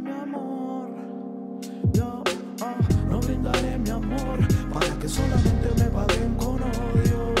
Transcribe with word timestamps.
mi 0.00 0.10
amor. 0.10 0.88
Yo 1.92 2.22
ah, 2.60 2.76
no 3.08 3.20
brindaré 3.20 3.78
mi 3.78 3.90
amor 3.90 4.38
para 4.72 4.88
que 4.98 5.08
solamente 5.08 5.68
me 5.78 5.84
paguen 5.90 6.34
con 6.36 6.60
odio. 6.62 7.34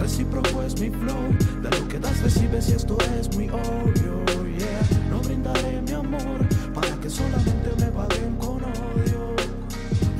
Recíproco 0.00 0.62
es 0.62 0.78
mi 0.80 0.90
flow, 0.90 1.34
de 1.62 1.70
lo 1.70 1.88
que 1.88 1.98
das 1.98 2.20
recibes 2.22 2.68
y 2.68 2.72
esto 2.72 2.98
es 3.18 3.34
muy 3.34 3.48
obvio. 3.48 4.24
Yeah, 4.58 5.08
no 5.10 5.20
brindaré 5.20 5.80
mi 5.82 5.92
amor 5.92 6.46
para 6.74 6.94
que 7.00 7.08
solamente 7.08 7.70
me 7.78 7.86
paguen 7.86 8.36
con 8.36 8.62
odio. 8.62 9.36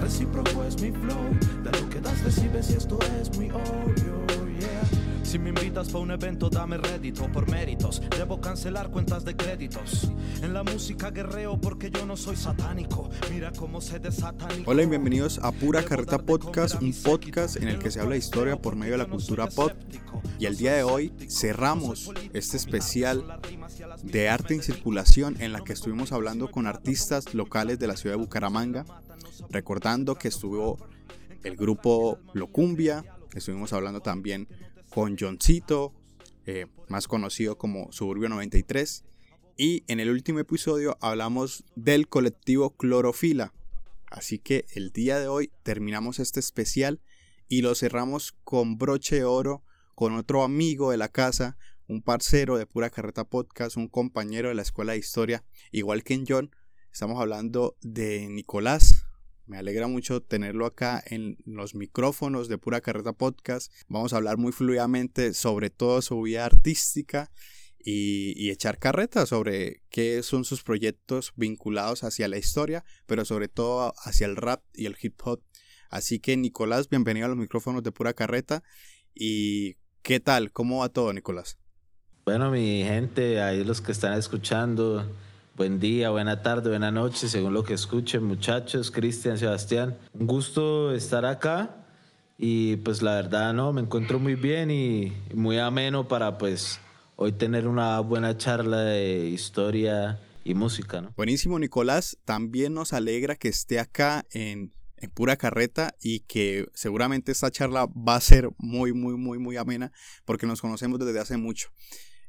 Recíproco 0.00 0.64
es 0.64 0.80
mi 0.80 0.90
flow, 0.90 1.24
de 1.62 1.70
lo 1.78 1.90
que 1.90 2.00
das 2.00 2.22
recibes 2.22 2.70
y 2.70 2.74
esto 2.74 2.98
es 3.20 3.36
muy 3.36 3.50
obvio. 3.50 4.29
Si 5.30 5.38
me 5.38 5.50
invitas 5.50 5.90
pa' 5.90 6.00
un 6.00 6.10
evento, 6.10 6.50
dame 6.50 6.76
rédito 6.76 7.30
por 7.30 7.48
méritos. 7.48 8.02
Debo 8.18 8.40
cancelar 8.40 8.90
cuentas 8.90 9.24
de 9.24 9.36
créditos. 9.36 10.10
En 10.42 10.52
la 10.52 10.64
música 10.64 11.12
guerreo 11.12 11.56
porque 11.56 11.88
yo 11.88 12.04
no 12.04 12.16
soy 12.16 12.34
satánico. 12.34 13.08
Mira 13.30 13.52
cómo 13.52 13.80
se 13.80 14.00
desatanico. 14.00 14.68
Hola 14.68 14.82
y 14.82 14.86
bienvenidos 14.86 15.38
a 15.38 15.52
Pura 15.52 15.84
Carreta 15.84 16.18
Podcast, 16.18 16.82
un 16.82 16.92
podcast 16.92 17.58
en 17.58 17.68
el 17.68 17.78
que 17.78 17.92
se 17.92 18.00
habla 18.00 18.14
de 18.14 18.18
historia 18.18 18.60
por 18.60 18.74
medio 18.74 18.94
de 18.94 18.98
la 18.98 19.06
cultura 19.06 19.46
pop. 19.46 19.70
Y 20.40 20.46
el 20.46 20.56
día 20.56 20.74
de 20.74 20.82
hoy 20.82 21.12
cerramos 21.28 22.10
este 22.32 22.56
especial 22.56 23.40
de 24.02 24.28
arte 24.28 24.54
en 24.54 24.64
circulación 24.64 25.40
en 25.40 25.52
la 25.52 25.60
que 25.60 25.74
estuvimos 25.74 26.10
hablando 26.10 26.50
con 26.50 26.66
artistas 26.66 27.34
locales 27.34 27.78
de 27.78 27.86
la 27.86 27.96
ciudad 27.96 28.16
de 28.16 28.20
Bucaramanga, 28.20 28.84
recordando 29.48 30.16
que 30.16 30.26
estuvo 30.26 30.76
el 31.44 31.54
grupo 31.54 32.18
Locumbia, 32.34 33.04
estuvimos 33.32 33.72
hablando 33.72 34.00
también 34.00 34.48
con 34.90 35.16
Johncito, 35.18 35.94
eh, 36.46 36.66
más 36.88 37.08
conocido 37.08 37.56
como 37.56 37.90
Suburbio 37.92 38.28
93, 38.28 39.04
y 39.56 39.84
en 39.88 40.00
el 40.00 40.10
último 40.10 40.40
episodio 40.40 40.98
hablamos 41.00 41.64
del 41.76 42.08
colectivo 42.08 42.76
Clorofila. 42.76 43.54
Así 44.10 44.38
que 44.38 44.66
el 44.74 44.90
día 44.90 45.18
de 45.18 45.28
hoy 45.28 45.52
terminamos 45.62 46.18
este 46.18 46.40
especial 46.40 47.00
y 47.48 47.62
lo 47.62 47.74
cerramos 47.74 48.32
con 48.44 48.78
broche 48.78 49.16
de 49.16 49.24
oro 49.24 49.62
con 49.94 50.14
otro 50.14 50.42
amigo 50.42 50.90
de 50.90 50.96
la 50.96 51.08
casa, 51.08 51.58
un 51.86 52.00
parcero 52.02 52.56
de 52.56 52.66
Pura 52.66 52.88
Carreta 52.90 53.24
Podcast, 53.24 53.76
un 53.76 53.88
compañero 53.88 54.48
de 54.48 54.54
la 54.54 54.62
Escuela 54.62 54.92
de 54.92 54.98
Historia, 54.98 55.44
igual 55.72 56.02
que 56.02 56.14
en 56.14 56.24
John. 56.26 56.56
Estamos 56.90 57.20
hablando 57.20 57.76
de 57.82 58.28
Nicolás. 58.30 59.09
Me 59.50 59.58
alegra 59.58 59.88
mucho 59.88 60.22
tenerlo 60.22 60.64
acá 60.64 61.02
en 61.04 61.36
los 61.44 61.74
micrófonos 61.74 62.46
de 62.46 62.56
Pura 62.56 62.80
Carreta 62.80 63.12
Podcast. 63.12 63.72
Vamos 63.88 64.12
a 64.12 64.18
hablar 64.18 64.36
muy 64.36 64.52
fluidamente 64.52 65.34
sobre 65.34 65.70
todo 65.70 66.02
su 66.02 66.22
vida 66.22 66.44
artística 66.44 67.32
y, 67.76 68.32
y, 68.36 68.50
echar 68.50 68.78
carreta 68.78 69.26
sobre 69.26 69.82
qué 69.90 70.22
son 70.22 70.44
sus 70.44 70.62
proyectos 70.62 71.32
vinculados 71.34 72.04
hacia 72.04 72.28
la 72.28 72.38
historia, 72.38 72.84
pero 73.06 73.24
sobre 73.24 73.48
todo 73.48 73.92
hacia 74.04 74.28
el 74.28 74.36
rap 74.36 74.62
y 74.72 74.86
el 74.86 74.96
hip 75.02 75.20
hop. 75.24 75.42
Así 75.88 76.20
que 76.20 76.36
Nicolás, 76.36 76.88
bienvenido 76.88 77.26
a 77.26 77.30
los 77.30 77.38
micrófonos 77.38 77.82
de 77.82 77.90
Pura 77.90 78.12
Carreta. 78.12 78.62
¿Y 79.16 79.78
qué 80.02 80.20
tal? 80.20 80.52
¿Cómo 80.52 80.78
va 80.78 80.90
todo, 80.90 81.12
Nicolás? 81.12 81.58
Bueno, 82.24 82.52
mi 82.52 82.84
gente, 82.84 83.42
ahí 83.42 83.64
los 83.64 83.80
que 83.80 83.90
están 83.90 84.16
escuchando, 84.16 85.10
buen 85.60 85.78
día, 85.78 86.08
buena 86.08 86.40
tarde, 86.40 86.70
buena 86.70 86.90
noche, 86.90 87.28
según 87.28 87.52
lo 87.52 87.64
que 87.64 87.74
escuchen, 87.74 88.24
muchachos, 88.24 88.90
Cristian, 88.90 89.36
Sebastián. 89.36 89.98
Un 90.14 90.26
gusto 90.26 90.94
estar 90.94 91.26
acá 91.26 91.84
y 92.38 92.76
pues 92.76 93.02
la 93.02 93.16
verdad, 93.16 93.52
no, 93.52 93.70
me 93.70 93.82
encuentro 93.82 94.18
muy 94.18 94.36
bien 94.36 94.70
y 94.70 95.12
muy 95.34 95.58
ameno 95.58 96.08
para 96.08 96.38
pues 96.38 96.80
hoy 97.16 97.32
tener 97.32 97.68
una 97.68 98.00
buena 98.00 98.38
charla 98.38 98.78
de 98.84 99.28
historia 99.28 100.18
y 100.44 100.54
música, 100.54 101.02
¿no? 101.02 101.12
Buenísimo, 101.14 101.58
Nicolás. 101.58 102.16
También 102.24 102.72
nos 102.72 102.94
alegra 102.94 103.36
que 103.36 103.48
esté 103.48 103.80
acá 103.80 104.24
en, 104.30 104.72
en 104.96 105.10
pura 105.10 105.36
carreta 105.36 105.94
y 106.00 106.20
que 106.20 106.68
seguramente 106.72 107.32
esta 107.32 107.50
charla 107.50 107.84
va 107.86 108.14
a 108.14 108.20
ser 108.22 108.48
muy, 108.56 108.94
muy, 108.94 109.18
muy, 109.18 109.38
muy 109.38 109.58
amena 109.58 109.92
porque 110.24 110.46
nos 110.46 110.62
conocemos 110.62 110.98
desde 111.00 111.20
hace 111.20 111.36
mucho. 111.36 111.68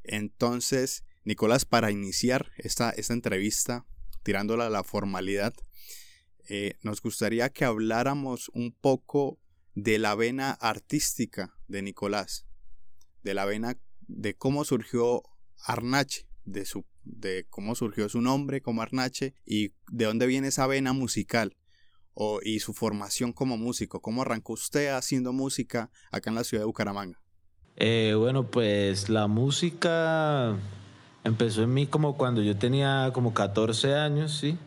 Entonces, 0.03 1.05
Nicolás, 1.23 1.65
para 1.65 1.91
iniciar 1.91 2.51
esta, 2.57 2.89
esta 2.91 3.13
entrevista, 3.13 3.85
tirándola 4.23 4.67
a 4.67 4.69
la 4.69 4.83
formalidad, 4.83 5.53
eh, 6.49 6.77
nos 6.81 7.01
gustaría 7.01 7.49
que 7.49 7.65
habláramos 7.65 8.49
un 8.53 8.71
poco 8.71 9.39
de 9.75 9.99
la 9.99 10.15
vena 10.15 10.51
artística 10.51 11.55
de 11.67 11.81
Nicolás, 11.81 12.45
de 13.23 13.33
la 13.33 13.45
vena 13.45 13.77
de 14.07 14.35
cómo 14.35 14.65
surgió 14.65 15.23
Arnache, 15.65 16.27
de, 16.43 16.65
su, 16.65 16.85
de 17.03 17.45
cómo 17.49 17.75
surgió 17.75 18.09
su 18.09 18.21
nombre 18.21 18.61
como 18.61 18.81
Arnache 18.81 19.35
y 19.45 19.73
de 19.91 20.05
dónde 20.05 20.27
viene 20.27 20.49
esa 20.49 20.67
vena 20.67 20.91
musical 20.93 21.55
o, 22.13 22.39
y 22.43 22.59
su 22.59 22.73
formación 22.73 23.31
como 23.31 23.57
músico, 23.57 24.01
cómo 24.01 24.23
arrancó 24.23 24.53
usted 24.53 24.89
haciendo 24.89 25.33
música 25.33 25.89
acá 26.11 26.29
en 26.29 26.35
la 26.35 26.43
ciudad 26.43 26.63
de 26.63 26.67
Bucaramanga. 26.67 27.21
Eh, 27.77 28.13
bueno, 28.17 28.49
pues 28.51 29.09
la 29.09 29.27
música 29.27 30.57
empezó 31.23 31.63
en 31.63 31.73
mí 31.73 31.87
como 31.87 32.17
cuando 32.17 32.41
yo 32.41 32.55
tenía 32.57 33.11
como 33.13 33.33
14 33.33 33.95
años, 33.95 34.33
¿sí? 34.33 34.57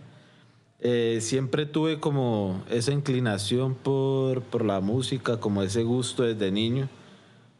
Eh, 0.80 1.18
siempre 1.22 1.64
tuve 1.66 1.98
como 1.98 2.62
esa 2.68 2.92
inclinación 2.92 3.74
por, 3.74 4.42
por 4.42 4.64
la 4.64 4.80
música, 4.80 5.40
como 5.40 5.62
ese 5.62 5.82
gusto 5.82 6.24
desde 6.24 6.52
niño, 6.52 6.88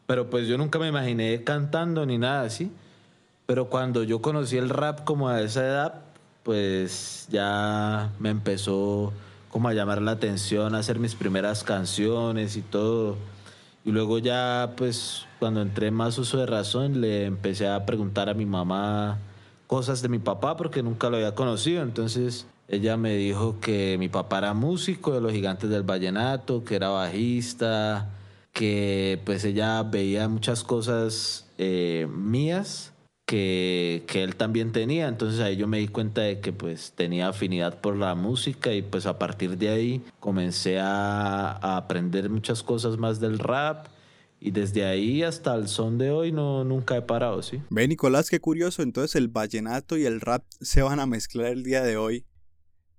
pero 0.05 0.29
pues 0.29 0.47
yo 0.47 0.57
nunca 0.57 0.77
me 0.77 0.87
imaginé 0.87 1.43
cantando 1.43 2.05
ni 2.05 2.17
nada 2.17 2.43
así. 2.43 2.71
Pero 3.45 3.69
cuando 3.69 4.03
yo 4.03 4.21
conocí 4.21 4.57
el 4.57 4.69
rap 4.69 5.03
como 5.03 5.29
a 5.29 5.41
esa 5.41 5.65
edad, 5.65 6.01
pues 6.43 7.27
ya 7.29 8.11
me 8.19 8.29
empezó 8.29 9.13
como 9.49 9.69
a 9.69 9.73
llamar 9.73 10.01
la 10.01 10.11
atención, 10.11 10.75
a 10.75 10.79
hacer 10.79 10.99
mis 10.99 11.15
primeras 11.15 11.63
canciones 11.63 12.57
y 12.57 12.61
todo. 12.61 13.17
Y 13.83 13.91
luego 13.91 14.17
ya, 14.17 14.73
pues, 14.75 15.25
cuando 15.45 15.61
entré 15.61 15.91
más 15.91 16.17
uso 16.17 16.39
de 16.39 16.47
razón, 16.47 17.01
le 17.01 17.25
empecé 17.25 17.67
a 17.67 17.85
preguntar 17.85 18.29
a 18.29 18.33
mi 18.33 18.47
mamá 18.47 19.19
cosas 19.67 20.01
de 20.01 20.09
mi 20.09 20.17
papá 20.17 20.57
porque 20.57 20.81
nunca 20.81 21.07
lo 21.11 21.17
había 21.17 21.35
conocido. 21.35 21.83
Entonces 21.83 22.47
ella 22.67 22.97
me 22.97 23.15
dijo 23.15 23.59
que 23.59 23.95
mi 23.99 24.09
papá 24.09 24.39
era 24.39 24.55
músico 24.55 25.13
de 25.13 25.21
los 25.21 25.31
Gigantes 25.33 25.69
del 25.69 25.83
Vallenato, 25.83 26.63
que 26.63 26.77
era 26.77 26.89
bajista, 26.89 28.09
que 28.53 29.21
pues 29.23 29.45
ella 29.45 29.83
veía 29.83 30.27
muchas 30.27 30.63
cosas 30.63 31.45
eh, 31.59 32.07
mías 32.11 32.91
que, 33.27 34.03
que, 34.07 34.23
él 34.23 34.37
también 34.37 34.71
tenía. 34.71 35.07
Entonces 35.07 35.41
ahí 35.41 35.57
yo 35.57 35.67
me 35.67 35.77
di 35.77 35.89
cuenta 35.89 36.21
de 36.21 36.39
que 36.39 36.53
pues 36.53 36.91
tenía 36.95 37.27
afinidad 37.27 37.81
por 37.81 37.95
la 37.95 38.15
música 38.15 38.73
y 38.73 38.81
pues 38.81 39.05
a 39.05 39.19
partir 39.19 39.59
de 39.59 39.69
ahí 39.69 40.01
comencé 40.19 40.79
a, 40.79 41.51
a 41.51 41.77
aprender 41.77 42.31
muchas 42.31 42.63
cosas 42.63 42.97
más 42.97 43.19
del 43.19 43.37
rap. 43.37 43.93
Y 44.39 44.51
desde 44.51 44.85
ahí 44.85 45.23
hasta 45.23 45.55
el 45.55 45.67
son 45.67 45.97
de 45.97 46.11
hoy 46.11 46.31
no, 46.31 46.63
nunca 46.63 46.97
he 46.97 47.01
parado, 47.01 47.41
¿sí? 47.41 47.61
Ve, 47.69 47.87
Nicolás, 47.87 48.29
qué 48.29 48.39
curioso. 48.39 48.83
Entonces 48.83 49.15
el 49.15 49.27
vallenato 49.27 49.97
y 49.97 50.05
el 50.05 50.21
rap 50.21 50.45
se 50.61 50.81
van 50.81 50.99
a 50.99 51.05
mezclar 51.05 51.47
el 51.47 51.63
día 51.63 51.83
de 51.83 51.97
hoy. 51.97 52.25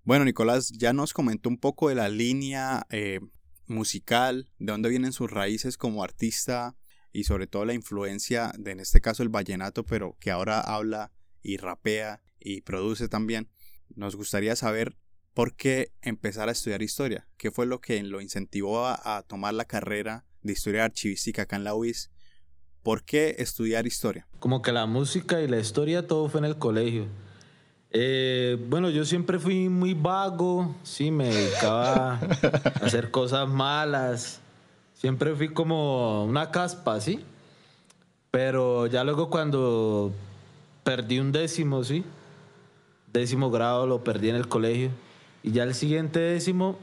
Bueno, 0.02 0.24
Nicolás 0.24 0.70
ya 0.70 0.92
nos 0.92 1.12
comentó 1.12 1.48
un 1.48 1.58
poco 1.58 1.88
de 1.88 1.96
la 1.96 2.08
línea 2.08 2.86
eh, 2.90 3.20
musical, 3.66 4.50
de 4.58 4.72
dónde 4.72 4.88
vienen 4.88 5.12
sus 5.12 5.30
raíces 5.30 5.76
como 5.76 6.02
artista 6.02 6.76
y 7.12 7.24
sobre 7.24 7.46
todo 7.46 7.64
la 7.64 7.74
influencia 7.74 8.52
de 8.58 8.72
en 8.72 8.80
este 8.80 9.00
caso 9.00 9.22
el 9.22 9.28
vallenato, 9.28 9.84
pero 9.84 10.16
que 10.20 10.30
ahora 10.30 10.60
habla 10.60 11.12
y 11.42 11.56
rapea 11.56 12.22
y 12.38 12.60
produce 12.60 13.08
también. 13.08 13.48
Nos 13.94 14.16
gustaría 14.16 14.54
saber 14.56 14.96
por 15.34 15.54
qué 15.54 15.92
empezar 16.02 16.48
a 16.48 16.52
estudiar 16.52 16.82
historia, 16.82 17.28
qué 17.36 17.50
fue 17.50 17.66
lo 17.66 17.80
que 17.80 18.02
lo 18.02 18.20
incentivó 18.20 18.86
a, 18.86 19.16
a 19.16 19.22
tomar 19.22 19.54
la 19.54 19.64
carrera 19.64 20.24
de 20.46 20.52
historia 20.52 20.84
archivística 20.84 21.42
acá 21.42 21.56
en 21.56 21.64
la 21.64 21.74
UIS. 21.74 22.10
¿Por 22.82 23.02
qué 23.02 23.36
estudiar 23.38 23.86
historia? 23.86 24.26
Como 24.38 24.62
que 24.62 24.72
la 24.72 24.86
música 24.86 25.42
y 25.42 25.48
la 25.48 25.58
historia 25.58 26.06
todo 26.06 26.28
fue 26.28 26.38
en 26.38 26.44
el 26.44 26.56
colegio. 26.56 27.06
Eh, 27.90 28.58
bueno, 28.68 28.90
yo 28.90 29.04
siempre 29.04 29.38
fui 29.38 29.68
muy 29.68 29.94
vago, 29.94 30.74
sí, 30.82 31.10
me 31.10 31.28
dedicaba 31.28 32.14
a 32.14 32.18
hacer 32.82 33.10
cosas 33.10 33.48
malas. 33.48 34.40
Siempre 34.94 35.34
fui 35.34 35.48
como 35.48 36.24
una 36.24 36.50
caspa, 36.50 37.00
¿sí? 37.00 37.24
Pero 38.30 38.86
ya 38.86 39.02
luego 39.02 39.30
cuando 39.30 40.12
perdí 40.84 41.18
un 41.18 41.32
décimo, 41.32 41.84
¿sí? 41.84 42.04
Décimo 43.12 43.50
grado 43.50 43.86
lo 43.86 44.04
perdí 44.04 44.28
en 44.28 44.36
el 44.36 44.46
colegio. 44.46 44.90
Y 45.42 45.52
ya 45.52 45.62
el 45.62 45.74
siguiente 45.74 46.20
décimo 46.20 46.78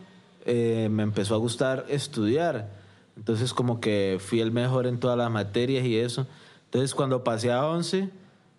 eh, 0.46 0.90
me 0.92 1.04
empezó 1.04 1.36
a 1.36 1.38
gustar 1.38 1.86
estudiar. 1.90 2.83
Entonces 3.18 3.54
como 3.54 3.80
que 3.80 4.18
fui 4.20 4.42
el 4.42 4.52
mejor 4.52 4.88
en 4.88 5.00
todas 5.00 5.18
las 5.18 5.30
materias 5.30 5.86
y 5.86 5.98
eso. 5.98 6.28
Entonces 6.66 6.96
cuando 6.96 7.24
pasé 7.24 7.52
a 7.52 7.66
11 7.66 8.10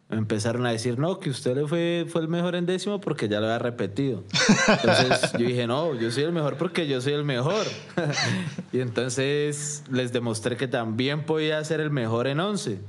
me 0.08 0.18
empezaron 0.18 0.66
a 0.66 0.70
decir, 0.70 0.98
no, 0.98 1.18
que 1.18 1.30
usted 1.30 1.56
le 1.56 1.66
fue, 1.66 2.06
fue 2.08 2.20
el 2.20 2.28
mejor 2.28 2.54
en 2.54 2.66
décimo 2.66 3.00
porque 3.00 3.28
ya 3.28 3.40
lo 3.40 3.46
había 3.46 3.58
repetido. 3.58 4.22
Entonces 4.68 5.32
yo 5.38 5.46
dije, 5.46 5.66
no, 5.66 5.94
yo 5.94 6.10
soy 6.10 6.24
el 6.24 6.32
mejor 6.32 6.56
porque 6.56 6.86
yo 6.86 7.00
soy 7.00 7.14
el 7.14 7.24
mejor. 7.24 7.64
y 8.72 8.80
entonces 8.80 9.82
les 9.90 10.12
demostré 10.12 10.56
que 10.56 10.68
también 10.68 11.24
podía 11.24 11.62
ser 11.64 11.80
el 11.80 11.90
mejor 11.90 12.26
en 12.26 12.40
once. 12.40 12.80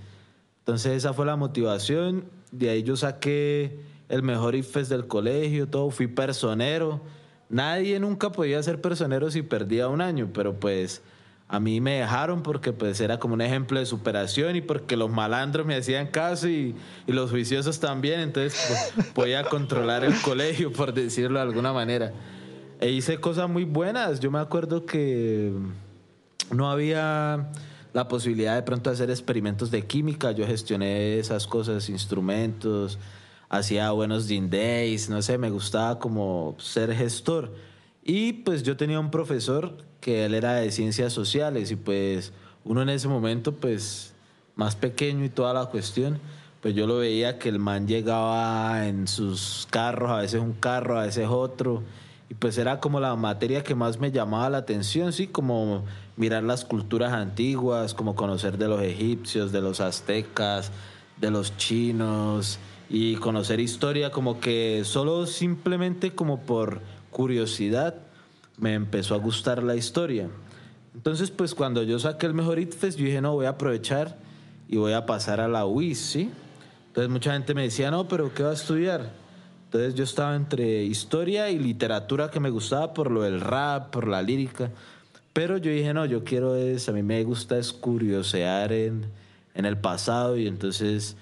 Entonces 0.60 0.98
esa 0.98 1.14
fue 1.14 1.26
la 1.26 1.36
motivación. 1.36 2.26
De 2.52 2.70
ahí 2.70 2.84
yo 2.84 2.96
saqué 2.98 3.80
el 4.10 4.22
mejor 4.22 4.56
IFES 4.56 4.90
del 4.90 5.08
colegio, 5.08 5.68
todo, 5.68 5.90
fui 5.90 6.08
personero. 6.08 7.02
Nadie 7.50 8.00
nunca 8.00 8.32
podía 8.32 8.62
ser 8.62 8.82
personero 8.82 9.32
si 9.32 9.42
perdía 9.42 9.88
un 9.88 10.02
año, 10.02 10.30
pero 10.34 10.60
pues 10.60 11.02
a 11.48 11.60
mí 11.60 11.80
me 11.80 12.00
dejaron 12.00 12.42
porque 12.42 12.74
pues 12.74 13.00
era 13.00 13.20
como 13.20 13.36
un 13.36 13.42
ejemplo 13.42 13.80
de 13.80 13.86
superación 13.86 14.56
y 14.56 14.62
porque 14.62 14.98
los 14.98 15.12
malandros 15.12 15.66
me 15.66 15.76
hacían 15.76 16.08
caso 16.08 16.48
y, 16.48 16.76
los 17.06 17.30
juiciosos 17.30 17.80
también, 17.80 18.20
entonces 18.20 18.92
pues, 18.96 19.08
podía 19.10 19.44
controlar 19.44 20.04
el 20.04 20.20
colegio, 20.22 20.72
por 20.72 20.94
decirlo 20.94 21.40
de 21.40 21.46
alguna 21.46 21.72
manera. 21.72 22.14
E 22.80 22.90
hice 22.90 23.20
cosas 23.20 23.50
muy 23.50 23.64
buenas, 23.64 24.20
yo 24.20 24.32
me 24.32 24.40
acuerdo 24.40 24.86
que 24.86 25.54
no 26.52 26.70
había 26.70 27.52
la 27.94 28.08
posibilidad 28.08 28.56
de 28.56 28.64
pronto 28.64 28.90
hacer 28.90 29.10
experimentos 29.10 29.72
de 29.72 29.86
química, 29.86 30.32
yo 30.32 30.46
gestioné 30.46 31.20
esas 31.20 31.48
cosas, 31.48 31.90
instrumentos, 31.90 32.98
hacía 33.50 33.92
buenos 33.92 34.28
din 34.28 34.50
days, 34.50 35.10
no 35.10 35.22
sé, 35.22 35.38
me 35.38 35.50
gustaba 35.50 36.00
como 36.00 36.56
ser 36.58 36.94
gestor. 36.94 37.54
Y 38.08 38.34
pues 38.34 38.62
yo 38.62 38.78
tenía 38.78 39.00
un 39.00 39.10
profesor 39.10 39.78
que 40.00 40.26
él 40.26 40.36
era 40.36 40.54
de 40.54 40.72
ciencias 40.72 41.12
sociales 41.12 41.72
y 41.72 41.76
pues 41.76 42.34
uno 42.64 42.84
en 42.84 42.90
ese 42.90 43.08
momento 43.08 43.52
pues 43.54 44.14
más 44.56 44.76
pequeño 44.76 45.26
y 45.26 45.30
toda 45.30 45.56
la 45.56 45.66
cuestión, 45.66 46.20
pues 46.62 46.76
yo 46.76 46.86
lo 46.86 46.98
veía 46.98 47.40
que 47.40 47.50
el 47.50 47.58
man 47.58 47.88
llegaba 47.88 48.88
en 48.88 49.08
sus 49.08 49.68
carros, 49.72 50.12
a 50.12 50.18
veces 50.18 50.40
un 50.40 50.54
carro, 50.54 51.00
a 51.00 51.06
veces 51.06 51.28
otro, 51.28 51.82
y 52.30 52.36
pues 52.36 52.60
era 52.60 52.80
como 52.80 53.00
la 53.00 53.16
materia 53.16 53.64
que 53.64 53.74
más 53.74 54.00
me 54.00 54.12
llamaba 54.12 54.52
la 54.52 54.60
atención, 54.60 55.12
sí, 55.12 55.26
como 55.26 55.84
mirar 56.16 56.44
las 56.44 56.64
culturas 56.64 57.12
antiguas, 57.12 57.96
como 57.96 58.16
conocer 58.16 58.60
de 58.60 58.68
los 58.68 58.84
egipcios, 58.84 59.52
de 59.52 59.62
los 59.62 59.80
aztecas, 59.80 60.72
de 61.20 61.32
los 61.32 61.58
chinos, 61.58 62.60
y 62.90 63.16
conocer 63.16 63.60
historia 63.60 64.12
como 64.12 64.40
que 64.40 64.84
solo 64.86 65.26
simplemente 65.26 66.14
como 66.14 66.42
por 66.42 66.82
curiosidad 67.16 67.96
me 68.58 68.74
empezó 68.74 69.16
a 69.16 69.20
gustar 69.20 69.64
la 69.64 69.78
historia. 69.78 70.28
Entonces 70.94 71.32
pues 71.32 71.56
cuando 71.56 71.82
yo 71.84 71.98
saqué 71.98 72.26
el 72.26 72.34
mejor 72.34 72.60
ITFES 72.60 72.98
yo 72.98 73.06
dije 73.06 73.22
no 73.22 73.36
voy 73.36 73.46
a 73.46 73.52
aprovechar 73.52 74.18
y 74.68 74.76
voy 74.76 74.92
a 74.92 75.06
pasar 75.06 75.40
a 75.40 75.48
la 75.48 75.66
UIS, 75.66 75.98
¿sí? 75.98 76.30
Entonces 76.88 77.10
mucha 77.10 77.32
gente 77.32 77.54
me 77.54 77.62
decía 77.62 77.90
no, 77.90 78.10
pero 78.10 78.34
¿qué 78.34 78.44
va 78.44 78.50
a 78.50 78.54
estudiar? 78.54 79.14
Entonces 79.64 79.96
yo 79.96 80.04
estaba 80.04 80.36
entre 80.36 80.84
historia 80.84 81.50
y 81.50 81.58
literatura 81.58 82.30
que 82.30 82.42
me 82.42 82.50
gustaba 82.50 82.94
por 82.94 83.10
lo 83.10 83.22
del 83.22 83.40
rap, 83.40 83.92
por 83.92 84.10
la 84.10 84.22
lírica. 84.22 84.72
Pero 85.32 85.58
yo 85.58 85.72
dije, 85.72 85.94
no, 85.94 86.06
yo 86.06 86.26
quiero 86.26 86.58
es, 86.58 86.90
a 86.90 86.92
mí 86.92 87.02
me 87.02 87.24
gusta 87.24 87.58
es 87.58 87.72
curiosear 87.72 88.74
en, 88.74 89.06
en 89.54 89.66
el 89.66 89.78
pasado 89.78 90.38
y 90.38 90.48
entonces 90.48 91.16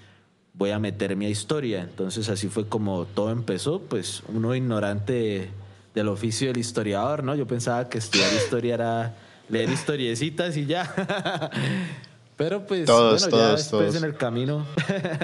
voy 0.54 0.70
a 0.70 0.80
meterme 0.80 1.26
a 1.26 1.30
historia. 1.30 1.82
Entonces 1.82 2.28
así 2.28 2.48
fue 2.48 2.66
como 2.66 3.04
todo 3.04 3.30
empezó, 3.30 3.80
pues 3.80 4.24
uno 4.26 4.56
ignorante 4.56 5.50
del 5.94 6.08
oficio 6.08 6.48
del 6.48 6.58
historiador, 6.58 7.22
¿no? 7.22 7.34
Yo 7.34 7.46
pensaba 7.46 7.88
que 7.88 7.98
estudiar 7.98 8.32
historia 8.34 8.74
era 8.74 9.14
leer 9.48 9.70
historiecitas 9.70 10.56
y 10.56 10.66
ya. 10.66 10.92
Pero 12.36 12.66
pues 12.66 12.86
bueno, 12.86 13.16
ya 13.16 13.52
después 13.52 13.94
en 13.94 14.02
el 14.02 14.16
camino, 14.16 14.66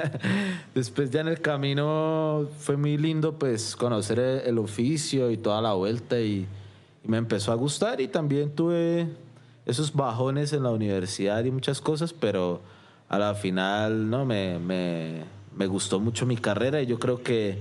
después 0.75 1.11
ya 1.11 1.23
en 1.23 1.29
el 1.29 1.41
camino 1.41 2.47
fue 2.61 2.77
muy 2.77 2.97
lindo 2.97 3.37
pues 3.37 3.75
conocer 3.75 4.21
el, 4.21 4.59
oficio 4.59 5.33
y 5.33 5.37
toda 5.37 5.61
la 5.61 5.73
vuelta 5.73 6.21
y, 6.21 6.47
me 7.03 7.17
empezó 7.17 7.51
a 7.51 7.55
gustar 7.55 8.01
y 8.03 8.09
también 8.09 8.55
tuve 8.55 9.09
esos 9.65 9.93
bajones 9.95 10.53
en 10.53 10.63
la 10.63 10.71
universidad 10.71 11.43
y 11.45 11.51
muchas 11.51 11.81
cosas, 11.81 12.13
pero 12.13 12.61
a 13.09 13.19
la 13.19 13.35
final 13.35 14.11
no 14.11 14.27
me, 14.27 14.59
me, 14.59 15.25
me 15.57 15.67
gustó 15.67 15.99
mucho 15.99 16.27
mi 16.27 16.37
carrera 16.37 16.83
y 16.83 16.87
yo 16.87 16.99
creo 16.99 17.23
que 17.23 17.59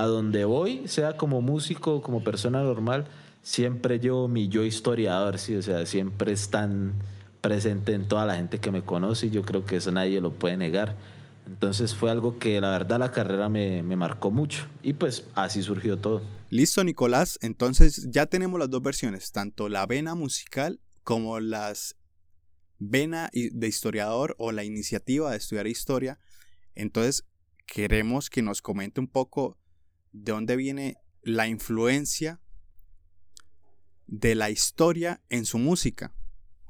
a 0.00 0.06
donde 0.06 0.44
voy, 0.44 0.86
sea 0.88 1.16
como 1.16 1.40
músico, 1.40 2.02
como 2.02 2.22
persona 2.22 2.62
normal, 2.62 3.06
siempre 3.42 4.00
yo 4.00 4.28
mi 4.28 4.48
yo 4.48 4.64
historiador, 4.64 5.38
sí, 5.38 5.54
o 5.56 5.62
sea, 5.62 5.86
siempre 5.86 6.32
están 6.32 6.94
presente 7.40 7.92
en 7.92 8.06
toda 8.08 8.26
la 8.26 8.36
gente 8.36 8.58
que 8.58 8.70
me 8.70 8.82
conoce 8.82 9.26
y 9.26 9.30
yo 9.30 9.42
creo 9.42 9.64
que 9.64 9.76
eso 9.76 9.92
nadie 9.92 10.20
lo 10.20 10.32
puede 10.32 10.56
negar. 10.56 10.96
Entonces 11.46 11.94
fue 11.94 12.10
algo 12.10 12.38
que 12.38 12.60
la 12.60 12.70
verdad 12.70 12.98
la 12.98 13.10
carrera 13.10 13.48
me, 13.48 13.82
me, 13.82 13.96
marcó 13.96 14.30
mucho 14.30 14.66
y 14.82 14.92
pues 14.92 15.24
así 15.34 15.62
surgió 15.62 15.96
todo. 15.96 16.20
Listo 16.50 16.84
Nicolás, 16.84 17.38
entonces 17.40 18.08
ya 18.10 18.26
tenemos 18.26 18.60
las 18.60 18.68
dos 18.68 18.82
versiones, 18.82 19.32
tanto 19.32 19.68
la 19.68 19.86
vena 19.86 20.14
musical 20.14 20.78
como 21.04 21.40
las 21.40 21.96
vena 22.78 23.30
de 23.32 23.68
historiador 23.68 24.34
o 24.38 24.52
la 24.52 24.64
iniciativa 24.64 25.30
de 25.30 25.36
estudiar 25.36 25.66
historia. 25.66 26.18
Entonces, 26.74 27.24
queremos 27.66 28.30
que 28.30 28.42
nos 28.42 28.62
comente 28.62 29.00
un 29.00 29.08
poco 29.08 29.57
de 30.12 30.32
dónde 30.32 30.56
viene 30.56 30.96
la 31.22 31.48
influencia 31.48 32.40
de 34.06 34.34
la 34.34 34.50
historia 34.50 35.22
en 35.28 35.44
su 35.44 35.58
música. 35.58 36.14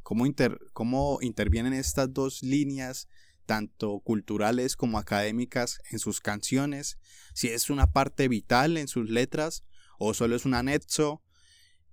Cómo, 0.02 0.24
cómo 0.72 1.18
intervienen 1.20 1.72
estas 1.72 2.12
dos 2.12 2.42
líneas, 2.42 3.08
tanto 3.46 4.00
culturales 4.00 4.76
como 4.76 4.98
académicas, 4.98 5.80
en 5.90 5.98
sus 5.98 6.20
canciones. 6.20 6.98
Si 7.34 7.48
es 7.48 7.70
una 7.70 7.92
parte 7.92 8.28
vital 8.28 8.76
en 8.76 8.88
sus 8.88 9.10
letras 9.10 9.64
o 9.98 10.14
solo 10.14 10.36
es 10.36 10.44
un 10.44 10.54
anexo 10.54 11.22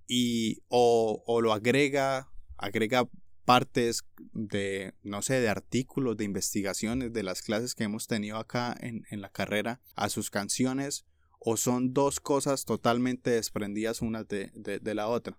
y 0.06 0.62
o, 0.68 1.22
o 1.26 1.40
lo 1.40 1.52
agrega, 1.52 2.30
agrega 2.56 3.08
partes 3.46 4.04
de, 4.34 4.92
no 5.02 5.22
sé, 5.22 5.40
de 5.40 5.48
artículos, 5.48 6.18
de 6.18 6.24
investigaciones, 6.24 7.14
de 7.14 7.22
las 7.22 7.40
clases 7.40 7.74
que 7.74 7.84
hemos 7.84 8.06
tenido 8.06 8.36
acá 8.36 8.76
en, 8.78 9.04
la 9.10 9.30
carrera 9.30 9.80
a 9.94 10.10
sus 10.10 10.30
canciones, 10.30 11.06
o 11.38 11.56
son 11.56 11.92
dos 11.94 12.20
cosas 12.20 12.64
totalmente 12.64 13.30
desprendidas 13.30 14.02
una 14.02 14.24
de, 14.24 14.50
la 14.94 15.08
otra, 15.08 15.38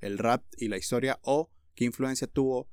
el 0.00 0.18
rap 0.18 0.42
y 0.58 0.68
la 0.68 0.76
historia, 0.76 1.18
o 1.22 1.50
qué 1.74 1.84
influencia 1.84 2.26
tuvo 2.26 2.68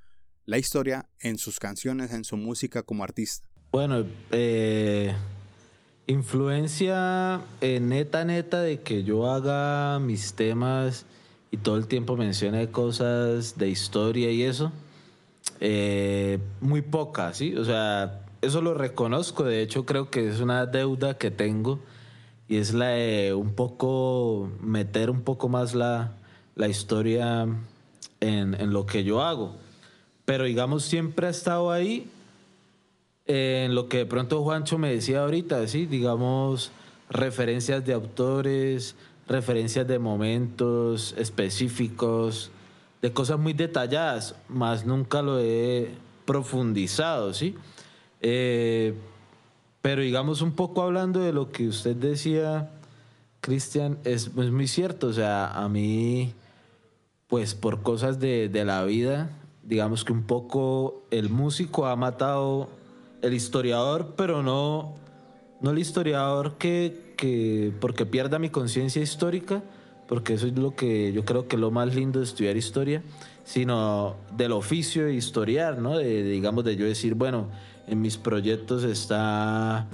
la 0.46 0.58
historia 0.58 1.10
en 1.20 1.38
sus 1.38 1.60
canciones, 1.60 2.12
en 2.12 2.24
su 2.24 2.38
música 2.38 2.84
como 2.84 3.04
artista. 3.04 3.48
Bueno, 3.72 4.06
eh, 4.32 5.14
influencia 6.08 7.42
eh, 7.62 7.80
neta, 7.80 8.26
neta 8.26 8.62
de 8.62 8.82
que 8.82 9.04
yo 9.04 9.32
haga 9.32 10.00
mis 10.00 10.34
temas 10.34 11.06
y 11.52 11.58
todo 11.58 11.78
el 11.78 11.88
tiempo 11.88 12.18
menciona 12.18 12.66
cosas 12.72 13.58
de 13.58 13.70
historia 13.70 14.32
y 14.32 14.44
eso, 14.44 14.72
eh, 15.60 16.40
muy 16.62 16.82
poca, 16.82 17.34
¿sí? 17.34 17.56
O 17.56 17.64
sea, 17.64 18.26
eso 18.42 18.62
lo 18.62 18.74
reconozco, 18.74 19.44
de 19.44 19.62
hecho 19.62 19.86
creo 19.86 20.10
que 20.10 20.28
es 20.28 20.40
una 20.40 20.66
deuda 20.66 21.18
que 21.18 21.32
tengo 21.32 21.80
y 22.48 22.58
es 22.58 22.74
la 22.74 22.88
de 22.88 23.34
un 23.34 23.54
poco 23.54 24.50
meter 24.62 25.10
un 25.10 25.22
poco 25.22 25.50
más 25.50 25.74
la, 25.76 26.14
la 26.56 26.68
historia 26.68 27.48
en, 28.20 28.54
en, 28.54 28.74
lo 28.74 28.86
que 28.86 29.04
yo 29.04 29.22
hago. 29.22 29.56
Pero 30.26 30.46
digamos, 30.46 30.84
siempre 30.84 31.28
ha 31.28 31.30
estado 31.30 31.72
ahí 31.72 32.10
en 33.26 33.74
lo 33.76 33.88
que 33.88 33.98
de 34.00 34.06
pronto 34.06 34.44
Juancho 34.44 34.78
me 34.78 34.92
decía 34.94 35.22
ahorita, 35.22 35.68
¿sí? 35.68 35.86
Digamos, 35.86 36.72
referencias 37.10 37.86
de 37.86 37.94
autores, 37.94 38.96
referencias 39.28 39.88
de 39.88 40.00
momentos 40.00 41.16
específicos, 41.18 42.52
de 43.02 43.12
cosas 43.12 43.40
muy 43.40 43.54
detalladas, 43.54 44.36
más 44.48 44.86
nunca 44.86 45.22
lo 45.22 45.40
he 45.40 45.92
profundizado, 46.26 47.34
¿sí? 47.34 47.56
Eh, 48.22 48.94
pero 49.84 50.02
digamos 50.02 50.42
un 50.42 50.54
poco 50.54 50.82
hablando 50.82 51.20
de 51.20 51.32
lo 51.32 51.52
que 51.52 51.68
usted 51.68 51.96
decía, 51.96 52.72
Cristian, 53.40 54.00
es, 54.04 54.34
muy 54.34 54.68
cierto, 54.68 55.06
o 55.08 55.14
sea, 55.14 55.52
a 55.52 55.70
mí, 55.70 56.34
pues 57.28 57.54
por 57.54 57.84
cosas 57.84 58.20
de, 58.20 58.50
de 58.50 58.66
la 58.66 58.84
vida, 58.84 59.30
digamos 59.62 60.04
que 60.04 60.12
un 60.12 60.24
poco 60.24 61.04
el 61.12 61.30
músico 61.30 61.86
ha 61.86 61.96
matado 61.96 62.68
el 63.22 63.36
historiador, 63.36 64.16
pero 64.18 64.42
no, 64.42 64.96
no 65.62 65.70
el 65.70 65.78
historiador 65.78 66.58
que 66.58 67.04
que 67.24 67.72
porque 67.80 68.06
pierda 68.06 68.38
mi 68.38 68.50
conciencia 68.50 69.02
histórica, 69.02 69.64
porque 70.08 70.34
eso 70.34 70.48
es 70.48 70.58
lo 70.58 70.76
que 70.76 71.14
yo 71.14 71.24
creo 71.24 71.48
que 71.48 71.56
es 71.56 71.60
lo 71.62 71.72
más 71.72 71.96
lindo 71.96 72.20
de 72.20 72.26
estudiar 72.26 72.58
historia, 72.58 73.02
sino 73.46 74.18
del 74.36 74.52
oficio 74.52 75.06
de 75.06 75.14
historiar, 75.14 75.78
¿no? 75.80 75.98
De, 75.98 76.24
digamos, 76.24 76.66
de 76.66 76.76
yo 76.76 76.86
decir, 76.86 77.16
bueno, 77.16 77.48
en 77.88 78.02
mis 78.02 78.18
proyectos 78.18 78.84
está 78.84 79.88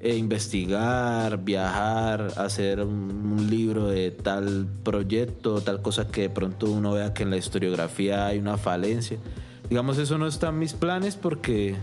eh, 0.00 0.16
investigar, 0.16 1.42
viajar, 1.42 2.32
hacer 2.36 2.80
un, 2.80 3.48
libro 3.48 3.88
de 3.88 4.10
tal 4.10 4.66
proyecto, 4.82 5.60
tal 5.60 5.82
cosa 5.82 6.08
que 6.08 6.22
de 6.22 6.30
pronto 6.30 6.70
uno 6.70 6.92
vea 6.92 7.14
que 7.14 7.22
en 7.22 7.30
la 7.30 7.36
historiografía 7.36 8.26
hay 8.26 8.38
una 8.38 8.56
falencia. 8.56 9.18
Digamos, 9.70 9.98
eso 9.98 10.18
no 10.18 10.26
está 10.26 10.48
en 10.48 10.58
mis 10.58 10.74
planes 10.74 11.16
porque 11.16 11.76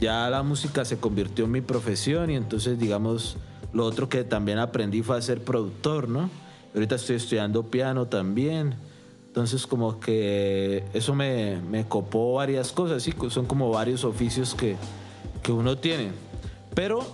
ya 0.00 0.28
la 0.30 0.42
música 0.42 0.84
se 0.84 0.98
convirtió 0.98 1.44
en 1.44 1.52
mi 1.52 1.60
profesión 1.60 2.30
y 2.30 2.36
entonces, 2.36 2.78
digamos, 2.78 3.36
lo 3.72 3.84
otro 3.84 4.08
que 4.08 4.24
también 4.24 4.58
aprendí 4.58 5.02
fue 5.02 5.16
a 5.16 5.22
ser 5.22 5.42
productor, 5.42 6.08
¿no? 6.08 6.28
Ahorita 6.74 6.96
estoy 6.96 7.16
estudiando 7.16 7.64
piano 7.64 8.06
también. 8.06 8.74
Entonces 9.30 9.64
como 9.64 10.00
que 10.00 10.82
eso 10.92 11.14
me, 11.14 11.60
me 11.60 11.86
copó 11.86 12.34
varias 12.34 12.72
cosas, 12.72 13.00
sí, 13.00 13.14
son 13.28 13.46
como 13.46 13.70
varios 13.70 14.02
oficios 14.02 14.56
que, 14.56 14.74
que 15.44 15.52
uno 15.52 15.78
tiene. 15.78 16.10
Pero 16.74 17.06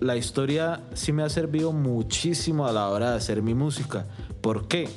la 0.00 0.16
historia 0.16 0.80
sí 0.94 1.12
me 1.12 1.22
ha 1.22 1.28
servido 1.28 1.70
muchísimo 1.70 2.66
a 2.66 2.72
la 2.72 2.88
hora 2.88 3.12
de 3.12 3.18
hacer 3.18 3.40
mi 3.40 3.54
música. 3.54 4.06
¿Por 4.40 4.66
qué? 4.66 4.88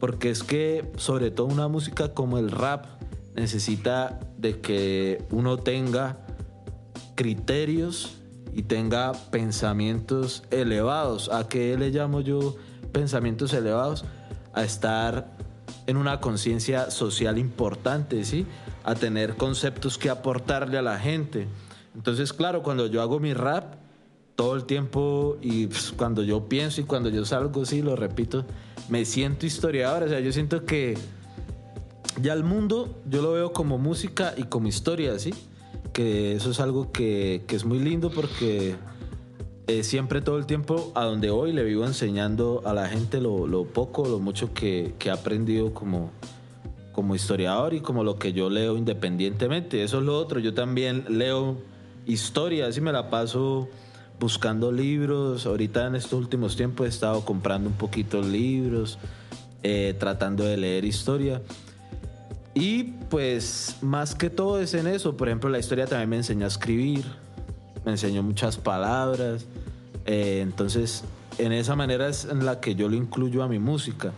Porque 0.00 0.30
es 0.30 0.42
que 0.42 0.90
sobre 0.96 1.30
todo 1.30 1.48
una 1.48 1.68
música 1.68 2.14
como 2.14 2.38
el 2.38 2.50
rap 2.50 2.86
necesita 3.34 4.18
de 4.38 4.62
que 4.62 5.22
uno 5.30 5.58
tenga 5.58 6.16
criterios 7.14 8.14
y 8.54 8.62
tenga 8.62 9.12
pensamientos 9.12 10.44
elevados. 10.50 11.28
¿A 11.30 11.46
qué 11.46 11.76
le 11.76 11.90
llamo 11.90 12.22
yo 12.22 12.56
pensamientos 12.90 13.52
elevados? 13.52 14.06
A 14.54 14.64
estar 14.64 15.36
en 15.86 15.96
una 15.96 16.20
conciencia 16.20 16.90
social 16.90 17.38
importante, 17.38 18.24
¿sí? 18.24 18.46
A 18.84 18.94
tener 18.94 19.36
conceptos 19.36 19.98
que 19.98 20.10
aportarle 20.10 20.78
a 20.78 20.82
la 20.82 20.98
gente. 20.98 21.46
Entonces, 21.94 22.32
claro, 22.32 22.62
cuando 22.62 22.86
yo 22.86 23.02
hago 23.02 23.20
mi 23.20 23.34
rap, 23.34 23.74
todo 24.34 24.54
el 24.54 24.64
tiempo 24.64 25.38
y 25.40 25.66
pues, 25.66 25.92
cuando 25.96 26.22
yo 26.22 26.48
pienso 26.48 26.80
y 26.80 26.84
cuando 26.84 27.08
yo 27.08 27.24
salgo, 27.24 27.64
sí, 27.64 27.82
lo 27.82 27.96
repito, 27.96 28.44
me 28.88 29.04
siento 29.04 29.46
historiador. 29.46 30.04
O 30.04 30.08
sea, 30.08 30.20
yo 30.20 30.30
siento 30.32 30.64
que 30.64 30.96
ya 32.20 32.34
el 32.34 32.44
mundo 32.44 33.00
yo 33.08 33.22
lo 33.22 33.32
veo 33.32 33.52
como 33.52 33.78
música 33.78 34.34
y 34.36 34.44
como 34.44 34.68
historia, 34.68 35.18
¿sí? 35.18 35.32
Que 35.92 36.34
eso 36.34 36.50
es 36.50 36.60
algo 36.60 36.92
que, 36.92 37.44
que 37.46 37.56
es 37.56 37.64
muy 37.64 37.78
lindo 37.78 38.10
porque 38.10 38.76
eh, 39.66 39.82
siempre 39.82 40.20
todo 40.20 40.38
el 40.38 40.46
tiempo 40.46 40.92
a 40.94 41.04
donde 41.04 41.30
voy 41.30 41.52
le 41.52 41.64
vivo 41.64 41.84
enseñando 41.84 42.62
a 42.64 42.72
la 42.72 42.88
gente 42.88 43.20
lo, 43.20 43.64
poco, 43.64 44.06
lo 44.06 44.18
mucho 44.18 44.54
que, 44.54 44.94
que, 44.98 45.08
he 45.08 45.12
aprendido 45.12 45.74
como, 45.74 46.10
como 46.92 47.14
historiador 47.14 47.74
y 47.74 47.80
como 47.80 48.04
lo 48.04 48.18
que 48.18 48.32
yo 48.32 48.48
leo 48.48 48.76
independientemente. 48.76 49.82
Eso 49.82 49.98
es 49.98 50.04
lo 50.04 50.16
otro. 50.16 50.38
Yo 50.40 50.54
también 50.54 51.04
leo 51.08 51.58
historia, 52.06 52.68
así 52.68 52.80
me 52.80 52.92
la 52.92 53.10
paso 53.10 53.68
buscando 54.18 54.72
libros. 54.72 55.46
Ahorita 55.46 55.86
en 55.86 55.96
estos 55.96 56.14
últimos 56.14 56.56
tiempos 56.56 56.86
he 56.86 56.88
estado 56.88 57.24
comprando 57.24 57.68
un 57.68 57.74
poquito 57.74 58.22
libros, 58.22 58.98
eh, 59.62 59.94
tratando 59.98 60.44
de 60.44 60.56
leer 60.56 60.84
historia. 60.84 61.42
Y 62.54 62.84
pues 63.10 63.76
más 63.82 64.14
que 64.14 64.30
todo 64.30 64.60
es 64.60 64.72
en 64.74 64.86
eso. 64.86 65.16
Por 65.16 65.28
ejemplo, 65.28 65.50
la 65.50 65.58
historia 65.58 65.86
también 65.86 66.08
me 66.08 66.16
enseñó 66.16 66.44
a 66.46 66.48
escribir, 66.48 67.04
me 67.86 67.92
enseñó 67.92 68.22
muchas 68.22 68.58
palabras. 68.58 69.46
Eh, 70.04 70.40
entonces, 70.42 71.04
en 71.38 71.52
esa 71.52 71.76
manera 71.76 72.08
es 72.08 72.26
en 72.26 72.44
la 72.44 72.60
que 72.60 72.74
yo 72.74 72.88
lo 72.88 72.96
incluyo 72.96 73.42
a 73.42 73.48
mi 73.48 73.58
música. 73.58 74.12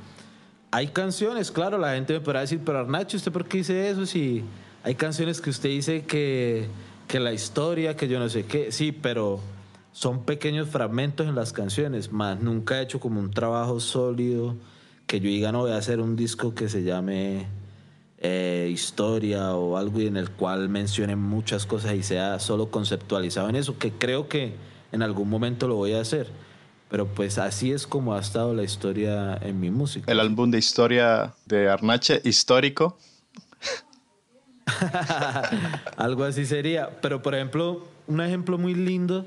Hay 0.70 0.88
canciones, 0.88 1.50
claro, 1.50 1.78
la 1.78 1.94
gente 1.94 2.14
me 2.14 2.20
podrá 2.20 2.40
decir, 2.40 2.60
pero 2.64 2.80
Arnacho, 2.80 3.16
¿usted 3.16 3.30
por 3.30 3.44
qué 3.46 3.58
dice 3.58 3.88
eso? 3.88 4.06
Si 4.06 4.42
hay 4.82 4.94
canciones 4.94 5.40
que 5.40 5.50
usted 5.50 5.68
dice 5.68 6.02
que, 6.02 6.66
que 7.06 7.20
la 7.20 7.32
historia, 7.32 7.94
que 7.94 8.08
yo 8.08 8.18
no 8.18 8.28
sé 8.28 8.44
qué. 8.44 8.72
Sí, 8.72 8.90
pero 8.90 9.40
son 9.92 10.24
pequeños 10.24 10.68
fragmentos 10.68 11.26
en 11.26 11.34
las 11.34 11.52
canciones, 11.52 12.10
más 12.10 12.40
nunca 12.40 12.78
he 12.78 12.82
hecho 12.82 13.00
como 13.00 13.20
un 13.20 13.30
trabajo 13.30 13.80
sólido 13.80 14.56
que 15.06 15.20
yo 15.20 15.28
diga, 15.28 15.52
no 15.52 15.60
voy 15.60 15.72
a 15.72 15.76
hacer 15.76 16.00
un 16.00 16.16
disco 16.16 16.54
que 16.54 16.68
se 16.68 16.82
llame 16.82 17.46
eh, 18.20 18.68
historia 18.72 19.54
o 19.54 19.76
algo 19.76 20.00
en 20.00 20.16
el 20.16 20.30
cual 20.30 20.68
mencione 20.68 21.14
muchas 21.14 21.66
cosas 21.66 21.94
y 21.94 22.02
sea 22.02 22.40
solo 22.40 22.70
conceptualizado 22.70 23.48
en 23.48 23.56
eso, 23.56 23.78
que 23.78 23.92
creo 23.92 24.28
que 24.28 24.54
en 24.90 25.02
algún 25.02 25.28
momento 25.30 25.68
lo 25.68 25.76
voy 25.76 25.92
a 25.92 26.00
hacer. 26.00 26.28
Pero 26.90 27.06
pues 27.06 27.38
así 27.38 27.70
es 27.70 27.86
como 27.86 28.14
ha 28.14 28.20
estado 28.20 28.54
la 28.54 28.64
historia 28.64 29.38
en 29.42 29.60
mi 29.60 29.70
música. 29.70 30.10
El 30.10 30.20
álbum 30.20 30.50
de 30.50 30.58
historia 30.58 31.34
de 31.44 31.68
Arnache, 31.68 32.20
histórico. 32.24 32.98
algo 35.96 36.24
así 36.24 36.46
sería. 36.46 36.98
Pero 37.00 37.22
por 37.22 37.34
ejemplo, 37.34 37.86
un 38.06 38.20
ejemplo 38.20 38.58
muy 38.58 38.74
lindo 38.74 39.26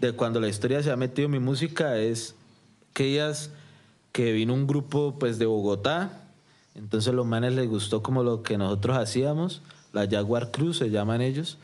de 0.00 0.12
cuando 0.12 0.40
la 0.40 0.48
historia 0.48 0.82
se 0.82 0.90
ha 0.90 0.96
metido 0.96 1.26
en 1.26 1.32
mi 1.32 1.38
música 1.38 1.98
es 1.98 2.34
aquellas 2.92 3.50
que 4.12 4.32
vino 4.32 4.54
un 4.54 4.66
grupo 4.66 5.16
pues 5.18 5.38
de 5.38 5.46
Bogotá 5.46 6.21
entonces 6.74 7.12
los 7.14 7.26
manes 7.26 7.54
les 7.54 7.68
gustó 7.68 8.02
como 8.02 8.22
lo 8.22 8.42
que 8.42 8.58
nosotros 8.58 8.96
hacíamos, 8.96 9.62
la 9.92 10.08
Jaguar 10.08 10.50
Crew 10.50 10.72
se 10.72 10.90
llaman 10.90 11.20
ellos, 11.20 11.58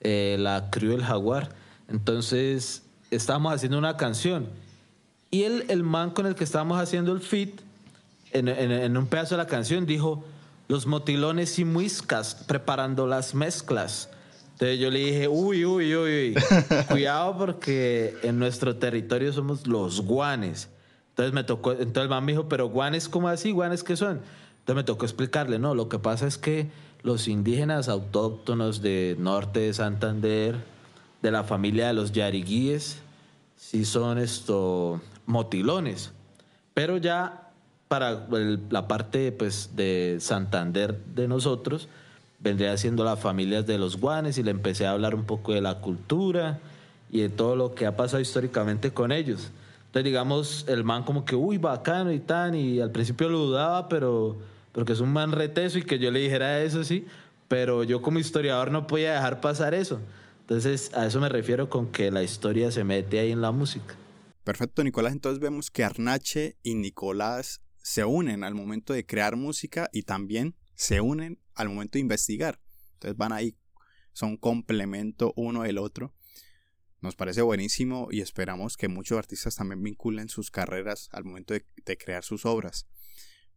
eh, 0.00 0.36
la 0.38 0.70
Crew 0.70 0.92
del 0.92 1.04
Jaguar. 1.04 1.54
Entonces 1.88 2.82
estábamos 3.10 3.52
haciendo 3.52 3.78
una 3.78 3.96
canción 3.96 4.48
y 5.30 5.42
el, 5.42 5.64
el 5.68 5.82
man 5.82 6.10
con 6.10 6.26
el 6.26 6.34
que 6.34 6.44
estábamos 6.44 6.80
haciendo 6.80 7.12
el 7.12 7.20
fit, 7.20 7.60
en, 8.32 8.48
en, 8.48 8.96
un 8.96 9.06
pedazo 9.06 9.36
de 9.36 9.42
la 9.42 9.46
canción 9.46 9.86
dijo, 9.86 10.24
los 10.68 10.86
motilones 10.86 11.58
y 11.58 11.64
muiscas 11.64 12.34
preparando 12.34 13.06
las 13.06 13.34
mezclas. 13.34 14.10
Entonces 14.52 14.78
yo 14.78 14.90
le 14.90 14.98
dije, 14.98 15.28
uy, 15.28 15.64
uy, 15.64 15.94
uy, 15.94 16.34
uy, 16.34 16.34
cuidado 16.88 17.36
porque 17.38 18.16
en 18.22 18.38
nuestro 18.38 18.76
territorio 18.76 19.32
somos 19.32 19.66
los 19.66 20.00
guanes. 20.00 20.68
Entonces 21.16 21.32
me 21.32 21.44
tocó, 21.44 21.72
entonces 21.72 22.02
el 22.02 22.08
man 22.10 22.26
me 22.26 22.32
dijo, 22.32 22.46
pero 22.46 22.68
guanes, 22.68 23.08
¿cómo 23.08 23.28
así? 23.28 23.50
¿Guanes 23.50 23.82
qué 23.82 23.96
son? 23.96 24.20
Entonces 24.58 24.76
me 24.76 24.84
tocó 24.84 25.06
explicarle, 25.06 25.58
no, 25.58 25.74
lo 25.74 25.88
que 25.88 25.98
pasa 25.98 26.26
es 26.26 26.36
que 26.36 26.68
los 27.02 27.26
indígenas 27.26 27.88
autóctonos 27.88 28.82
de 28.82 29.16
norte 29.18 29.60
de 29.60 29.72
Santander, 29.72 30.56
de 31.22 31.30
la 31.30 31.42
familia 31.42 31.86
de 31.86 31.94
los 31.94 32.12
yariguíes, 32.12 32.98
sí 33.56 33.86
son 33.86 34.18
esto 34.18 35.00
motilones. 35.24 36.12
Pero 36.74 36.98
ya 36.98 37.48
para 37.88 38.26
la 38.68 38.86
parte 38.86 39.32
pues, 39.32 39.70
de 39.74 40.18
Santander 40.20 41.02
de 41.14 41.28
nosotros, 41.28 41.88
vendría 42.40 42.76
siendo 42.76 43.04
las 43.04 43.20
familias 43.20 43.64
de 43.64 43.78
los 43.78 43.98
guanes 43.98 44.36
y 44.36 44.42
le 44.42 44.50
empecé 44.50 44.84
a 44.84 44.90
hablar 44.90 45.14
un 45.14 45.24
poco 45.24 45.54
de 45.54 45.62
la 45.62 45.80
cultura 45.80 46.58
y 47.10 47.20
de 47.20 47.30
todo 47.30 47.56
lo 47.56 47.74
que 47.74 47.86
ha 47.86 47.96
pasado 47.96 48.20
históricamente 48.20 48.90
con 48.90 49.12
ellos. 49.12 49.50
Entonces, 49.96 50.12
digamos, 50.12 50.66
el 50.68 50.84
man 50.84 51.04
como 51.04 51.24
que, 51.24 51.34
uy, 51.34 51.56
bacano 51.56 52.12
y 52.12 52.20
tan, 52.20 52.54
y 52.54 52.80
al 52.80 52.92
principio 52.92 53.30
lo 53.30 53.38
dudaba, 53.38 53.88
pero 53.88 54.36
porque 54.72 54.92
es 54.92 55.00
un 55.00 55.10
man 55.10 55.32
reteso 55.32 55.78
y 55.78 55.84
que 55.84 55.98
yo 55.98 56.10
le 56.10 56.20
dijera 56.20 56.62
eso, 56.62 56.84
sí, 56.84 57.06
pero 57.48 57.82
yo 57.82 58.02
como 58.02 58.18
historiador 58.18 58.70
no 58.70 58.86
podía 58.86 59.14
dejar 59.14 59.40
pasar 59.40 59.72
eso. 59.72 59.98
Entonces, 60.40 60.92
a 60.92 61.06
eso 61.06 61.18
me 61.18 61.30
refiero 61.30 61.70
con 61.70 61.90
que 61.90 62.10
la 62.10 62.22
historia 62.22 62.70
se 62.70 62.84
mete 62.84 63.20
ahí 63.20 63.32
en 63.32 63.40
la 63.40 63.52
música. 63.52 63.94
Perfecto, 64.44 64.84
Nicolás. 64.84 65.14
Entonces 65.14 65.40
vemos 65.40 65.70
que 65.70 65.82
Arnache 65.82 66.58
y 66.62 66.74
Nicolás 66.74 67.62
se 67.78 68.04
unen 68.04 68.44
al 68.44 68.54
momento 68.54 68.92
de 68.92 69.06
crear 69.06 69.34
música 69.36 69.88
y 69.94 70.02
también 70.02 70.56
se 70.74 71.00
unen 71.00 71.40
al 71.54 71.70
momento 71.70 71.92
de 71.92 72.00
investigar. 72.00 72.60
Entonces 72.92 73.16
van 73.16 73.32
ahí, 73.32 73.56
son 74.12 74.36
complemento 74.36 75.32
uno 75.36 75.62
del 75.62 75.78
otro. 75.78 76.12
Nos 77.00 77.14
parece 77.14 77.42
buenísimo 77.42 78.08
y 78.10 78.20
esperamos 78.20 78.76
que 78.76 78.88
muchos 78.88 79.18
artistas 79.18 79.56
también 79.56 79.82
vinculen 79.82 80.28
sus 80.28 80.50
carreras 80.50 81.08
al 81.12 81.24
momento 81.24 81.54
de, 81.54 81.64
crear 81.98 82.24
sus 82.24 82.46
obras. 82.46 82.86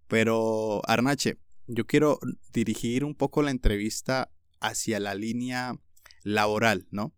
Pero, 0.08 0.81
Arnache, 0.88 1.38
yo 1.67 1.86
quiero 1.86 2.19
dirigir 2.51 3.05
un 3.05 3.15
poco 3.15 3.41
la 3.41 3.51
entrevista 3.51 4.31
hacia 4.60 5.00
la 5.00 5.15
línea 5.15 5.79
laboral, 6.24 6.88
¿no? 6.91 7.13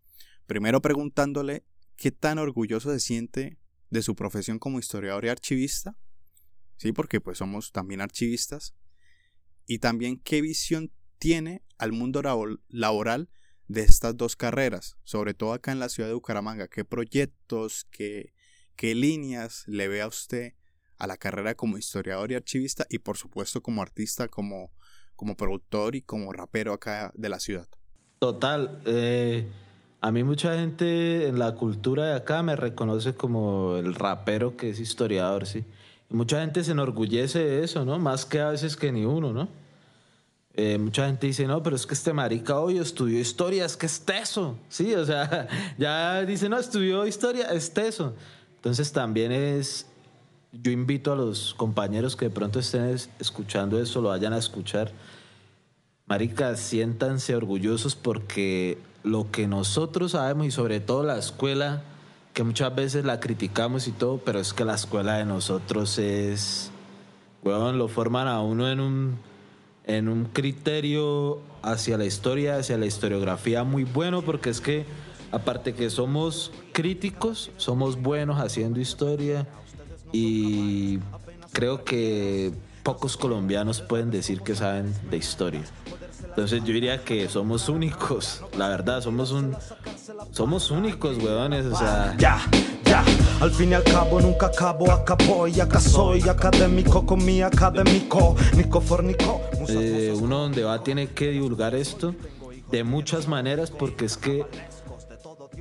Primero 0.46 0.80
preguntándole 0.80 1.64
qué 1.96 2.12
tan 2.12 2.38
orgulloso 2.38 2.92
se 2.92 3.00
siente 3.00 3.58
de 3.90 4.02
su 4.02 4.14
profesión 4.14 4.58
como 4.58 4.78
historiador 4.78 5.24
y 5.24 5.28
archivista, 5.28 5.96
sí, 6.76 6.92
porque 6.92 7.20
pues 7.20 7.38
somos 7.38 7.72
también 7.72 8.00
archivistas, 8.00 8.74
y 9.66 9.78
también 9.78 10.18
qué 10.18 10.40
visión 10.40 10.92
tiene 11.18 11.62
al 11.78 11.92
mundo 11.92 12.22
laboral 12.68 13.30
de 13.72 13.82
estas 13.82 14.16
dos 14.16 14.36
carreras, 14.36 14.96
sobre 15.04 15.34
todo 15.34 15.52
acá 15.52 15.72
en 15.72 15.78
la 15.78 15.88
ciudad 15.88 16.08
de 16.08 16.14
Bucaramanga? 16.14 16.68
¿Qué 16.68 16.84
proyectos, 16.84 17.86
qué, 17.90 18.32
qué 18.76 18.94
líneas 18.94 19.64
le 19.66 19.88
ve 19.88 20.02
a 20.02 20.06
usted 20.06 20.52
a 20.98 21.06
la 21.06 21.16
carrera 21.16 21.54
como 21.54 21.78
historiador 21.78 22.30
y 22.30 22.34
archivista 22.36 22.86
y 22.88 22.98
por 22.98 23.16
supuesto 23.16 23.62
como 23.62 23.82
artista, 23.82 24.28
como, 24.28 24.70
como 25.16 25.36
productor 25.36 25.96
y 25.96 26.02
como 26.02 26.32
rapero 26.32 26.72
acá 26.72 27.10
de 27.14 27.28
la 27.28 27.40
ciudad? 27.40 27.66
Total. 28.18 28.80
Eh, 28.84 29.50
a 30.00 30.12
mí 30.12 30.22
mucha 30.22 30.54
gente 30.56 31.26
en 31.26 31.38
la 31.38 31.54
cultura 31.54 32.06
de 32.06 32.14
acá 32.14 32.42
me 32.42 32.56
reconoce 32.56 33.14
como 33.14 33.76
el 33.76 33.94
rapero 33.94 34.56
que 34.56 34.70
es 34.70 34.80
historiador, 34.80 35.46
sí. 35.46 35.64
Mucha 36.10 36.40
gente 36.40 36.62
se 36.62 36.72
enorgullece 36.72 37.38
de 37.38 37.64
eso, 37.64 37.86
¿no? 37.86 37.98
Más 37.98 38.26
que 38.26 38.38
a 38.40 38.50
veces 38.50 38.76
que 38.76 38.92
ni 38.92 39.06
uno, 39.06 39.32
¿no? 39.32 39.61
Eh, 40.54 40.76
mucha 40.78 41.06
gente 41.06 41.26
dice, 41.26 41.46
no, 41.46 41.62
pero 41.62 41.76
es 41.76 41.86
que 41.86 41.94
este 41.94 42.12
marica 42.12 42.58
hoy 42.58 42.78
estudió 42.78 43.18
historia, 43.18 43.64
es 43.64 43.76
que 43.76 43.86
es 43.86 44.00
teso. 44.00 44.56
Sí, 44.68 44.94
o 44.94 45.04
sea, 45.04 45.48
ya 45.78 46.22
dice, 46.24 46.48
no, 46.48 46.58
estudió 46.58 47.06
historia, 47.06 47.52
es 47.52 47.72
teso. 47.72 48.14
Entonces 48.56 48.92
también 48.92 49.32
es, 49.32 49.86
yo 50.52 50.70
invito 50.70 51.12
a 51.12 51.16
los 51.16 51.54
compañeros 51.54 52.16
que 52.16 52.26
de 52.26 52.30
pronto 52.30 52.58
estén 52.58 52.94
escuchando 53.18 53.80
eso, 53.80 54.02
lo 54.02 54.10
vayan 54.10 54.34
a 54.34 54.38
escuchar. 54.38 54.92
Marica, 56.06 56.56
siéntanse 56.56 57.34
orgullosos 57.34 57.96
porque 57.96 58.78
lo 59.02 59.30
que 59.30 59.46
nosotros 59.46 60.12
sabemos 60.12 60.46
y 60.46 60.50
sobre 60.50 60.80
todo 60.80 61.02
la 61.02 61.18
escuela, 61.18 61.82
que 62.34 62.42
muchas 62.42 62.74
veces 62.74 63.04
la 63.04 63.20
criticamos 63.20 63.88
y 63.88 63.92
todo, 63.92 64.18
pero 64.18 64.38
es 64.38 64.52
que 64.52 64.64
la 64.64 64.74
escuela 64.74 65.16
de 65.16 65.24
nosotros 65.24 65.98
es, 65.98 66.70
bueno, 67.42 67.72
lo 67.72 67.88
forman 67.88 68.28
a 68.28 68.42
uno 68.42 68.70
en 68.70 68.80
un 68.80 69.31
en 69.86 70.08
un 70.08 70.24
criterio 70.26 71.40
hacia 71.62 71.98
la 71.98 72.04
historia, 72.04 72.56
hacia 72.56 72.76
la 72.78 72.86
historiografía 72.86 73.64
muy 73.64 73.84
bueno, 73.84 74.22
porque 74.22 74.50
es 74.50 74.60
que 74.60 74.84
Aparte 75.32 75.72
que 75.72 75.88
somos 75.88 76.52
críticos, 76.72 77.50
somos 77.56 78.00
buenos 78.00 78.38
haciendo 78.38 78.80
historia 78.80 79.48
y 80.12 80.98
creo 81.52 81.84
que 81.84 82.52
pocos 82.82 83.16
colombianos 83.16 83.80
pueden 83.80 84.10
decir 84.10 84.42
que 84.42 84.54
saben 84.54 84.94
de 85.10 85.16
historia. 85.16 85.62
Entonces 86.22 86.60
yo 86.60 86.74
diría 86.74 87.02
que 87.02 87.30
somos 87.30 87.70
únicos, 87.70 88.42
la 88.58 88.68
verdad, 88.68 89.00
somos 89.00 89.32
un 89.32 89.56
somos 90.32 90.70
únicos, 90.70 91.16
weones, 91.16 91.64
o 91.64 91.76
sea, 91.78 92.14
Ya, 92.18 92.38
ya, 92.84 93.02
al 93.40 93.50
fin 93.50 93.70
y 93.70 93.74
al 93.74 93.84
cabo 93.84 94.20
nunca 94.20 94.46
acabo, 94.46 94.92
acabó 94.92 95.48
y 95.48 95.60
acá 95.60 95.80
soy 95.80 96.28
académico 96.28 97.06
con 97.06 97.24
mi 97.24 97.40
académico, 97.40 98.36
Nico 98.54 98.82
Fornico. 98.82 99.40
Eh, 99.68 100.14
uno 100.18 100.38
donde 100.38 100.64
va 100.64 100.82
tiene 100.82 101.08
que 101.08 101.30
divulgar 101.30 101.74
esto 101.74 102.14
de 102.70 102.84
muchas 102.84 103.28
maneras 103.28 103.70
porque 103.70 104.06
es 104.06 104.16
que 104.16 104.44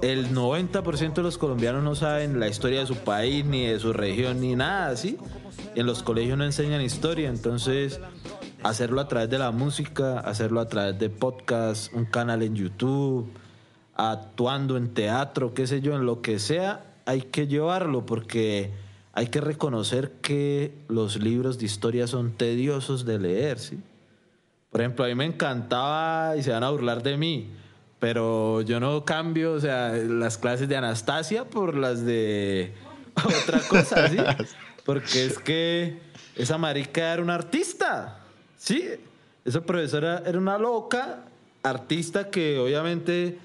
el 0.01 0.33
90% 0.33 1.13
de 1.13 1.21
los 1.21 1.37
colombianos 1.37 1.83
no 1.83 1.95
saben 1.95 2.39
la 2.39 2.47
historia 2.47 2.79
de 2.79 2.87
su 2.87 2.95
país, 2.95 3.45
ni 3.45 3.65
de 3.65 3.79
su 3.79 3.93
región, 3.93 4.39
ni 4.39 4.55
nada 4.55 4.87
así. 4.87 5.17
En 5.75 5.85
los 5.85 6.01
colegios 6.01 6.37
no 6.37 6.43
enseñan 6.43 6.81
historia, 6.81 7.29
entonces 7.29 7.99
hacerlo 8.63 9.01
a 9.01 9.07
través 9.07 9.29
de 9.29 9.37
la 9.37 9.51
música, 9.51 10.19
hacerlo 10.19 10.59
a 10.59 10.67
través 10.67 10.97
de 10.97 11.09
podcast, 11.09 11.93
un 11.93 12.05
canal 12.05 12.41
en 12.41 12.55
YouTube, 12.55 13.31
actuando 13.95 14.77
en 14.77 14.93
teatro, 14.93 15.53
qué 15.53 15.67
sé 15.67 15.81
yo, 15.81 15.95
en 15.95 16.05
lo 16.05 16.21
que 16.21 16.39
sea, 16.39 16.85
hay 17.05 17.21
que 17.21 17.47
llevarlo 17.47 18.05
porque 18.05 18.71
hay 19.13 19.27
que 19.27 19.41
reconocer 19.41 20.13
que 20.21 20.73
los 20.87 21.21
libros 21.21 21.59
de 21.59 21.65
historia 21.65 22.07
son 22.07 22.31
tediosos 22.31 23.05
de 23.05 23.19
leer, 23.19 23.59
¿sí? 23.59 23.79
Por 24.71 24.79
ejemplo, 24.79 25.03
a 25.03 25.09
mí 25.09 25.15
me 25.15 25.25
encantaba 25.25 26.37
y 26.37 26.43
se 26.43 26.51
van 26.51 26.63
a 26.63 26.69
burlar 26.69 27.03
de 27.03 27.17
mí, 27.17 27.51
pero 27.99 28.61
yo 28.61 28.79
no 28.79 29.03
cambio, 29.03 29.53
o 29.53 29.59
sea, 29.59 29.89
las 29.89 30.37
clases 30.37 30.69
de 30.69 30.77
Anastasia 30.77 31.43
por 31.43 31.75
las 31.75 32.05
de 32.05 32.73
otra 33.43 33.59
cosa, 33.67 34.07
¿sí? 34.07 34.17
Porque 34.85 35.25
es 35.25 35.37
que 35.39 35.99
esa 36.37 36.57
marica 36.57 37.13
era 37.13 37.21
una 37.21 37.35
artista, 37.35 38.19
¿sí? 38.57 38.89
Esa 39.43 39.61
profesora 39.61 40.23
era 40.25 40.37
una 40.37 40.57
loca 40.57 41.25
artista 41.63 42.29
que 42.29 42.57
obviamente... 42.57 43.39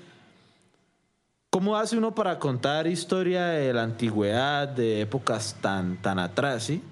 ¿Cómo 1.50 1.76
hace 1.76 1.97
uno 1.97 2.14
para 2.14 2.38
contar 2.38 2.87
historia 2.87 3.47
de 3.47 3.73
la 3.73 3.83
antigüedad, 3.83 4.68
de 4.68 5.00
épocas 5.00 5.56
tan, 5.62 6.02
tan 6.02 6.18
atrás, 6.18 6.64
¿sí? 6.64 6.83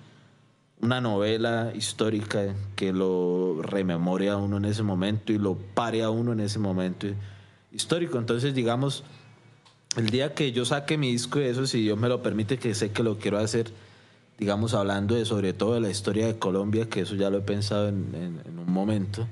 Una 0.85 1.01
novela 1.01 1.73
histórica 1.75 2.55
que 2.77 2.93
lo 2.93 3.63
rememore 3.63 4.29
a 4.29 4.37
uno 4.37 4.59
en 4.59 4.67
ese 4.67 4.83
momento 4.83 5.33
y 5.33 5.39
lo 5.39 5.55
pare 5.57 6.03
a 6.03 6.11
uno 6.11 6.33
en 6.33 6.41
ese 6.41 6.59
momento 6.59 7.07
histórico. 7.73 8.19
Entonces, 8.19 8.55
digamos, 8.55 9.03
el 9.97 10.11
día 10.11 10.35
que 10.35 10.53
yo 10.53 10.67
saque 10.67 10.99
mi 10.99 11.11
disco 11.11 11.39
de 11.39 11.49
eso, 11.49 11.67
si 11.67 11.81
Dios 11.81 11.99
me 11.99 12.09
lo 12.09 12.23
permite, 12.23 12.59
que 12.59 12.75
sé 12.75 12.91
que 12.93 13.03
lo 13.03 13.19
quiero 13.19 13.39
hacer, 13.39 13.71
digamos, 14.39 14.75
hablando 14.75 15.15
de 15.15 15.25
sobre 15.25 15.55
todo 15.55 15.73
de 15.75 15.81
la 15.81 15.89
historia 15.91 16.27
de 16.27 16.39
Colombia, 16.39 16.87
que 16.89 17.01
eso 17.01 17.15
ya 17.15 17.31
lo 17.31 17.39
he 17.39 17.43
pensado 17.43 17.89
en, 17.89 18.11
en- 18.15 18.41
en 18.45 18.59
un 18.59 18.71
momento, 18.71 19.27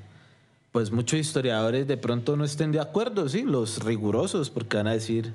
pues 0.72 0.90
muchos 0.90 1.18
historiadores 1.20 1.86
de 1.86 1.98
pronto 1.98 2.34
no 2.34 2.44
estén 2.44 2.72
de 2.72 2.80
acuerdo, 2.80 3.28
sí, 3.28 3.42
los 3.42 3.84
rigurosos, 3.84 4.48
porque 4.48 4.78
van 4.78 4.86
a 4.86 4.92
decir, 4.92 5.34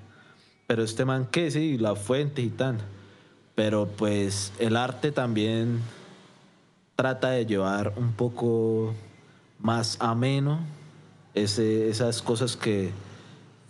pero 0.65 0.83
este 0.83 1.05
man 1.05 1.27
qué, 1.31 1.51
sí, 1.51 1.77
la 1.77 1.95
fuente 1.95 2.41
y 2.41 2.49
tan. 2.49 2.79
Pero 3.53 3.87
pues 3.87 4.51
el 4.59 4.75
arte 4.75 5.11
también 5.11 5.79
trata 6.97 7.29
de 7.29 7.45
llevar 7.45 7.93
un 7.95 8.11
poco 8.13 8.95
más 9.59 9.97
ameno 9.99 10.59
ese, 11.35 11.89
esas 11.89 12.23
cosas 12.23 12.57
que, 12.57 12.91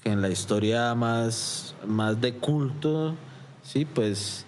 en 0.05 0.21
la 0.21 0.29
historia 0.29 0.95
más, 0.95 1.75
más 1.85 2.21
de 2.21 2.35
culto, 2.35 3.15
sí, 3.63 3.83
pues 3.83 4.45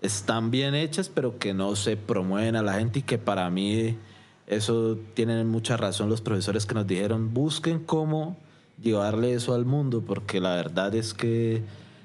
están 0.00 0.50
bien 0.50 0.74
hechas, 0.74 1.10
pero 1.10 1.38
que 1.38 1.52
no 1.52 1.76
se 1.76 1.98
promueven 1.98 2.56
a 2.56 2.62
la 2.62 2.72
gente 2.72 3.00
y 3.00 3.02
que 3.02 3.18
para 3.18 3.50
mí 3.50 3.98
eso 4.46 4.96
tienen 5.12 5.46
mucha 5.48 5.76
razón 5.76 6.08
los 6.08 6.22
profesores 6.22 6.64
que 6.64 6.74
nos 6.74 6.86
dijeron, 6.86 7.34
busquen 7.34 7.78
cómo 7.78 8.38
llevarle 8.82 9.34
eso 9.34 9.54
al 9.54 9.66
mundo, 9.66 10.00
porque 10.00 10.40
la 10.40 10.54
verdad 10.54 10.94
es 10.94 11.12
que 11.12 11.62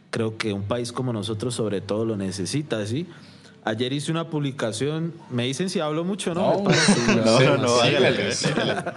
creo 0.09 0.37
que 0.37 0.51
un 0.51 0.63
país 0.63 0.91
como 0.91 1.13
nosotros 1.13 1.55
sobre 1.55 1.79
todo 1.79 2.03
lo 2.03 2.17
necesita, 2.17 2.85
¿sí? 2.85 3.07
Ayer 3.65 3.91
hice 3.93 4.11
una 4.11 4.29
publicación, 4.29 5.13
me 5.29 5.43
dicen 5.45 5.69
si 5.69 5.79
hablo 5.79 6.03
mucho, 6.03 6.33
¿no? 6.33 6.63
No, 7.25 7.39
no, 7.39 7.57
no, 7.57 7.81
sígale, 7.83 8.07
hágale. 8.07 8.93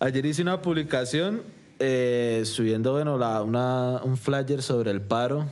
Ayer 0.00 0.26
hice 0.26 0.42
una 0.42 0.62
publicación 0.62 1.42
eh, 1.78 2.42
subiendo, 2.44 2.92
bueno, 2.92 3.16
la- 3.16 3.42
una- 3.42 4.00
un 4.02 4.16
flyer 4.16 4.62
sobre 4.62 4.90
el 4.90 5.00
paro 5.00 5.46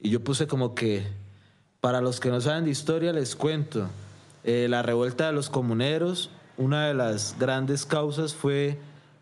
y 0.00 0.10
yo 0.10 0.20
puse 0.24 0.46
como 0.46 0.74
que, 0.74 1.06
para 1.80 2.00
los 2.00 2.18
que 2.20 2.30
no 2.30 2.40
saben 2.40 2.64
de 2.64 2.70
historia, 2.70 3.12
les 3.12 3.36
cuento, 3.36 3.88
eh, 4.44 4.66
la 4.68 4.82
revuelta 4.82 5.26
de 5.26 5.32
los 5.32 5.50
comuneros, 5.50 6.30
una 6.56 6.86
de 6.88 6.94
las 6.94 7.36
grandes 7.38 7.86
causas 7.86 8.34
fue 8.34 8.78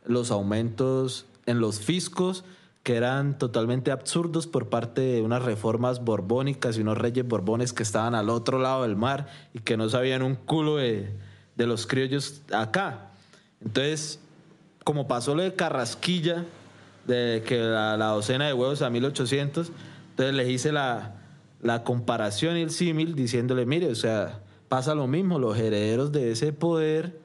los 0.06 0.30
aumentos 0.30 1.26
en 1.46 1.60
los 1.60 1.80
fiscos 1.80 2.44
que 2.82 2.96
eran 2.96 3.38
totalmente 3.38 3.90
absurdos 3.90 4.46
por 4.46 4.68
parte 4.68 5.00
de 5.00 5.22
unas 5.22 5.42
reformas 5.42 6.02
borbónicas 6.02 6.78
y 6.78 6.80
unos 6.80 6.96
reyes 6.96 7.26
borbones 7.26 7.72
que 7.72 7.82
estaban 7.82 8.14
al 8.14 8.30
otro 8.30 8.58
lado 8.58 8.82
del 8.82 8.96
mar 8.96 9.26
y 9.52 9.60
que 9.60 9.76
no 9.76 9.88
sabían 9.88 10.22
un 10.22 10.34
culo 10.34 10.76
de, 10.76 11.12
de 11.56 11.66
los 11.66 11.86
criollos 11.86 12.42
acá. 12.52 13.10
Entonces, 13.60 14.18
como 14.84 15.06
pasó 15.06 15.34
lo 15.34 15.42
de 15.42 15.54
Carrasquilla, 15.54 16.44
de 17.06 17.42
que 17.46 17.58
la, 17.58 17.96
docena 17.96 18.46
de 18.46 18.54
huevos 18.54 18.82
a 18.82 18.90
1800, 18.90 19.70
entonces 20.10 20.34
les 20.34 20.48
hice 20.48 20.72
la, 20.72 21.16
la 21.60 21.84
comparación 21.84 22.56
y 22.56 22.62
el 22.62 22.70
símil 22.70 23.14
diciéndole, 23.14 23.66
mire, 23.66 23.88
o 23.90 23.94
sea, 23.94 24.40
pasa 24.68 24.94
lo 24.94 25.06
mismo, 25.06 25.38
los 25.38 25.58
herederos 25.58 26.12
de 26.12 26.30
ese 26.30 26.52
poder 26.52 27.18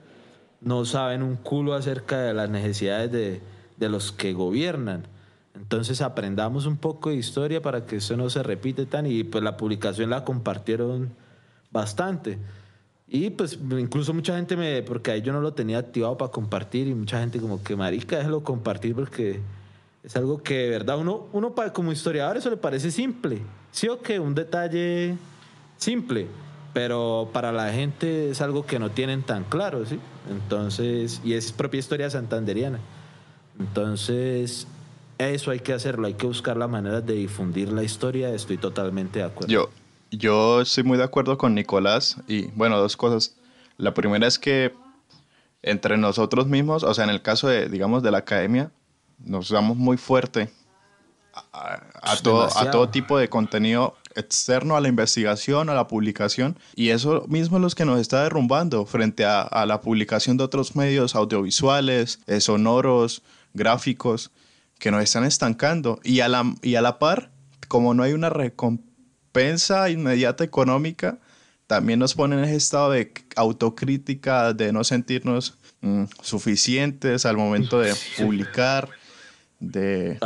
no 0.61 0.85
saben 0.85 1.23
un 1.23 1.35
culo 1.35 1.73
acerca 1.73 2.19
de 2.19 2.33
las 2.33 2.49
necesidades 2.49 3.11
de, 3.11 3.41
de 3.77 3.89
los 3.89 4.11
que 4.11 4.33
gobiernan. 4.33 5.07
Entonces 5.55 6.01
aprendamos 6.01 6.65
un 6.65 6.77
poco 6.77 7.09
de 7.09 7.15
historia 7.15 7.61
para 7.61 7.85
que 7.85 7.97
eso 7.97 8.17
no 8.17 8.29
se 8.29 8.43
repite 8.43 8.85
tan 8.85 9.05
y 9.05 9.23
pues 9.23 9.43
la 9.43 9.57
publicación 9.57 10.09
la 10.09 10.23
compartieron 10.23 11.11
bastante. 11.71 12.37
Y 13.07 13.29
pues 13.29 13.59
incluso 13.77 14.13
mucha 14.13 14.35
gente 14.35 14.57
me, 14.57 14.81
porque 14.81 15.11
ahí 15.11 15.21
yo 15.21 15.31
no 15.31 15.39
lo 15.39 15.53
tenía 15.53 15.77
activado 15.77 16.17
para 16.17 16.31
compartir 16.31 16.87
y 16.87 16.95
mucha 16.95 17.19
gente 17.19 17.39
como 17.39 17.63
que 17.63 17.75
marica, 17.75 18.17
déjalo 18.17 18.43
compartir 18.43 18.95
porque 18.95 19.39
es 20.03 20.15
algo 20.15 20.41
que 20.41 20.55
de 20.55 20.69
verdad 20.69 20.97
uno, 20.97 21.27
uno 21.31 21.53
como 21.73 21.91
historiador 21.91 22.37
eso 22.37 22.49
le 22.49 22.57
parece 22.57 22.91
simple. 22.91 23.41
Sí 23.71 23.87
o 23.87 24.01
que 24.01 24.19
un 24.19 24.35
detalle 24.35 25.15
simple, 25.77 26.27
pero 26.73 27.29
para 27.31 27.51
la 27.51 27.71
gente 27.71 28.31
es 28.31 28.41
algo 28.41 28.65
que 28.65 28.79
no 28.79 28.91
tienen 28.91 29.23
tan 29.23 29.43
claro, 29.43 29.85
¿sí? 29.85 29.99
Entonces, 30.29 31.21
y 31.23 31.33
es 31.33 31.51
propia 31.51 31.79
historia 31.79 32.09
santanderiana. 32.09 32.79
Entonces, 33.59 34.67
eso 35.17 35.51
hay 35.51 35.59
que 35.59 35.73
hacerlo, 35.73 36.07
hay 36.07 36.13
que 36.13 36.25
buscar 36.25 36.57
la 36.57 36.67
manera 36.67 37.01
de 37.01 37.13
difundir 37.13 37.71
la 37.71 37.83
historia, 37.83 38.33
estoy 38.33 38.57
totalmente 38.57 39.19
de 39.19 39.25
acuerdo. 39.25 39.51
Yo, 39.51 39.69
yo 40.11 40.61
estoy 40.61 40.83
muy 40.83 40.97
de 40.97 41.03
acuerdo 41.03 41.37
con 41.37 41.55
Nicolás 41.55 42.17
y 42.27 42.47
bueno, 42.47 42.77
dos 42.77 42.97
cosas. 42.97 43.35
La 43.77 43.93
primera 43.93 44.27
es 44.27 44.39
que 44.39 44.73
entre 45.61 45.97
nosotros 45.97 46.47
mismos, 46.47 46.83
o 46.83 46.93
sea, 46.93 47.03
en 47.05 47.09
el 47.09 47.21
caso 47.21 47.47
de, 47.47 47.69
digamos, 47.69 48.03
de 48.03 48.11
la 48.11 48.19
academia, 48.19 48.71
nos 49.19 49.49
damos 49.49 49.77
muy 49.77 49.97
fuerte 49.97 50.49
a, 51.33 52.15
todo, 52.21 52.47
a 52.57 52.71
todo 52.71 52.89
tipo 52.89 53.17
de 53.17 53.29
contenido 53.29 53.95
externo 54.15 54.77
a 54.77 54.81
la 54.81 54.87
investigación, 54.87 55.69
a 55.69 55.73
la 55.73 55.87
publicación, 55.87 56.57
y 56.75 56.89
eso 56.89 57.25
mismo 57.27 57.57
es 57.57 57.63
lo 57.63 57.69
que 57.69 57.83
nos 57.83 57.99
está 57.99 58.23
derrumbando 58.23 58.85
frente 58.85 59.25
a, 59.25 59.41
a 59.41 59.65
la 59.65 59.81
publicación 59.81 60.37
de 60.37 60.45
otros 60.45 60.75
medios 60.75 61.15
audiovisuales, 61.15 62.19
eh, 62.27 62.39
sonoros, 62.39 63.21
gráficos, 63.53 64.31
que 64.79 64.91
nos 64.91 65.03
están 65.03 65.23
estancando. 65.23 65.99
Y 66.03 66.19
a 66.19 66.27
la, 66.27 66.53
y 66.61 66.75
a 66.75 66.81
la 66.81 66.99
par, 66.99 67.31
como 67.67 67.93
no 67.93 68.03
hay 68.03 68.13
una 68.13 68.29
recompensa 68.29 69.89
inmediata 69.89 70.43
económica, 70.43 71.19
también 71.67 71.99
nos 71.99 72.13
ponen 72.13 72.39
en 72.39 72.45
ese 72.45 72.57
estado 72.57 72.91
de 72.91 73.11
autocrítica, 73.35 74.53
de 74.53 74.71
no 74.71 74.83
sentirnos 74.83 75.57
mm, 75.81 76.03
suficientes 76.21 77.25
al 77.25 77.37
momento 77.37 77.79
de 77.79 77.93
publicar, 78.17 78.89
de, 79.59 80.19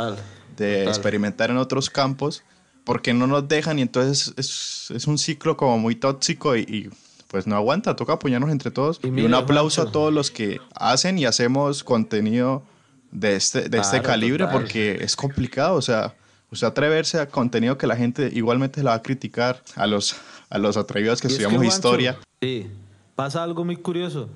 de 0.56 0.84
experimentar 0.84 1.50
en 1.50 1.56
otros 1.56 1.88
campos, 1.88 2.42
porque 2.84 3.14
no 3.14 3.26
nos 3.26 3.48
dejan 3.48 3.78
y 3.78 3.82
entonces 3.82 4.34
es, 4.36 4.90
es 4.94 5.06
un 5.06 5.16
ciclo 5.16 5.56
como 5.56 5.78
muy 5.78 5.94
tóxico 5.94 6.56
y, 6.56 6.60
y, 6.60 6.90
pues 7.30 7.46
no 7.46 7.54
aguanta, 7.54 7.94
toca 7.94 8.14
apoyarnos 8.14 8.50
entre 8.50 8.70
todos. 8.70 9.00
Y 9.02 9.08
un 9.08 9.34
aplauso 9.34 9.82
a 9.82 9.92
todos 9.92 10.12
los 10.12 10.30
que 10.30 10.60
hacen 10.74 11.16
y 11.16 11.24
hacemos 11.24 11.84
contenido 11.84 12.64
de 13.10 13.36
este, 13.36 13.68
de 13.68 13.78
este 13.78 13.98
Claro, 13.98 14.06
calibre, 14.08 14.44
total. 14.44 14.60
porque 14.60 14.98
es 15.02 15.16
complicado, 15.16 15.76
o 15.76 15.82
sea, 15.82 16.14
usted 16.50 16.66
atreverse 16.66 17.18
a 17.18 17.26
contenido 17.28 17.76
que 17.78 17.86
la 17.86 17.96
gente 17.96 18.30
igualmente 18.32 18.82
la 18.82 18.90
va 18.90 18.96
a 18.96 19.02
criticar, 19.02 19.62
a 19.76 19.86
los, 19.86 20.16
a 20.48 20.58
los 20.58 20.76
atrevidos 20.76 21.20
que 21.20 21.28
Y 21.28 21.30
es 21.30 21.32
estudiamos 21.32 21.58
Juancho, 21.58 21.74
historia. 21.76 22.18
Sí, 22.40 22.70
pasa 23.14 23.42
algo 23.42 23.64
muy 23.64 23.76
curioso. 23.76 24.28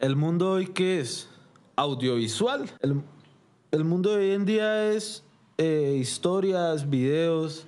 El 0.00 0.16
mundo 0.16 0.50
hoy, 0.52 0.66
¿qué 0.66 1.00
es? 1.00 1.28
Audiovisual. 1.76 2.70
El, 2.80 3.02
el 3.70 3.84
mundo 3.84 4.10
de 4.10 4.16
hoy 4.16 4.30
en 4.34 4.44
día 4.44 4.90
es 4.92 5.22
eh, 5.58 5.96
historias, 6.00 6.88
videos, 6.88 7.66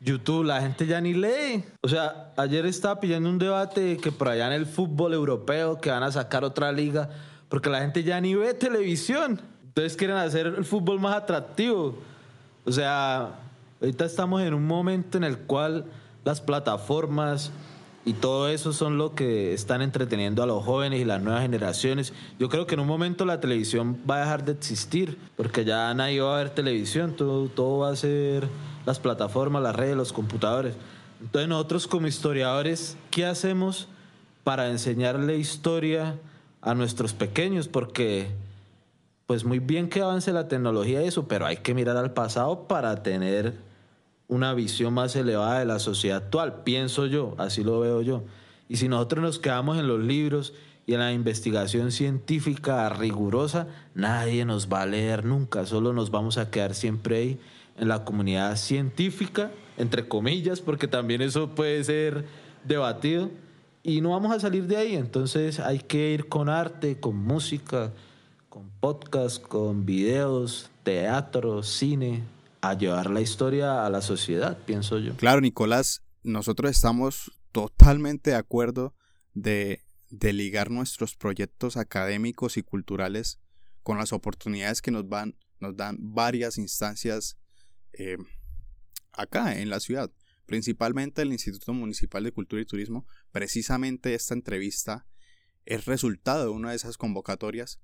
YouTube, 0.00 0.44
la 0.44 0.60
gente 0.60 0.86
ya 0.86 1.00
ni 1.00 1.14
lee. 1.14 1.64
O 1.82 1.88
sea, 1.88 2.32
ayer 2.36 2.66
estaba 2.66 2.98
pidiendo 3.00 3.28
un 3.28 3.38
debate 3.38 3.96
que 3.98 4.10
por 4.10 4.28
allá 4.28 4.46
en 4.48 4.52
el 4.54 4.66
fútbol 4.66 5.14
europeo 5.14 5.80
que 5.80 5.90
van 5.90 6.02
a 6.02 6.10
sacar 6.12 6.44
otra 6.44 6.72
liga, 6.72 7.08
porque 7.48 7.70
la 7.70 7.80
gente 7.80 8.02
ya 8.02 8.20
ni 8.20 8.34
ve 8.34 8.52
televisión. 8.54 9.40
Entonces 9.72 9.96
quieren 9.96 10.18
hacer 10.18 10.46
el 10.46 10.66
fútbol 10.66 11.00
más 11.00 11.16
atractivo. 11.16 11.96
O 12.66 12.70
sea, 12.70 13.40
ahorita 13.80 14.04
estamos 14.04 14.42
en 14.42 14.52
un 14.52 14.66
momento 14.66 15.16
en 15.16 15.24
el 15.24 15.38
cual 15.38 15.86
las 16.24 16.42
plataformas 16.42 17.50
y 18.04 18.12
todo 18.12 18.50
eso 18.50 18.74
son 18.74 18.98
lo 18.98 19.14
que 19.14 19.54
están 19.54 19.80
entreteniendo 19.80 20.42
a 20.42 20.46
los 20.46 20.62
jóvenes 20.62 21.00
y 21.00 21.06
las 21.06 21.22
nuevas 21.22 21.40
generaciones. 21.40 22.12
Yo 22.38 22.50
creo 22.50 22.66
que 22.66 22.74
en 22.74 22.80
un 22.80 22.86
momento 22.86 23.24
la 23.24 23.40
televisión 23.40 23.96
va 24.08 24.16
a 24.16 24.20
dejar 24.20 24.44
de 24.44 24.52
existir, 24.52 25.16
porque 25.36 25.64
ya 25.64 25.94
nadie 25.94 26.20
va 26.20 26.34
a 26.34 26.38
ver 26.42 26.50
televisión, 26.50 27.14
todo, 27.16 27.48
todo 27.48 27.78
va 27.78 27.90
a 27.90 27.96
ser 27.96 28.48
las 28.84 28.98
plataformas, 28.98 29.62
las 29.62 29.74
redes, 29.74 29.96
los 29.96 30.12
computadores. 30.12 30.74
Entonces 31.22 31.48
nosotros 31.48 31.86
como 31.86 32.08
historiadores, 32.08 32.98
¿qué 33.10 33.24
hacemos 33.24 33.88
para 34.44 34.68
enseñarle 34.68 35.38
historia 35.38 36.16
a 36.60 36.74
nuestros 36.74 37.14
pequeños? 37.14 37.68
Porque 37.68 38.28
pues 39.26 39.44
muy 39.44 39.58
bien 39.58 39.88
que 39.88 40.02
avance 40.02 40.32
la 40.32 40.48
tecnología 40.48 41.02
y 41.02 41.08
eso, 41.08 41.28
pero 41.28 41.46
hay 41.46 41.58
que 41.58 41.74
mirar 41.74 41.96
al 41.96 42.12
pasado 42.12 42.66
para 42.68 43.02
tener 43.02 43.54
una 44.28 44.54
visión 44.54 44.94
más 44.94 45.14
elevada 45.16 45.58
de 45.58 45.66
la 45.66 45.78
sociedad 45.78 46.24
actual, 46.24 46.62
pienso 46.64 47.06
yo, 47.06 47.34
así 47.38 47.62
lo 47.62 47.80
veo 47.80 48.02
yo. 48.02 48.24
Y 48.68 48.76
si 48.76 48.88
nosotros 48.88 49.22
nos 49.22 49.38
quedamos 49.38 49.78
en 49.78 49.86
los 49.86 50.00
libros 50.00 50.54
y 50.86 50.94
en 50.94 51.00
la 51.00 51.12
investigación 51.12 51.92
científica 51.92 52.88
rigurosa, 52.88 53.66
nadie 53.94 54.44
nos 54.44 54.72
va 54.72 54.82
a 54.82 54.86
leer 54.86 55.24
nunca, 55.24 55.66
solo 55.66 55.92
nos 55.92 56.10
vamos 56.10 56.38
a 56.38 56.50
quedar 56.50 56.74
siempre 56.74 57.16
ahí 57.16 57.40
en 57.76 57.88
la 57.88 58.04
comunidad 58.04 58.56
científica, 58.56 59.50
entre 59.76 60.08
comillas, 60.08 60.60
porque 60.60 60.88
también 60.88 61.22
eso 61.22 61.54
puede 61.54 61.84
ser 61.84 62.24
debatido, 62.64 63.30
y 63.82 64.00
no 64.00 64.10
vamos 64.10 64.32
a 64.34 64.40
salir 64.40 64.66
de 64.66 64.76
ahí. 64.76 64.94
Entonces 64.94 65.60
hay 65.60 65.80
que 65.80 66.12
ir 66.12 66.28
con 66.28 66.48
arte, 66.48 66.98
con 66.98 67.16
música, 67.16 67.90
con 68.52 68.70
podcast, 68.80 69.42
con 69.42 69.86
videos, 69.86 70.70
teatro, 70.82 71.62
cine, 71.62 72.22
a 72.60 72.74
llevar 72.76 73.08
la 73.08 73.22
historia 73.22 73.86
a 73.86 73.88
la 73.88 74.02
sociedad, 74.02 74.58
pienso 74.66 74.98
yo. 74.98 75.16
Claro, 75.16 75.40
Nicolás, 75.40 76.02
nosotros 76.22 76.70
estamos 76.70 77.32
totalmente 77.50 78.32
de 78.32 78.36
acuerdo 78.36 78.94
de, 79.32 79.80
de 80.10 80.34
ligar 80.34 80.70
nuestros 80.70 81.16
proyectos 81.16 81.78
académicos 81.78 82.58
y 82.58 82.62
culturales 82.62 83.40
con 83.82 83.96
las 83.96 84.12
oportunidades 84.12 84.82
que 84.82 84.90
nos, 84.90 85.08
van, 85.08 85.34
nos 85.58 85.74
dan 85.74 85.96
varias 85.98 86.58
instancias 86.58 87.38
eh, 87.94 88.18
acá 89.14 89.58
en 89.58 89.70
la 89.70 89.80
ciudad, 89.80 90.12
principalmente 90.44 91.22
el 91.22 91.32
Instituto 91.32 91.72
Municipal 91.72 92.22
de 92.22 92.32
Cultura 92.32 92.60
y 92.60 92.66
Turismo. 92.66 93.06
Precisamente 93.30 94.12
esta 94.12 94.34
entrevista 94.34 95.06
es 95.64 95.86
resultado 95.86 96.44
de 96.44 96.50
una 96.50 96.68
de 96.68 96.76
esas 96.76 96.98
convocatorias 96.98 97.80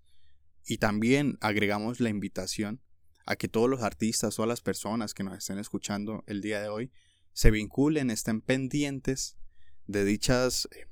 y 0.68 0.78
también 0.78 1.38
agregamos 1.40 1.98
la 1.98 2.10
invitación 2.10 2.82
a 3.24 3.36
que 3.36 3.48
todos 3.48 3.68
los 3.68 3.82
artistas, 3.82 4.36
todas 4.36 4.48
las 4.48 4.60
personas 4.60 5.14
que 5.14 5.24
nos 5.24 5.36
estén 5.36 5.58
escuchando 5.58 6.22
el 6.26 6.42
día 6.42 6.60
de 6.60 6.68
hoy 6.68 6.92
se 7.32 7.50
vinculen, 7.50 8.10
estén 8.10 8.42
pendientes 8.42 9.38
de 9.86 10.04
dichas 10.04 10.68
eh, 10.72 10.86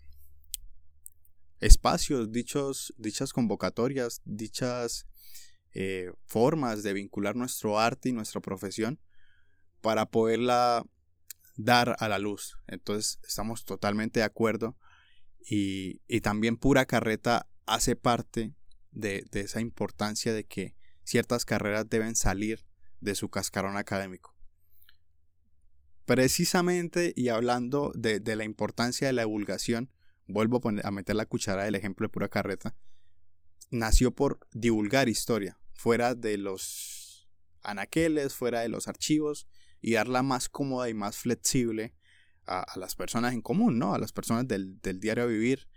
espacios, 1.61 2.33
dichos, 2.33 2.95
dichas 2.97 3.33
convocatorias, 3.35 4.23
dichas 4.25 5.07
eh, 5.73 6.11
formas 6.25 6.83
de 6.83 6.95
vincular 6.95 7.37
nuestro 7.37 7.79
arte 7.79 8.09
y 8.09 8.13
nuestra 8.13 8.41
profesión 8.41 8.99
para 9.83 10.07
poderla 10.07 10.87
dar 11.57 11.97
a 11.99 12.09
la 12.09 12.19
luz. 12.19 12.57
Entonces 12.67 13.19
estamos 13.27 13.65
totalmente 13.67 14.21
de 14.21 14.25
acuerdo 14.25 14.79
y, 15.49 16.01
también 16.21 16.57
Pura 16.57 16.87
Carreta 16.87 17.47
hace 17.67 17.95
parte 17.95 18.55
de, 18.97 19.25
de, 19.31 19.41
esa 19.41 19.61
importancia 19.61 20.33
de 20.33 20.45
que 20.45 20.75
ciertas 21.05 21.45
carreras 21.45 21.89
deben 21.89 22.17
salir 22.17 22.65
de 23.01 23.15
su 23.15 23.29
cascarón 23.29 23.77
académico. 23.77 24.35
Precisamente 26.07 27.13
y 27.15 27.29
hablando 27.29 27.93
de, 27.95 28.21
de 28.21 28.37
la 28.37 28.45
importancia 28.45 29.07
de 29.07 29.13
la 29.13 29.23
divulgación, 29.23 29.91
vuelvo 30.27 30.61
a, 30.65 30.89
a 30.89 30.91
meter 30.91 31.15
la 31.15 31.27
cuchara 31.27 31.65
del 31.65 31.75
ejemplo 31.75 32.07
de 32.07 32.13
Pura 32.13 32.29
Carreta, 32.29 32.75
nació 33.71 34.13
por 34.13 34.41
divulgar 34.53 35.09
historia, 35.09 35.59
fuera 35.75 36.15
de 36.15 36.39
los 36.39 37.29
anaqueles, 37.63 38.35
fuera 38.35 38.61
de 38.61 38.69
los 38.69 38.89
archivos 38.89 39.47
y 39.81 39.93
darla 39.93 40.23
más 40.23 40.49
cómoda 40.49 40.89
y 40.89 40.95
más 40.95 41.17
flexible 41.17 41.95
a, 42.47 42.65
las 42.77 42.95
personas 42.95 43.35
en 43.35 43.43
común, 43.43 43.79
¿no? 43.79 43.95
A 43.95 43.99
las 43.99 44.13
personas 44.13 44.47
del, 44.49 44.81
del 44.81 45.01
diario 45.01 45.27
vivir. 45.27 45.69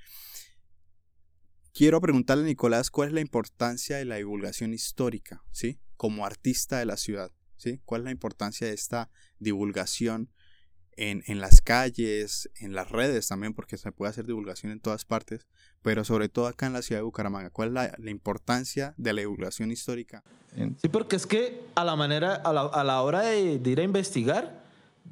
Quiero 1.74 2.02
preguntarle 2.02 2.44
a 2.44 2.48
Nicolás 2.48 2.90
cuál 2.90 3.10
es 3.10 3.14
la 3.14 3.22
importancia 3.22 3.98
de 3.98 4.06
la 4.06 4.16
divulgación 4.16 4.74
histórica, 4.74 5.44
¿sí? 5.52 5.80
Como 5.98 6.26
artista 6.26 6.80
de 6.80 6.86
la 6.86 6.98
ciudad, 6.98 7.32
¿sí? 7.58 7.82
¿Cuál 7.86 8.02
es 8.02 8.06
la 8.06 8.12
importancia 8.12 8.68
de 8.68 8.74
esta 8.74 9.10
divulgación 9.40 10.32
en, 10.98 11.24
en, 11.28 11.40
las 11.40 11.62
calles, 11.62 12.50
en 12.60 12.74
las 12.74 12.90
redes 12.90 13.28
también, 13.28 13.54
porque 13.54 13.78
se 13.78 13.92
puede 13.92 14.10
hacer 14.10 14.26
divulgación 14.26 14.72
en 14.72 14.82
todas 14.82 15.06
partes, 15.06 15.48
pero 15.82 16.04
sobre 16.04 16.28
todo 16.28 16.48
acá 16.48 16.68
en 16.68 16.74
la 16.74 16.82
ciudad 16.82 17.00
de 17.00 17.04
Bucaramanga. 17.04 17.50
¿Cuál 17.52 17.70
es 17.70 17.74
la, 17.98 18.12
importancia 18.12 18.94
de 18.98 19.14
la 19.14 19.22
divulgación 19.22 19.72
histórica? 19.72 20.24
Sí, 20.82 20.90
porque 20.90 21.16
es 21.16 21.26
que 21.26 21.62
a 21.76 21.86
la 21.86 21.96
manera, 21.96 22.36
a 22.36 22.52
la, 22.52 22.62
a 22.62 22.84
la 22.84 23.02
hora 23.02 23.22
de, 23.22 23.62
ir 23.64 23.80
a 23.80 23.84
investigar, 23.84 24.62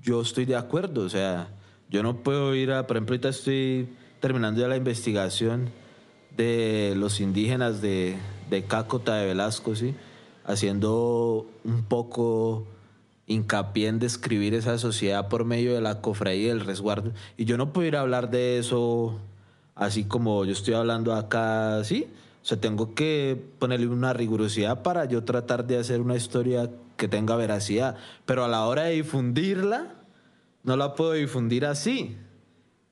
yo 0.01 0.21
estoy 0.21 0.45
de 0.45 0.57
acuerdo. 0.57 1.03
O 1.03 1.09
sea, 1.09 1.49
yo 1.89 2.03
no 2.03 2.21
puedo 2.21 2.53
ir 2.53 2.71
a, 2.71 2.85
por 2.85 2.97
ejemplo, 2.97 3.13
ahorita 3.13 3.29
estoy 3.29 3.87
terminando 4.19 4.59
ya 4.59 4.67
la 4.67 4.75
investigación 4.75 5.69
de 6.37 6.93
los 6.95 7.19
indígenas 7.19 7.81
de, 7.81 8.17
de 8.49 8.63
Cácota 8.63 9.15
de 9.15 9.27
Velasco, 9.27 9.75
¿sí? 9.75 9.95
haciendo 10.45 11.45
un 11.65 11.83
poco 11.83 12.65
hincapié 13.25 13.89
en 13.89 13.99
describir 13.99 14.53
esa 14.53 14.77
sociedad 14.77 15.27
por 15.27 15.43
medio 15.43 15.73
de 15.73 15.81
la 15.81 16.01
cofradía 16.01 16.43
y 16.43 16.47
del 16.47 16.61
resguardo. 16.61 17.11
Y 17.35 17.43
yo 17.45 17.57
no 17.57 17.73
puedo 17.73 17.87
ir 17.87 17.97
a 17.97 18.01
hablar 18.01 18.29
de 18.29 18.57
eso 18.57 19.19
así 19.75 20.05
como 20.05 20.45
yo 20.45 20.53
estoy 20.53 20.73
hablando 20.73 21.13
acá, 21.13 21.83
¿sí? 21.83 22.07
O 22.41 22.45
sea, 22.45 22.59
tengo 22.59 22.95
que 22.95 23.37
ponerle 23.59 23.87
una 23.87 24.13
rigurosidad 24.13 24.81
para 24.81 25.05
yo 25.05 25.25
tratar 25.25 25.67
de 25.67 25.77
hacer 25.77 25.99
una 25.99 26.15
historia 26.15 26.69
que 26.95 27.09
tenga 27.09 27.35
veracidad. 27.35 27.97
Pero 28.25 28.45
a 28.45 28.47
la 28.47 28.65
hora 28.65 28.83
de 28.83 28.93
difundirla, 28.93 29.95
no 30.63 30.77
la 30.77 30.95
puedo 30.95 31.11
difundir 31.11 31.65
así. 31.65 32.17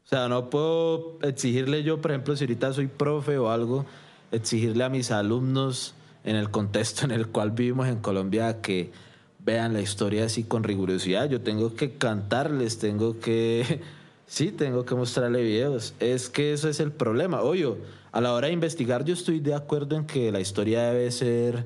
O 0.05 0.07
sea, 0.07 0.27
no 0.29 0.51
puedo 0.51 1.17
exigirle 1.23 1.81
yo, 1.81 1.99
por 1.99 2.11
ejemplo, 2.11 2.35
si 2.35 2.43
ahorita 2.43 2.73
soy 2.73 2.85
profe 2.85 3.39
o 3.39 3.49
algo, 3.49 3.85
exigirle 4.31 4.83
a 4.83 4.89
mis 4.89 5.09
alumnos 5.09 5.95
en 6.23 6.35
el 6.35 6.51
contexto 6.51 7.05
en 7.05 7.11
el 7.11 7.27
cual 7.27 7.51
vivimos 7.51 7.87
en 7.87 7.97
Colombia 7.97 8.61
que 8.61 8.91
vean 9.39 9.73
la 9.73 9.81
historia 9.81 10.25
así 10.25 10.43
con 10.43 10.63
rigurosidad. 10.63 11.27
Yo 11.27 11.41
tengo 11.41 11.75
que 11.75 11.93
cantarles, 11.93 12.77
tengo 12.77 13.19
que, 13.19 13.81
sí, 14.27 14.51
tengo 14.51 14.85
que 14.85 14.93
mostrarle 14.93 15.41
videos. 15.41 15.95
Es 15.99 16.29
que 16.29 16.53
eso 16.53 16.69
es 16.69 16.79
el 16.79 16.91
problema. 16.91 17.41
Oye, 17.41 17.73
a 18.11 18.21
la 18.21 18.33
hora 18.33 18.47
de 18.47 18.53
investigar 18.53 19.05
yo 19.05 19.13
estoy 19.15 19.39
de 19.39 19.55
acuerdo 19.55 19.95
en 19.95 20.05
que 20.05 20.31
la 20.31 20.39
historia 20.39 20.83
debe 20.83 21.09
ser 21.09 21.65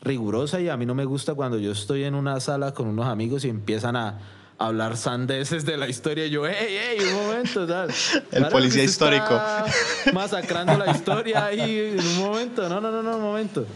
rigurosa 0.00 0.60
y 0.60 0.68
a 0.68 0.76
mí 0.76 0.86
no 0.86 0.94
me 0.94 1.04
gusta 1.04 1.34
cuando 1.34 1.58
yo 1.58 1.72
estoy 1.72 2.04
en 2.04 2.14
una 2.14 2.38
sala 2.38 2.72
con 2.72 2.86
unos 2.86 3.06
amigos 3.06 3.44
y 3.44 3.48
empiezan 3.48 3.96
a 3.96 4.20
hablar 4.60 4.96
sandeces 4.96 5.64
de 5.64 5.76
la 5.76 5.88
historia. 5.88 6.26
Y 6.26 6.30
yo, 6.30 6.46
hey, 6.46 6.54
hey, 6.68 6.98
un 7.08 7.26
momento, 7.26 7.66
tal. 7.66 7.90
El 8.30 8.46
policía 8.48 8.84
histórico. 8.84 9.40
Masacrando 10.12 10.76
la 10.78 10.92
historia 10.92 11.46
ahí 11.46 11.96
un 11.98 12.18
momento. 12.18 12.68
No, 12.68 12.80
no, 12.80 12.90
no, 12.90 13.02
no, 13.02 13.16
un 13.16 13.22
momento. 13.22 13.66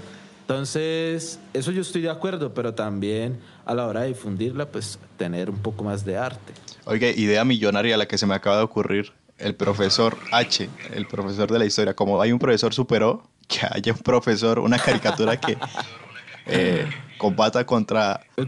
Entonces, 0.42 1.40
eso 1.54 1.72
yo 1.72 1.80
estoy 1.80 2.02
de 2.02 2.10
acuerdo, 2.10 2.52
pero 2.52 2.74
también 2.74 3.40
a 3.64 3.74
la 3.74 3.86
hora 3.86 4.02
de 4.02 4.08
difundirla, 4.08 4.66
pues 4.66 4.98
tener 5.16 5.48
un 5.48 5.56
poco 5.56 5.82
más 5.82 6.04
de 6.04 6.18
arte. 6.18 6.52
Oiga, 6.84 7.08
idea 7.08 7.44
millonaria 7.46 7.96
la 7.96 8.06
que 8.06 8.18
se 8.18 8.26
me 8.26 8.34
acaba 8.34 8.58
de 8.58 8.64
ocurrir. 8.64 9.12
El 9.38 9.54
profesor 9.54 10.16
H, 10.30 10.68
el 10.92 11.06
profesor 11.06 11.50
de 11.50 11.58
la 11.58 11.64
historia. 11.64 11.94
Como 11.94 12.20
hay 12.20 12.30
un 12.30 12.38
profesor 12.38 12.74
superó, 12.74 13.26
que 13.48 13.66
haya 13.68 13.92
un 13.92 13.98
profesor, 13.98 14.58
una 14.58 14.78
caricatura 14.78 15.40
que 15.40 15.56
eh, 16.46 16.86
combata 17.18 17.64
contra 17.66 18.26
eh, 18.36 18.46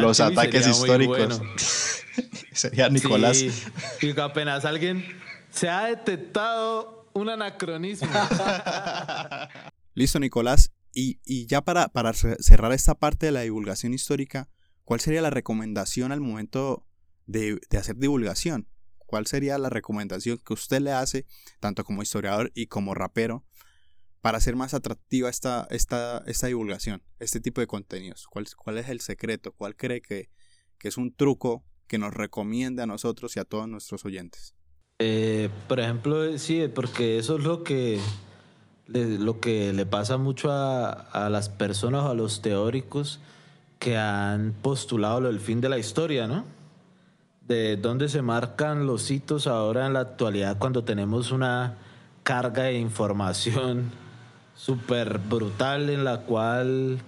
los 0.00 0.20
ataques 0.20 0.66
históricos. 0.66 1.40
sería 2.52 2.88
Nicolás. 2.88 3.38
Sí, 3.38 3.52
y 4.02 4.14
que 4.14 4.20
apenas 4.20 4.64
alguien 4.64 5.04
se 5.50 5.68
ha 5.68 5.86
detectado 5.86 7.08
un 7.12 7.28
anacronismo. 7.28 8.08
Listo, 9.94 10.18
Nicolás. 10.18 10.72
Y, 10.92 11.46
ya 11.46 11.60
para, 11.62 11.88
para, 11.88 12.12
cerrar 12.12 12.72
esta 12.72 12.94
parte 12.94 13.26
de 13.26 13.32
la 13.32 13.40
divulgación 13.40 13.94
histórica, 13.94 14.48
¿cuál 14.84 15.00
sería 15.00 15.22
la 15.22 15.30
recomendación 15.30 16.12
al 16.12 16.20
momento 16.20 16.86
de, 17.26 17.60
hacer 17.76 17.96
divulgación? 17.96 18.68
¿Cuál 19.06 19.26
sería 19.26 19.58
la 19.58 19.70
recomendación 19.70 20.38
que 20.38 20.54
usted 20.54 20.80
le 20.80 20.92
hace, 20.92 21.26
tanto 21.60 21.84
como 21.84 22.02
historiador 22.02 22.52
y 22.54 22.66
como 22.66 22.94
rapero, 22.94 23.44
para 24.24 24.38
hacer 24.38 24.56
más 24.56 24.72
atractiva 24.72 25.28
esta, 25.28 25.66
esta, 25.68 26.22
esta 26.26 26.46
divulgación, 26.46 27.02
este 27.18 27.40
tipo 27.40 27.60
de 27.60 27.66
contenidos? 27.66 28.26
¿Cuál, 28.26 28.46
cuál 28.56 28.78
es 28.78 28.88
el 28.88 29.00
secreto? 29.00 29.52
¿Cuál 29.52 29.76
cree 29.76 30.00
que, 30.00 30.30
que, 30.78 30.88
es 30.88 30.96
un 30.96 31.14
truco 31.14 31.62
que 31.86 31.98
nos 31.98 32.14
recomienda 32.14 32.84
a 32.84 32.86
nosotros 32.86 33.36
y 33.36 33.40
a 33.40 33.44
todos 33.44 33.68
nuestros 33.68 34.06
oyentes? 34.06 34.54
Eh, 34.98 35.50
por 35.68 35.78
ejemplo, 35.78 36.38
sí, 36.38 36.68
porque 36.74 37.18
eso 37.18 37.36
es 37.36 37.44
lo 37.44 37.64
que 37.64 38.00
lo 38.86 39.40
que 39.40 39.74
le 39.74 39.84
pasa 39.84 40.16
mucho 40.16 40.50
a, 40.50 40.88
a 40.88 41.28
las 41.28 41.50
personas, 41.50 42.06
a 42.06 42.14
los 42.14 42.40
teóricos 42.40 43.20
que 43.78 43.98
han 43.98 44.54
postulado 44.62 45.20
lo 45.20 45.28
del 45.28 45.40
fin 45.40 45.60
de 45.60 45.68
la 45.68 45.76
historia, 45.76 46.26
¿no? 46.26 46.46
De 47.42 47.76
dónde 47.76 48.08
se 48.08 48.22
marcan 48.22 48.86
los 48.86 49.10
hitos 49.10 49.46
ahora 49.46 49.86
en 49.86 49.92
la 49.92 50.00
actualidad 50.00 50.56
cuando 50.56 50.82
tenemos 50.82 51.30
una 51.30 51.76
carga 52.22 52.62
de 52.62 52.78
información 52.78 54.02
súper 54.54 55.18
brutal 55.18 55.90
en 55.90 56.04
la 56.04 56.22
cual 56.22 56.98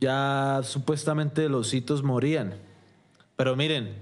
ya 0.00 0.60
supuestamente 0.62 1.48
los 1.48 1.72
hitos 1.74 2.02
morían. 2.02 2.54
Pero 3.36 3.56
miren, 3.56 3.94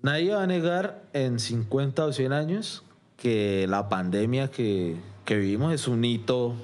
nadie 0.00 0.34
va 0.34 0.42
a 0.42 0.46
negar 0.46 1.02
en 1.12 1.38
50 1.38 2.04
o 2.04 2.12
100 2.12 2.32
años 2.32 2.82
que 3.16 3.66
la 3.68 3.88
pandemia 3.88 4.50
que, 4.50 4.96
que 5.24 5.36
vivimos 5.36 5.72
es 5.72 5.88
un 5.88 6.04
hito, 6.04 6.54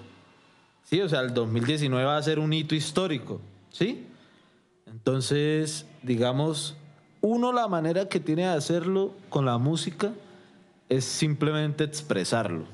sí, 0.85 1.01
o 1.01 1.09
sea, 1.09 1.21
el 1.21 1.35
2019 1.35 2.05
va 2.05 2.17
a 2.17 2.23
ser 2.23 2.39
un 2.39 2.53
hito 2.53 2.75
histórico, 2.75 3.41
¿sí? 3.71 4.07
Entonces, 4.87 5.87
digamos, 6.03 6.77
uno 7.23 7.53
la 7.53 7.69
manera 7.69 8.09
que 8.09 8.21
tiene 8.21 8.43
de 8.43 8.49
hacerlo 8.49 9.15
con 9.31 9.47
la 9.47 9.59
música 9.59 10.13
es 10.89 11.05
simplemente 11.05 11.85
expresarlo. 11.85 12.67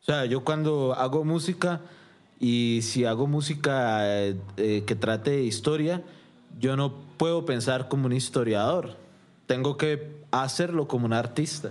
O 0.00 0.04
sea, 0.04 0.24
yo 0.24 0.44
cuando 0.44 0.94
hago 0.94 1.24
música 1.24 1.82
y 2.38 2.80
si 2.82 3.04
hago 3.04 3.26
música 3.26 4.00
eh, 4.06 4.36
eh, 4.56 4.84
que 4.86 4.96
trate 4.96 5.32
de 5.32 5.42
historia, 5.42 6.02
yo 6.58 6.74
no 6.74 6.94
puedo 7.18 7.44
pensar 7.44 7.88
como 7.88 8.06
un 8.06 8.14
historiador. 8.14 8.96
Tengo 9.46 9.76
que 9.76 10.24
hacerlo 10.30 10.88
como 10.88 11.04
un 11.04 11.12
artista. 11.12 11.70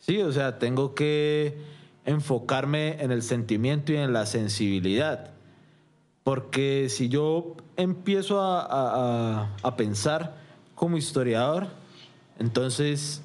Sí, 0.00 0.20
o 0.20 0.32
sea, 0.32 0.58
tengo 0.58 0.94
que 0.94 1.56
enfocarme 2.04 3.02
en 3.02 3.10
el 3.10 3.22
sentimiento 3.22 3.92
y 3.92 3.96
en 3.96 4.12
la 4.12 4.26
sensibilidad. 4.26 5.30
Porque 6.24 6.88
si 6.90 7.08
yo 7.08 7.56
empiezo 7.76 8.42
a, 8.42 9.48
a 9.62 9.76
pensar 9.76 10.36
como 10.74 10.98
historiador, 10.98 11.68
entonces 12.38 13.22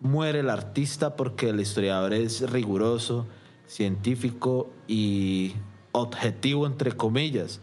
muere 0.00 0.40
el 0.40 0.50
artista 0.50 1.16
porque 1.16 1.50
el 1.50 1.60
historiador 1.60 2.12
es 2.12 2.48
riguroso, 2.50 3.26
científico 3.66 4.70
y 4.86 5.54
objetivo, 5.92 6.66
entre 6.66 6.92
comillas. 6.92 7.60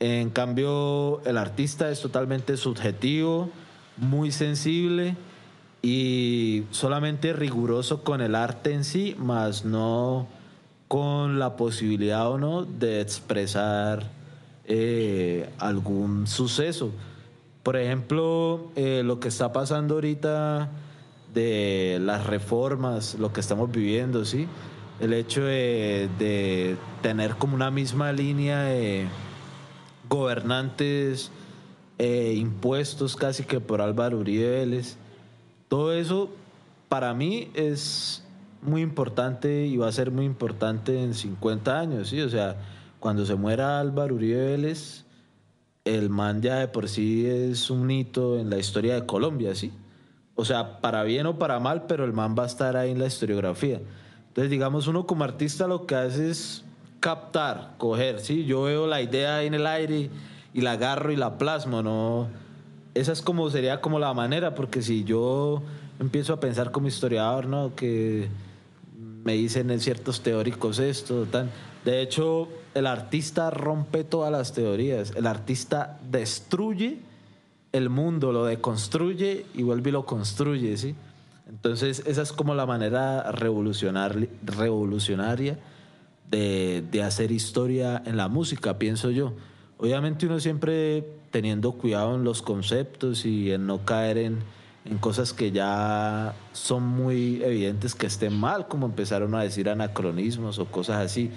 En 0.00 0.30
cambio, 0.30 1.20
el 1.24 1.36
artista 1.36 1.90
es 1.90 2.00
totalmente 2.00 2.56
subjetivo, 2.56 3.50
muy 3.96 4.30
sensible 4.30 5.16
y 5.82 6.64
solamente 6.70 7.32
riguroso 7.32 8.04
con 8.04 8.20
el 8.20 8.34
arte 8.34 8.72
en 8.72 8.84
sí, 8.84 9.16
más 9.18 9.64
no 9.64 10.26
con 10.88 11.38
la 11.38 11.56
posibilidad 11.56 12.30
o 12.30 12.38
no 12.38 12.64
de 12.64 13.00
expresar 13.00 14.10
eh, 14.64 15.50
algún 15.58 16.26
suceso. 16.26 16.92
Por 17.62 17.76
ejemplo, 17.76 18.70
eh, 18.76 19.02
lo 19.04 19.20
que 19.20 19.28
está 19.28 19.52
pasando 19.52 19.94
ahorita 19.94 20.70
de 21.34 21.98
las 22.00 22.26
reformas, 22.26 23.14
lo 23.18 23.32
que 23.32 23.40
estamos 23.40 23.70
viviendo, 23.70 24.24
¿sí? 24.24 24.46
El 25.00 25.12
hecho 25.12 25.44
de, 25.44 26.76
tener 27.02 27.36
como 27.36 27.54
una 27.54 27.70
misma 27.70 28.12
línea 28.12 28.62
de 28.62 29.06
gobernantes 30.08 31.30
eh, 31.98 32.34
impuestos 32.36 33.14
casi 33.14 33.44
que 33.44 33.60
por 33.60 33.80
Álvaro 33.80 34.18
Uribe 34.18 34.50
Vélez. 34.50 34.96
Todo 35.68 35.92
eso 35.92 36.30
para 36.88 37.14
mí 37.14 37.50
es 37.54 38.24
muy 38.62 38.82
importante 38.82 39.66
y 39.66 39.76
va 39.76 39.88
a 39.88 39.92
ser 39.92 40.10
muy 40.10 40.24
importante 40.24 41.00
en 41.02 41.14
50 41.14 41.78
años, 41.78 42.08
¿sí? 42.08 42.20
O 42.20 42.28
sea, 42.28 42.56
cuando 42.98 43.24
se 43.26 43.34
muera 43.34 43.78
Álvaro 43.78 44.16
Uribe 44.16 44.42
Vélez, 44.42 45.04
el 45.84 46.10
man 46.10 46.42
ya 46.42 46.56
de 46.56 46.68
por 46.68 46.88
sí 46.88 47.26
es 47.26 47.70
un 47.70 47.90
hito 47.90 48.38
en 48.38 48.50
la 48.50 48.58
historia 48.58 48.94
de 48.94 49.06
Colombia, 49.06 49.54
¿sí? 49.54 49.72
O 50.40 50.44
sea, 50.44 50.80
para 50.80 51.02
bien 51.02 51.26
o 51.26 51.36
para 51.36 51.58
mal, 51.58 51.86
pero 51.88 52.04
el 52.04 52.12
man 52.12 52.36
va 52.38 52.44
a 52.44 52.46
estar 52.46 52.76
ahí 52.76 52.92
en 52.92 53.00
la 53.00 53.06
historiografía. 53.06 53.80
Entonces, 54.28 54.48
digamos, 54.52 54.86
uno 54.86 55.04
como 55.04 55.24
artista 55.24 55.66
lo 55.66 55.84
que 55.84 55.96
hace 55.96 56.30
es 56.30 56.64
captar, 57.00 57.74
coger, 57.76 58.20
¿sí? 58.20 58.44
Yo 58.44 58.62
veo 58.62 58.86
la 58.86 59.02
idea 59.02 59.42
en 59.42 59.54
el 59.54 59.66
aire 59.66 60.10
y 60.54 60.60
la 60.60 60.72
agarro 60.72 61.10
y 61.10 61.16
la 61.16 61.38
plasmo, 61.38 61.82
¿no? 61.82 62.28
Esa 62.94 63.10
es 63.10 63.20
como, 63.20 63.50
sería 63.50 63.80
como 63.80 63.98
la 63.98 64.14
manera, 64.14 64.54
porque 64.54 64.80
si 64.80 65.02
yo 65.02 65.60
empiezo 65.98 66.34
a 66.34 66.38
pensar 66.38 66.70
como 66.70 66.86
historiador, 66.86 67.46
¿no? 67.46 67.74
Que 67.74 68.28
me 69.24 69.32
dicen 69.32 69.72
en 69.72 69.80
ciertos 69.80 70.20
teóricos 70.20 70.78
esto, 70.78 71.24
tan... 71.24 71.50
De 71.84 72.00
hecho, 72.00 72.46
el 72.74 72.86
artista 72.86 73.50
rompe 73.50 74.04
todas 74.04 74.30
las 74.30 74.52
teorías. 74.52 75.12
El 75.16 75.26
artista 75.26 75.98
destruye 76.08 77.00
el 77.72 77.90
mundo, 77.90 78.32
lo 78.32 78.44
deconstruye 78.44 79.46
y 79.54 79.62
vuelve 79.62 79.90
y 79.90 79.92
lo 79.92 80.06
construye, 80.06 80.76
¿sí? 80.76 80.94
Entonces, 81.48 82.02
esa 82.06 82.22
es 82.22 82.32
como 82.32 82.54
la 82.54 82.66
manera 82.66 83.32
revolucionar, 83.32 84.28
revolucionaria 84.42 85.58
de, 86.30 86.84
de, 86.90 87.02
hacer 87.02 87.32
historia 87.32 88.02
en 88.04 88.16
la 88.16 88.28
música, 88.28 88.78
pienso 88.78 89.10
yo. 89.10 89.32
Obviamente 89.78 90.26
uno 90.26 90.40
siempre 90.40 91.06
teniendo 91.30 91.72
cuidado 91.72 92.14
en 92.16 92.24
los 92.24 92.42
conceptos 92.42 93.24
y 93.24 93.52
en 93.52 93.66
no 93.66 93.84
caer 93.84 94.18
en, 94.18 94.38
en 94.84 94.98
cosas 94.98 95.32
que 95.32 95.52
ya 95.52 96.34
son 96.52 96.82
muy 96.82 97.42
evidentes 97.42 97.94
que 97.94 98.06
estén 98.06 98.38
mal, 98.38 98.68
como 98.68 98.86
empezaron 98.86 99.34
a 99.34 99.42
decir 99.42 99.68
anacronismos 99.68 100.58
o 100.58 100.66
cosas 100.66 101.04
así. 101.04 101.30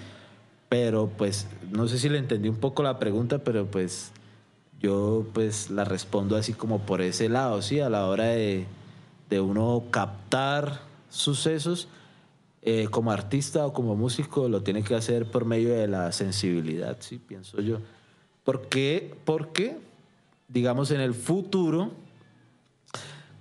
Pero 0.70 1.10
pues 1.18 1.48
no 1.70 1.88
sé 1.88 2.00
si 2.00 2.08
le 2.08 2.18
entendí 2.18 2.48
un 2.48 2.56
poco 2.56 2.82
la 2.84 2.98
pregunta, 2.98 3.40
pero 3.40 3.66
pues 3.66 4.12
yo 4.82 5.26
pues 5.34 5.70
la 5.70 5.84
respondo 5.84 6.36
así 6.36 6.54
como 6.54 6.80
por 6.80 7.02
ese 7.02 7.30
lado, 7.30 7.62
¿sí? 7.62 7.80
A 7.80 7.90
la 7.90 8.08
hora 8.08 8.26
de, 8.26 8.66
de 9.30 9.40
uno 9.40 9.84
captar 9.92 10.82
sucesos, 11.10 11.88
eh, 12.64 12.88
como 12.90 13.12
artista 13.12 13.66
o 13.66 13.74
como 13.74 13.96
músico, 13.96 14.50
lo 14.50 14.62
tiene 14.64 14.84
que 14.84 14.96
hacer 14.96 15.30
por 15.30 15.46
medio 15.46 15.74
de 15.74 15.88
la 15.88 16.12
sensibilidad, 16.12 16.98
¿sí? 17.00 17.20
Pienso 17.20 17.62
yo. 17.62 17.80
¿Por 18.44 18.68
qué? 18.68 19.16
Porque, 19.24 19.78
digamos, 20.48 20.92
en 20.92 21.02
el 21.02 21.14
futuro, 21.14 21.92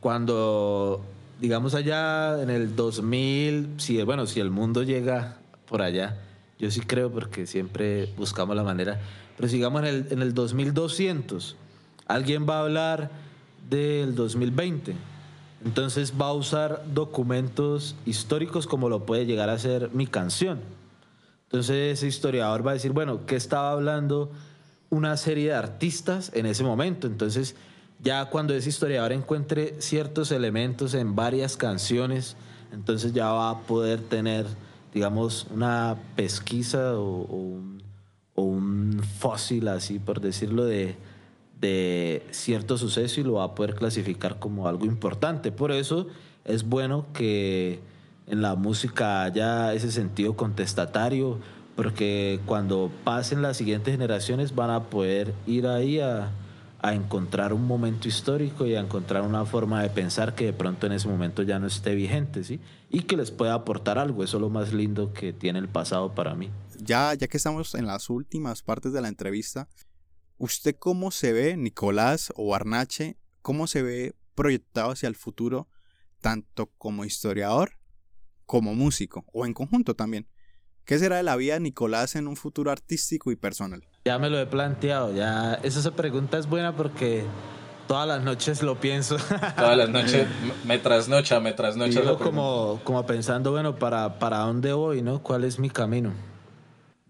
cuando, 0.00 1.02
digamos, 1.40 1.74
allá 1.74 2.42
en 2.42 2.50
el 2.50 2.76
2000, 2.76 3.74
si, 3.78 4.02
bueno, 4.02 4.26
si 4.26 4.40
el 4.40 4.50
mundo 4.50 4.82
llega 4.82 5.38
por 5.66 5.82
allá, 5.82 6.18
yo 6.58 6.70
sí 6.70 6.80
creo 6.80 7.10
porque 7.10 7.46
siempre 7.46 8.12
buscamos 8.16 8.54
la 8.56 8.62
manera 8.62 9.00
pero 9.40 9.48
sigamos 9.48 9.80
en 9.80 9.88
el, 9.88 10.06
en 10.10 10.20
el 10.20 10.34
2200, 10.34 11.56
alguien 12.06 12.46
va 12.46 12.58
a 12.58 12.60
hablar 12.60 13.10
del 13.70 14.14
2020. 14.14 14.94
Entonces 15.64 16.12
va 16.20 16.26
a 16.26 16.34
usar 16.34 16.84
documentos 16.92 17.96
históricos 18.04 18.66
como 18.66 18.90
lo 18.90 19.06
puede 19.06 19.24
llegar 19.24 19.48
a 19.48 19.58
ser 19.58 19.88
mi 19.94 20.06
canción. 20.06 20.60
Entonces 21.44 21.96
ese 21.96 22.06
historiador 22.06 22.66
va 22.66 22.72
a 22.72 22.74
decir, 22.74 22.92
bueno, 22.92 23.24
¿qué 23.24 23.36
estaba 23.36 23.72
hablando 23.72 24.30
una 24.90 25.16
serie 25.16 25.48
de 25.48 25.54
artistas 25.54 26.30
en 26.34 26.44
ese 26.44 26.62
momento? 26.62 27.06
Entonces 27.06 27.56
ya 27.98 28.26
cuando 28.26 28.52
ese 28.52 28.68
historiador 28.68 29.12
encuentre 29.12 29.80
ciertos 29.80 30.32
elementos 30.32 30.92
en 30.92 31.16
varias 31.16 31.56
canciones, 31.56 32.36
entonces 32.72 33.14
ya 33.14 33.32
va 33.32 33.48
a 33.48 33.60
poder 33.60 34.02
tener, 34.02 34.44
digamos, 34.92 35.46
una 35.50 35.96
pesquisa 36.14 36.98
o, 36.98 37.22
o 37.22 37.36
un 37.36 37.79
fósil, 39.20 39.68
así 39.68 39.98
por 39.98 40.20
decirlo, 40.20 40.64
de, 40.64 40.96
de 41.60 42.26
cierto 42.30 42.78
suceso 42.78 43.20
y 43.20 43.24
lo 43.24 43.34
va 43.34 43.44
a 43.44 43.54
poder 43.54 43.74
clasificar 43.74 44.38
como 44.38 44.66
algo 44.66 44.86
importante. 44.86 45.52
Por 45.52 45.70
eso 45.70 46.06
es 46.44 46.64
bueno 46.64 47.06
que 47.12 47.80
en 48.26 48.40
la 48.40 48.54
música 48.54 49.22
haya 49.22 49.74
ese 49.74 49.92
sentido 49.92 50.36
contestatario, 50.36 51.38
porque 51.76 52.40
cuando 52.46 52.90
pasen 53.04 53.42
las 53.42 53.58
siguientes 53.58 53.92
generaciones 53.92 54.54
van 54.54 54.70
a 54.70 54.84
poder 54.84 55.34
ir 55.46 55.66
ahí 55.66 56.00
a, 56.00 56.30
a 56.80 56.94
encontrar 56.94 57.52
un 57.52 57.66
momento 57.66 58.08
histórico 58.08 58.66
y 58.66 58.74
a 58.74 58.80
encontrar 58.80 59.22
una 59.22 59.44
forma 59.44 59.82
de 59.82 59.90
pensar 59.90 60.34
que 60.34 60.46
de 60.46 60.52
pronto 60.54 60.86
en 60.86 60.92
ese 60.92 61.08
momento 61.08 61.42
ya 61.42 61.58
no 61.58 61.66
esté 61.66 61.94
vigente, 61.94 62.42
¿sí? 62.42 62.58
Y 62.90 63.02
que 63.02 63.16
les 63.16 63.30
pueda 63.30 63.54
aportar 63.54 63.98
algo. 63.98 64.24
Eso 64.24 64.38
es 64.38 64.40
lo 64.40 64.48
más 64.48 64.72
lindo 64.72 65.12
que 65.12 65.32
tiene 65.32 65.58
el 65.58 65.68
pasado 65.68 66.14
para 66.14 66.34
mí 66.34 66.48
ya, 66.82 67.14
ya 67.14 67.28
que 67.28 67.36
estamos 67.36 67.74
en 67.74 67.86
las 67.86 68.10
últimas 68.10 68.62
partes 68.62 68.92
de 68.92 69.00
la 69.00 69.08
entrevista, 69.08 69.68
¿usted 70.38 70.76
cómo 70.78 71.10
se 71.10 71.32
ve, 71.32 71.56
Nicolás 71.56 72.32
o 72.36 72.54
Arnache, 72.54 73.16
cómo 73.42 73.66
se 73.66 73.82
ve 73.82 74.14
proyectado 74.34 74.90
hacia 74.90 75.08
el 75.08 75.16
futuro, 75.16 75.68
tanto 76.20 76.66
como 76.78 77.04
historiador 77.04 77.72
como 78.46 78.74
músico, 78.74 79.24
o 79.32 79.46
en 79.46 79.54
conjunto 79.54 79.94
también? 79.94 80.26
¿Qué 80.84 80.98
será 80.98 81.16
de 81.16 81.22
la 81.22 81.36
vida 81.36 81.54
de 81.54 81.60
Nicolás 81.60 82.16
en 82.16 82.26
un 82.26 82.36
futuro 82.36 82.70
artístico 82.70 83.30
y 83.30 83.36
personal? 83.36 83.86
Ya 84.04 84.18
me 84.18 84.30
lo 84.30 84.40
he 84.40 84.46
planteado, 84.46 85.14
ya 85.14 85.54
esa 85.62 85.94
pregunta 85.94 86.38
es 86.38 86.48
buena 86.48 86.74
porque 86.74 87.24
todas 87.86 88.08
las 88.08 88.22
noches 88.22 88.62
lo 88.62 88.80
pienso. 88.80 89.16
Todas 89.56 89.76
las 89.76 89.88
noches 89.88 90.26
me 90.64 90.78
trasnocha, 90.78 91.40
me 91.40 91.52
trasnocha. 91.52 92.00
Vivo 92.00 92.18
como, 92.18 92.80
como 92.84 93.04
pensando, 93.04 93.50
bueno, 93.50 93.76
para, 93.76 94.20
para 94.20 94.38
dónde 94.38 94.72
voy, 94.72 95.02
¿no? 95.02 95.22
¿Cuál 95.22 95.42
es 95.42 95.58
mi 95.58 95.70
camino? 95.70 96.12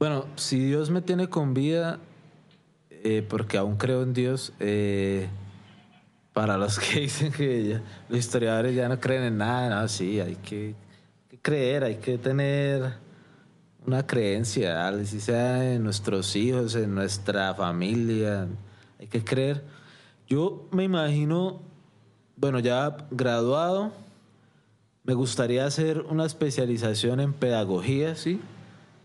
Bueno, 0.01 0.25
si 0.37 0.59
Dios 0.59 0.89
me 0.89 1.03
tiene 1.03 1.29
con 1.29 1.53
vida, 1.53 1.99
eh, 2.89 3.23
porque 3.29 3.59
aún 3.59 3.77
creo 3.77 4.03
en 4.03 4.15
Dios, 4.15 4.55
eh, 4.59 5.29
para 6.33 6.57
los 6.57 6.79
que 6.81 7.01
dicen 7.01 7.31
que 7.31 7.83
los 8.09 8.19
historiadores 8.19 8.75
ya 8.75 8.89
no 8.89 8.99
creen 8.99 9.25
en 9.25 9.37
nada, 9.37 9.69
no, 9.83 9.87
sí, 9.89 10.19
hay 10.19 10.37
que, 10.37 10.75
creer, 11.43 11.85
hay 11.85 11.97
que 11.97 12.17
tener 12.17 12.95
una 13.87 14.07
creencia, 14.07 14.91
si 15.05 15.21
sea 15.21 15.75
en 15.75 15.85
nuestros 15.85 16.35
hijos, 16.35 16.77
en 16.77 16.95
nuestra 16.95 17.53
familia, 17.53 18.49
hay 18.99 19.07
que 19.07 19.23
creer. 19.23 19.63
Yo 20.27 20.67
me 20.71 20.85
imagino, 20.85 21.61
bueno, 22.37 22.59
ya 22.59 22.97
graduado, 23.11 23.93
me 25.05 25.13
gustaría 25.13 25.67
hacer 25.67 26.01
una 26.09 26.25
especialización 26.25 27.21
en 27.21 27.35
pedagogía, 27.35 28.15
¿sí? 28.15 28.41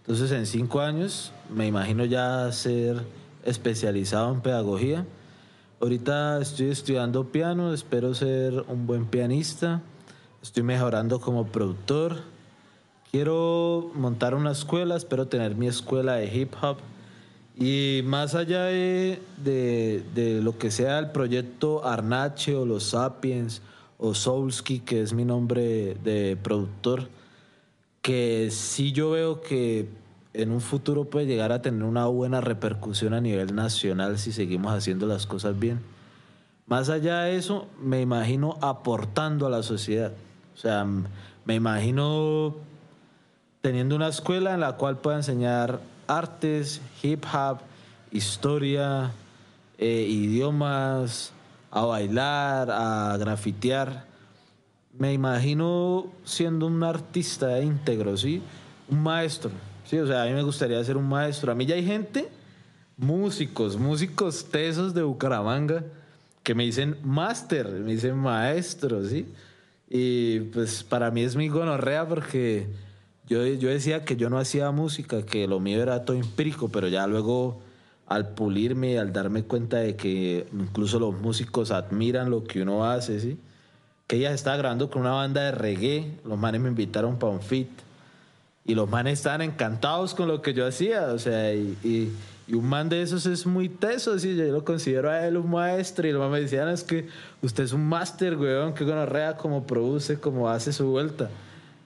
Entonces 0.07 0.31
en 0.33 0.45
cinco 0.45 0.81
años 0.81 1.31
me 1.49 1.65
imagino 1.65 2.05
ya 2.05 2.51
ser 2.51 3.03
especializado 3.43 4.31
en 4.31 4.41
pedagogía. 4.41 5.03
Ahorita 5.81 6.39
estoy 6.39 6.69
estudiando 6.69 7.31
piano, 7.31 7.73
espero 7.73 8.13
ser 8.13 8.65
un 8.67 8.85
buen 8.85 9.07
pianista. 9.07 9.81
Estoy 10.43 10.61
mejorando 10.61 11.19
como 11.19 11.47
productor. 11.47 12.17
Quiero 13.09 13.89
montar 13.95 14.35
una 14.35 14.51
escuela, 14.51 14.95
espero 14.95 15.27
tener 15.27 15.55
mi 15.55 15.65
escuela 15.65 16.17
de 16.17 16.35
hip 16.35 16.53
hop. 16.61 16.77
Y 17.57 18.01
más 18.05 18.35
allá 18.35 18.65
de, 18.65 19.19
de, 19.43 20.39
lo 20.43 20.55
que 20.59 20.69
sea 20.69 20.99
el 20.99 21.09
proyecto 21.09 21.83
Arnache 21.83 22.55
o 22.55 22.63
Los 22.63 22.83
Sapiens 22.83 23.63
o 23.97 24.13
Soulsky, 24.13 24.81
que 24.81 25.01
es 25.01 25.13
mi 25.13 25.25
nombre 25.25 25.95
de 26.03 26.37
productor, 26.43 27.09
que 28.05 28.51
sí 28.51 28.91
yo 28.91 29.09
veo 29.09 29.41
que 29.41 29.89
en 30.33 30.51
un 30.51 30.61
futuro 30.61 31.05
puede 31.05 31.25
llegar 31.25 31.51
a 31.51 31.63
tener 31.63 31.81
una 31.81 32.05
buena 32.05 32.39
repercusión 32.39 33.15
a 33.15 33.19
nivel 33.19 33.55
nacional 33.55 34.19
si 34.19 34.31
seguimos 34.31 34.75
haciendo 34.75 35.07
las 35.07 35.25
cosas 35.25 35.57
bien. 35.57 35.79
Más 36.67 36.89
allá 36.89 37.21
de 37.21 37.35
eso, 37.35 37.67
me 37.81 38.01
imagino 38.01 38.59
aportando 38.61 39.47
a 39.47 39.49
la 39.49 39.63
sociedad. 39.63 40.11
O 40.53 40.57
sea, 40.57 40.85
me 41.45 41.55
imagino 41.55 42.55
teniendo 43.61 43.95
una 43.95 44.09
escuela 44.09 44.53
en 44.53 44.59
la 44.59 44.73
cual 44.73 44.97
pueda 44.97 45.17
enseñar 45.17 45.79
artes, 46.05 46.81
hip 47.01 47.25
hop, 47.33 47.57
historia, 48.11 49.13
eh, 49.79 50.05
idiomas, 50.07 51.33
a 51.71 51.85
bailar, 51.85 52.69
a 52.69 53.17
grafitear. 53.17 54.05
Me 54.97 55.11
imagino 55.11 56.11
siendo 56.23 56.67
un 56.67 56.81
artista 56.83 57.59
íntegro, 57.61 58.15
¿sí? 58.15 58.41
Un 58.89 59.03
maestro. 59.03 59.51
Sí, 59.83 59.97
o 59.97 60.07
sea, 60.07 60.23
a 60.23 60.25
mí 60.25 60.33
me 60.33 60.41
gustaría 60.41 60.81
ser 60.83 60.95
un 60.95 61.07
maestro. 61.07 61.51
A 61.51 61.55
mí 61.55 61.65
ya 61.65 61.75
hay 61.75 61.85
gente, 61.85 62.29
músicos, 62.97 63.77
músicos 63.77 64.45
tesos 64.45 64.93
de 64.93 65.03
Bucaramanga, 65.03 65.83
que 66.43 66.55
me 66.55 66.63
dicen 66.63 66.97
máster, 67.03 67.69
me 67.69 67.93
dicen 67.93 68.15
maestro, 68.15 69.03
¿sí? 69.03 69.25
Y 69.89 70.39
pues 70.39 70.83
para 70.83 71.11
mí 71.11 71.21
es 71.21 71.35
mi 71.35 71.49
gonorrea 71.49 72.07
porque 72.07 72.67
yo, 73.27 73.45
yo 73.45 73.69
decía 73.69 74.05
que 74.05 74.15
yo 74.15 74.29
no 74.29 74.37
hacía 74.37 74.71
música, 74.71 75.25
que 75.25 75.47
lo 75.47 75.59
mío 75.59 75.81
era 75.81 76.05
todo 76.05 76.15
empírico, 76.15 76.69
pero 76.69 76.87
ya 76.87 77.05
luego 77.05 77.59
al 78.07 78.29
pulirme, 78.33 78.97
al 78.97 79.11
darme 79.11 79.43
cuenta 79.43 79.77
de 79.77 79.95
que 79.95 80.47
incluso 80.53 80.99
los 80.99 81.19
músicos 81.19 81.71
admiran 81.71 82.29
lo 82.29 82.43
que 82.43 82.61
uno 82.61 82.85
hace, 82.85 83.19
¿sí? 83.19 83.37
Que 84.07 84.17
ella 84.17 84.31
estaba 84.31 84.57
grabando 84.57 84.89
con 84.89 85.01
una 85.01 85.11
banda 85.11 85.43
de 85.43 85.51
reggae, 85.51 86.19
los 86.23 86.37
manes 86.37 86.61
me 86.61 86.69
invitaron 86.69 87.17
para 87.17 87.33
un 87.33 87.41
fit 87.41 87.69
y 88.65 88.73
los 88.73 88.89
manes 88.89 89.19
estaban 89.19 89.41
encantados 89.41 90.15
con 90.15 90.27
lo 90.27 90.41
que 90.41 90.53
yo 90.53 90.65
hacía, 90.65 91.13
o 91.13 91.19
sea, 91.19 91.53
y, 91.53 92.11
un 92.47 92.65
man 92.67 92.89
de 92.89 93.01
esos 93.01 93.25
es 93.25 93.47
muy 93.47 93.69
teso, 93.69 94.13
así, 94.13 94.35
yo 94.35 94.43
lo 94.45 94.63
considero 94.63 95.09
a 95.09 95.25
él 95.25 95.37
un 95.37 95.49
maestro, 95.49 96.07
y 96.07 96.11
los 96.11 96.19
manes 96.19 96.33
me 96.33 96.41
decían, 96.41 96.69
es 96.69 96.83
que 96.83 97.07
usted 97.41 97.63
es 97.63 97.73
un 97.73 97.87
máster, 97.87 98.37
weón, 98.37 98.73
que 98.73 98.83
gonorrea 98.83 99.37
como 99.37 99.65
produce, 99.65 100.19
como 100.19 100.49
hace 100.49 100.71
su 100.71 100.85
vuelta. 100.85 101.29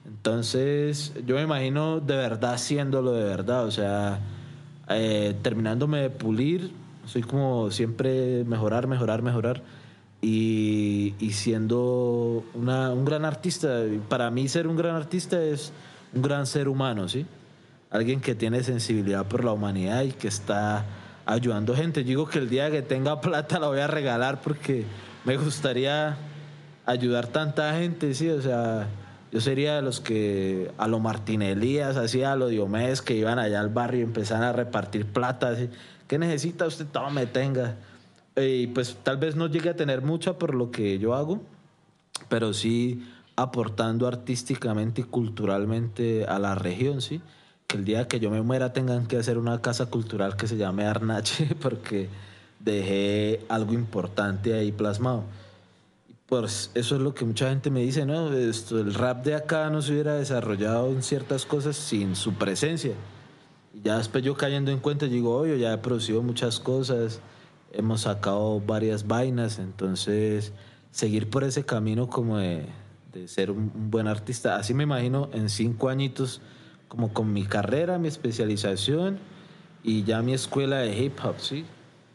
Entonces, 0.06 1.14
yo 1.26 1.36
me 1.36 1.42
imagino 1.42 2.00
de 2.00 2.16
verdad 2.16 2.54
haciéndolo 2.54 3.12
de 3.12 3.24
verdad, 3.24 3.64
o 3.64 3.70
sea, 3.70 4.20
eh, 4.90 5.34
terminándome 5.42 6.00
de 6.00 6.10
pulir, 6.10 6.72
soy 7.06 7.22
como 7.22 7.70
siempre 7.70 8.44
mejorar, 8.44 8.86
mejorar, 8.86 9.22
mejorar. 9.22 9.62
Y, 10.22 11.14
y 11.18 11.32
siendo 11.32 12.44
una, 12.54 12.92
un 12.92 13.04
gran 13.04 13.24
artista, 13.24 13.82
para 14.08 14.30
mí 14.30 14.48
ser 14.48 14.66
un 14.66 14.76
gran 14.76 14.94
artista 14.94 15.42
es 15.42 15.72
un 16.14 16.22
gran 16.22 16.46
ser 16.46 16.68
humano, 16.68 17.08
¿sí? 17.08 17.26
Alguien 17.90 18.20
que 18.20 18.34
tiene 18.34 18.62
sensibilidad 18.62 19.26
por 19.26 19.44
la 19.44 19.52
humanidad 19.52 20.02
y 20.02 20.12
que 20.12 20.28
está 20.28 20.84
ayudando 21.26 21.74
gente. 21.74 22.04
Digo 22.04 22.28
que 22.28 22.38
el 22.38 22.48
día 22.48 22.70
que 22.70 22.82
tenga 22.82 23.20
plata 23.20 23.58
la 23.58 23.68
voy 23.68 23.80
a 23.80 23.86
regalar 23.86 24.40
porque 24.42 24.84
me 25.24 25.36
gustaría 25.36 26.16
ayudar 26.86 27.28
tanta 27.28 27.74
gente, 27.78 28.14
sí, 28.14 28.28
o 28.28 28.42
sea, 28.42 28.88
yo 29.30 29.40
sería 29.40 29.76
de 29.76 29.82
los 29.82 30.00
que 30.00 30.72
a 30.76 30.88
lo 30.88 30.98
Martinelías, 30.98 31.96
así 31.96 32.22
a 32.22 32.34
lo 32.34 32.48
Diomedes, 32.48 33.00
que 33.00 33.14
iban 33.14 33.38
allá 33.38 33.60
al 33.60 33.68
barrio 33.68 34.00
y 34.00 34.04
empezaban 34.04 34.42
a 34.42 34.52
repartir 34.52 35.06
plata, 35.06 35.54
¿qué 36.08 36.18
necesita 36.18 36.66
usted? 36.66 36.86
Todo 36.86 37.10
me 37.10 37.26
tenga. 37.26 37.76
Y 38.36 38.68
pues 38.68 38.96
tal 39.02 39.16
vez 39.16 39.36
no 39.36 39.48
llegue 39.48 39.70
a 39.70 39.76
tener 39.76 40.02
mucha 40.02 40.38
por 40.38 40.54
lo 40.54 40.70
que 40.70 40.98
yo 40.98 41.14
hago, 41.14 41.40
pero 42.28 42.52
sí 42.52 43.02
aportando 43.36 44.06
artísticamente 44.06 45.02
y 45.02 45.04
culturalmente 45.04 46.26
a 46.26 46.38
la 46.38 46.54
región, 46.54 47.00
¿sí? 47.00 47.20
Que 47.66 47.78
el 47.78 47.84
día 47.84 48.08
que 48.08 48.20
yo 48.20 48.30
me 48.30 48.42
muera 48.42 48.72
tengan 48.72 49.06
que 49.06 49.16
hacer 49.16 49.38
una 49.38 49.60
casa 49.60 49.86
cultural 49.86 50.36
que 50.36 50.46
se 50.46 50.56
llame 50.56 50.84
Arnache 50.84 51.54
porque 51.60 52.08
dejé 52.58 53.40
algo 53.48 53.72
importante 53.72 54.54
ahí 54.54 54.72
plasmado. 54.72 55.24
Pues 56.26 56.70
eso 56.74 56.94
es 56.94 57.02
lo 57.02 57.14
que 57.14 57.24
mucha 57.24 57.48
gente 57.48 57.70
me 57.70 57.80
dice, 57.80 58.06
¿no? 58.06 58.32
Esto, 58.32 58.78
el 58.78 58.94
rap 58.94 59.24
de 59.24 59.34
acá 59.34 59.68
no 59.70 59.82
se 59.82 59.92
hubiera 59.92 60.14
desarrollado 60.14 60.88
en 60.92 61.02
ciertas 61.02 61.44
cosas 61.44 61.76
sin 61.76 62.14
su 62.14 62.34
presencia. 62.34 62.92
Ya 63.82 63.98
después 63.98 64.22
yo 64.22 64.36
cayendo 64.36 64.70
en 64.70 64.78
cuenta, 64.78 65.06
digo, 65.06 65.34
oye, 65.34 65.58
ya 65.58 65.72
he 65.72 65.78
producido 65.78 66.22
muchas 66.22 66.60
cosas, 66.60 67.20
hemos 67.72 68.02
sacado 68.02 68.60
varias 68.60 69.06
vainas, 69.06 69.58
entonces 69.58 70.52
seguir 70.90 71.30
por 71.30 71.44
ese 71.44 71.64
camino 71.64 72.08
como 72.08 72.38
de, 72.38 72.66
ser 73.26 73.50
un, 73.50 73.90
buen 73.90 74.06
artista. 74.08 74.56
Así 74.56 74.74
me 74.74 74.84
imagino 74.84 75.30
en 75.32 75.48
cinco 75.48 75.88
añitos, 75.88 76.40
como 76.88 77.12
con 77.12 77.32
mi 77.32 77.44
carrera, 77.44 77.98
mi 77.98 78.08
especialización 78.08 79.18
y 79.82 80.02
ya 80.04 80.22
mi 80.22 80.34
escuela 80.34 80.78
de 80.78 80.96
hip 80.96 81.18
hop, 81.24 81.40
¿sí? 81.40 81.64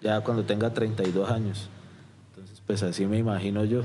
Ya 0.01 0.21
cuando 0.21 0.45
tenga 0.45 0.73
32 0.73 1.31
años. 1.31 1.69
Entonces, 2.29 2.61
pues 2.65 2.83
así 2.83 3.05
me 3.05 3.17
imagino 3.17 3.63
yo. 3.65 3.83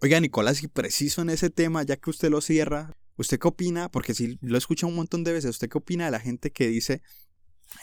Oiga, 0.00 0.20
Nicolás, 0.20 0.62
y 0.62 0.68
preciso 0.68 1.22
en 1.22 1.30
ese 1.30 1.50
tema, 1.50 1.82
ya 1.82 1.96
que 1.96 2.10
usted 2.10 2.30
lo 2.30 2.40
cierra, 2.40 2.94
¿usted 3.16 3.38
qué 3.38 3.48
opina? 3.48 3.90
Porque 3.90 4.14
si 4.14 4.38
lo 4.42 4.56
escucha 4.56 4.86
un 4.86 4.94
montón 4.94 5.24
de 5.24 5.32
veces, 5.32 5.50
¿usted 5.50 5.68
qué 5.68 5.78
opina 5.78 6.04
de 6.04 6.12
la 6.12 6.20
gente 6.20 6.52
que 6.52 6.68
dice, 6.68 7.02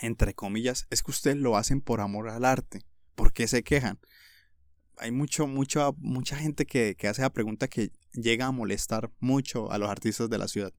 entre 0.00 0.32
comillas, 0.32 0.86
es 0.88 1.02
que 1.02 1.10
ustedes 1.10 1.36
lo 1.36 1.56
hacen 1.56 1.82
por 1.82 2.00
amor 2.00 2.30
al 2.30 2.46
arte? 2.46 2.86
¿Por 3.16 3.32
qué 3.32 3.48
se 3.48 3.64
quejan? 3.64 3.98
hay 4.98 5.12
mucho, 5.12 5.46
mucho, 5.46 5.94
mucha 5.98 6.36
gente 6.36 6.66
que, 6.66 6.96
hace 7.08 7.22
la 7.22 7.30
pregunta 7.30 7.68
que 7.68 7.92
llega 8.12 8.46
a 8.46 8.52
molestar 8.52 9.10
mucho 9.20 9.70
a 9.70 9.78
los 9.78 9.90
artistas 9.90 10.30
de 10.30 10.38
la 10.38 10.48
ciudad. 10.48 10.72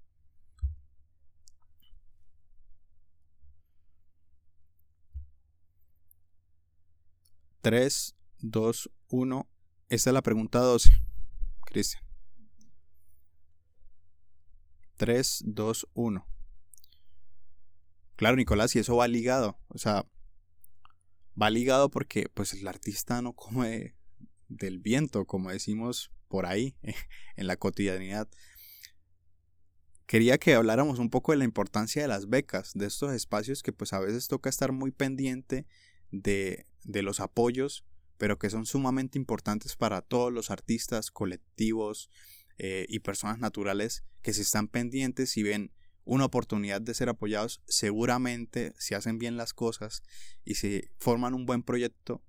Tres, 7.61 8.15
dos, 8.39 8.89
uno. 9.09 9.47
Esta 9.89 10.09
es 10.09 10.13
la 10.13 10.21
pregunta 10.21 10.59
12. 10.59 10.89
Cristian. 11.65 12.03
3, 14.95 15.43
2, 15.45 15.87
1. 15.93 16.27
Claro, 18.15 18.35
Nicolás, 18.35 18.75
y 18.75 18.79
eso 18.79 18.95
va 18.95 19.07
ligado. 19.07 19.59
O 19.67 19.77
sea, 19.77 20.05
va 21.41 21.49
ligado 21.49 21.89
porque 21.89 22.29
pues 22.33 22.53
el 22.53 22.67
artista 22.67 23.21
no 23.21 23.33
come 23.33 23.95
del 24.47 24.79
viento, 24.79 25.25
como 25.25 25.51
decimos 25.51 26.11
por 26.27 26.45
ahí 26.45 26.75
en 27.35 27.47
la 27.47 27.57
cotidianidad. 27.57 28.27
Quería 30.05 30.37
que 30.37 30.53
habláramos 30.53 30.99
un 30.99 31.09
poco 31.09 31.33
de 31.33 31.37
la 31.37 31.43
importancia 31.43 32.01
de 32.01 32.07
las 32.07 32.29
becas, 32.29 32.71
de 32.73 32.85
estos 32.85 33.13
espacios 33.13 33.61
que 33.61 33.73
pues 33.73 33.91
a 33.91 33.99
veces 33.99 34.27
toca 34.27 34.49
estar 34.49 34.71
muy 34.71 34.91
pendiente 34.91 35.67
de, 36.11 36.65
de 36.83 37.01
los 37.01 37.19
apoyos, 37.19 37.85
pero 38.17 38.39
que 38.39 38.49
son 38.49 38.65
sumamente 38.65 39.17
importantes 39.17 39.75
para 39.75 40.01
todos 40.01 40.31
los 40.31 40.49
artistas, 40.49 41.11
colectivos 41.11 42.09
eh, 42.57 42.85
y 42.89 42.99
personas 42.99 43.37
naturales 43.37 44.03
que 44.21 44.33
se 44.33 44.41
están 44.41 44.67
pendientes 44.67 45.37
y 45.37 45.43
ven 45.43 45.71
una 46.07 46.25
oportunidad 46.25 46.81
de 46.81 46.93
ser 46.93 47.09
apoyados, 47.09 47.61
seguramente 47.67 48.73
si 48.79 48.95
hacen 48.95 49.19
bien 49.19 49.35
las 49.35 49.53
cosas 49.53 50.03
y 50.45 50.55
si 50.55 50.89
forman 50.97 51.33
un 51.33 51.45
buen 51.45 51.63
proyecto, 51.63 52.23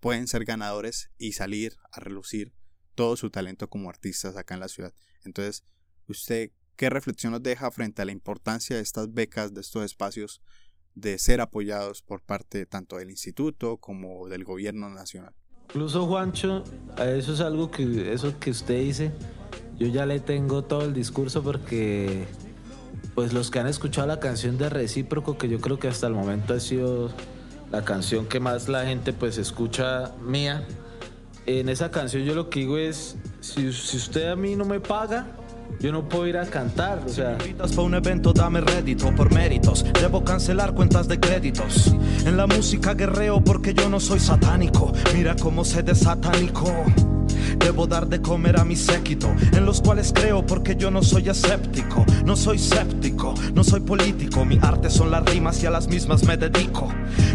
pueden 0.00 0.28
ser 0.28 0.44
ganadores 0.44 1.10
y 1.18 1.32
salir 1.32 1.76
a 1.92 2.00
relucir 2.00 2.52
todo 2.94 3.16
su 3.16 3.30
talento 3.30 3.68
como 3.68 3.88
artistas 3.88 4.36
acá 4.36 4.54
en 4.54 4.60
la 4.60 4.68
ciudad. 4.68 4.92
Entonces, 5.24 5.64
¿usted 6.06 6.50
qué 6.76 6.90
reflexión 6.90 7.32
nos 7.32 7.42
deja 7.42 7.70
frente 7.70 8.02
a 8.02 8.04
la 8.04 8.12
importancia 8.12 8.76
de 8.76 8.82
estas 8.82 9.12
becas, 9.12 9.54
de 9.54 9.62
estos 9.62 9.82
espacios, 9.84 10.42
de 10.94 11.18
ser 11.18 11.40
apoyados 11.40 12.02
por 12.02 12.22
parte 12.22 12.66
tanto 12.66 12.98
del 12.98 13.10
instituto 13.10 13.78
como 13.78 14.28
del 14.28 14.44
gobierno 14.44 14.90
nacional? 14.90 15.34
Incluso 15.70 16.06
Juancho, 16.06 16.64
eso 16.98 17.32
es 17.32 17.40
algo 17.40 17.70
que 17.70 18.12
eso 18.12 18.38
que 18.38 18.50
usted 18.50 18.80
dice, 18.80 19.12
yo 19.78 19.86
ya 19.86 20.04
le 20.04 20.20
tengo 20.20 20.64
todo 20.64 20.84
el 20.84 20.92
discurso 20.92 21.42
porque 21.42 22.26
pues 23.14 23.32
los 23.32 23.50
que 23.50 23.58
han 23.58 23.66
escuchado 23.66 24.06
la 24.06 24.20
canción 24.20 24.58
de 24.58 24.68
Recíproco, 24.68 25.38
que 25.38 25.48
yo 25.48 25.60
creo 25.60 25.78
que 25.78 25.88
hasta 25.88 26.06
el 26.06 26.14
momento 26.14 26.54
ha 26.54 26.60
sido 26.60 27.10
la 27.70 27.84
canción 27.84 28.26
que 28.26 28.40
más 28.40 28.68
la 28.68 28.84
gente 28.84 29.12
pues 29.12 29.38
escucha 29.38 30.12
mía, 30.22 30.64
en 31.46 31.68
esa 31.68 31.90
canción 31.90 32.22
yo 32.24 32.34
lo 32.34 32.50
que 32.50 32.60
digo 32.60 32.78
es, 32.78 33.16
si, 33.40 33.68
usted 33.68 34.28
a 34.28 34.36
mí 34.36 34.56
no 34.56 34.64
me 34.64 34.80
paga, 34.80 35.26
yo 35.80 35.92
no 35.92 36.08
puedo 36.08 36.26
ir 36.26 36.36
a 36.36 36.46
cantar, 36.46 37.02
o 37.06 37.08
sea. 37.08 37.38
Si 37.40 37.54
pa' 37.54 37.82
un 37.82 37.94
evento, 37.94 38.32
dame 38.32 38.60
rédito 38.60 39.14
por 39.14 39.32
méritos. 39.32 39.84
Debo 40.00 40.24
cancelar 40.24 40.74
cuentas 40.74 41.08
de 41.08 41.18
créditos. 41.18 41.94
En 42.24 42.36
la 42.36 42.46
música 42.46 42.94
guerreo 42.94 43.42
porque 43.42 43.72
yo 43.72 43.88
no 43.88 44.00
soy 44.00 44.20
satánico. 44.20 44.92
Mira 45.14 45.36
cómo 45.36 45.64
se 45.64 45.82
desatánico. 45.82 46.70
Debo 47.58 47.86
dar 47.86 48.08
de 48.08 48.20
comer 48.20 48.58
a 48.58 48.64
mi 48.64 48.76
séquito, 48.76 49.32
en 49.52 49.64
los 49.64 49.80
cuales 49.80 50.12
creo 50.14 50.44
porque 50.46 50.76
yo 50.76 50.90
no 50.90 51.02
soy 51.02 51.28
escéptico, 51.28 52.04
no 52.24 52.36
soy 52.36 52.58
séptico, 52.58 53.34
no 53.54 53.64
soy 53.64 53.80
político, 53.80 54.44
mi 54.44 54.58
arte 54.60 54.90
son 54.90 55.10
las 55.10 55.24
rimas 55.24 55.62
y 55.62 55.66
a 55.66 55.70
las 55.70 55.88
mismas 55.88 56.24
me 56.24 56.36
dedico. 56.36 56.88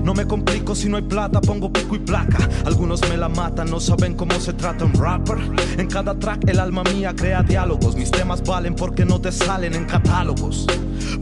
No 0.04 0.14
me 0.14 0.26
complico 0.26 0.76
si 0.76 0.90
no 0.90 0.98
hay 0.98 1.04
plata, 1.04 1.42
pongo 1.42 1.72
pico 1.72 1.96
y 1.96 2.00
placa. 2.00 2.50
Algunos 2.66 3.02
me 3.10 3.18
la 3.18 3.30
matan, 3.30 3.70
no 3.70 3.80
saben 3.80 4.16
cómo 4.16 4.40
se 4.40 4.54
trata 4.54 4.86
un 4.86 4.94
rapper. 4.94 5.38
En 5.78 5.88
cada 5.88 6.18
track 6.18 6.48
el 6.48 6.60
alma 6.60 6.84
mía 6.84 7.14
crea 7.16 7.44
diálogos, 7.44 7.96
mis 7.96 8.12
temas 8.12 8.44
valen 8.44 8.76
porque 8.76 9.06
no 9.06 9.20
te 9.20 9.32
salen 9.32 9.74
en 9.74 9.86
catálogos. 9.86 10.68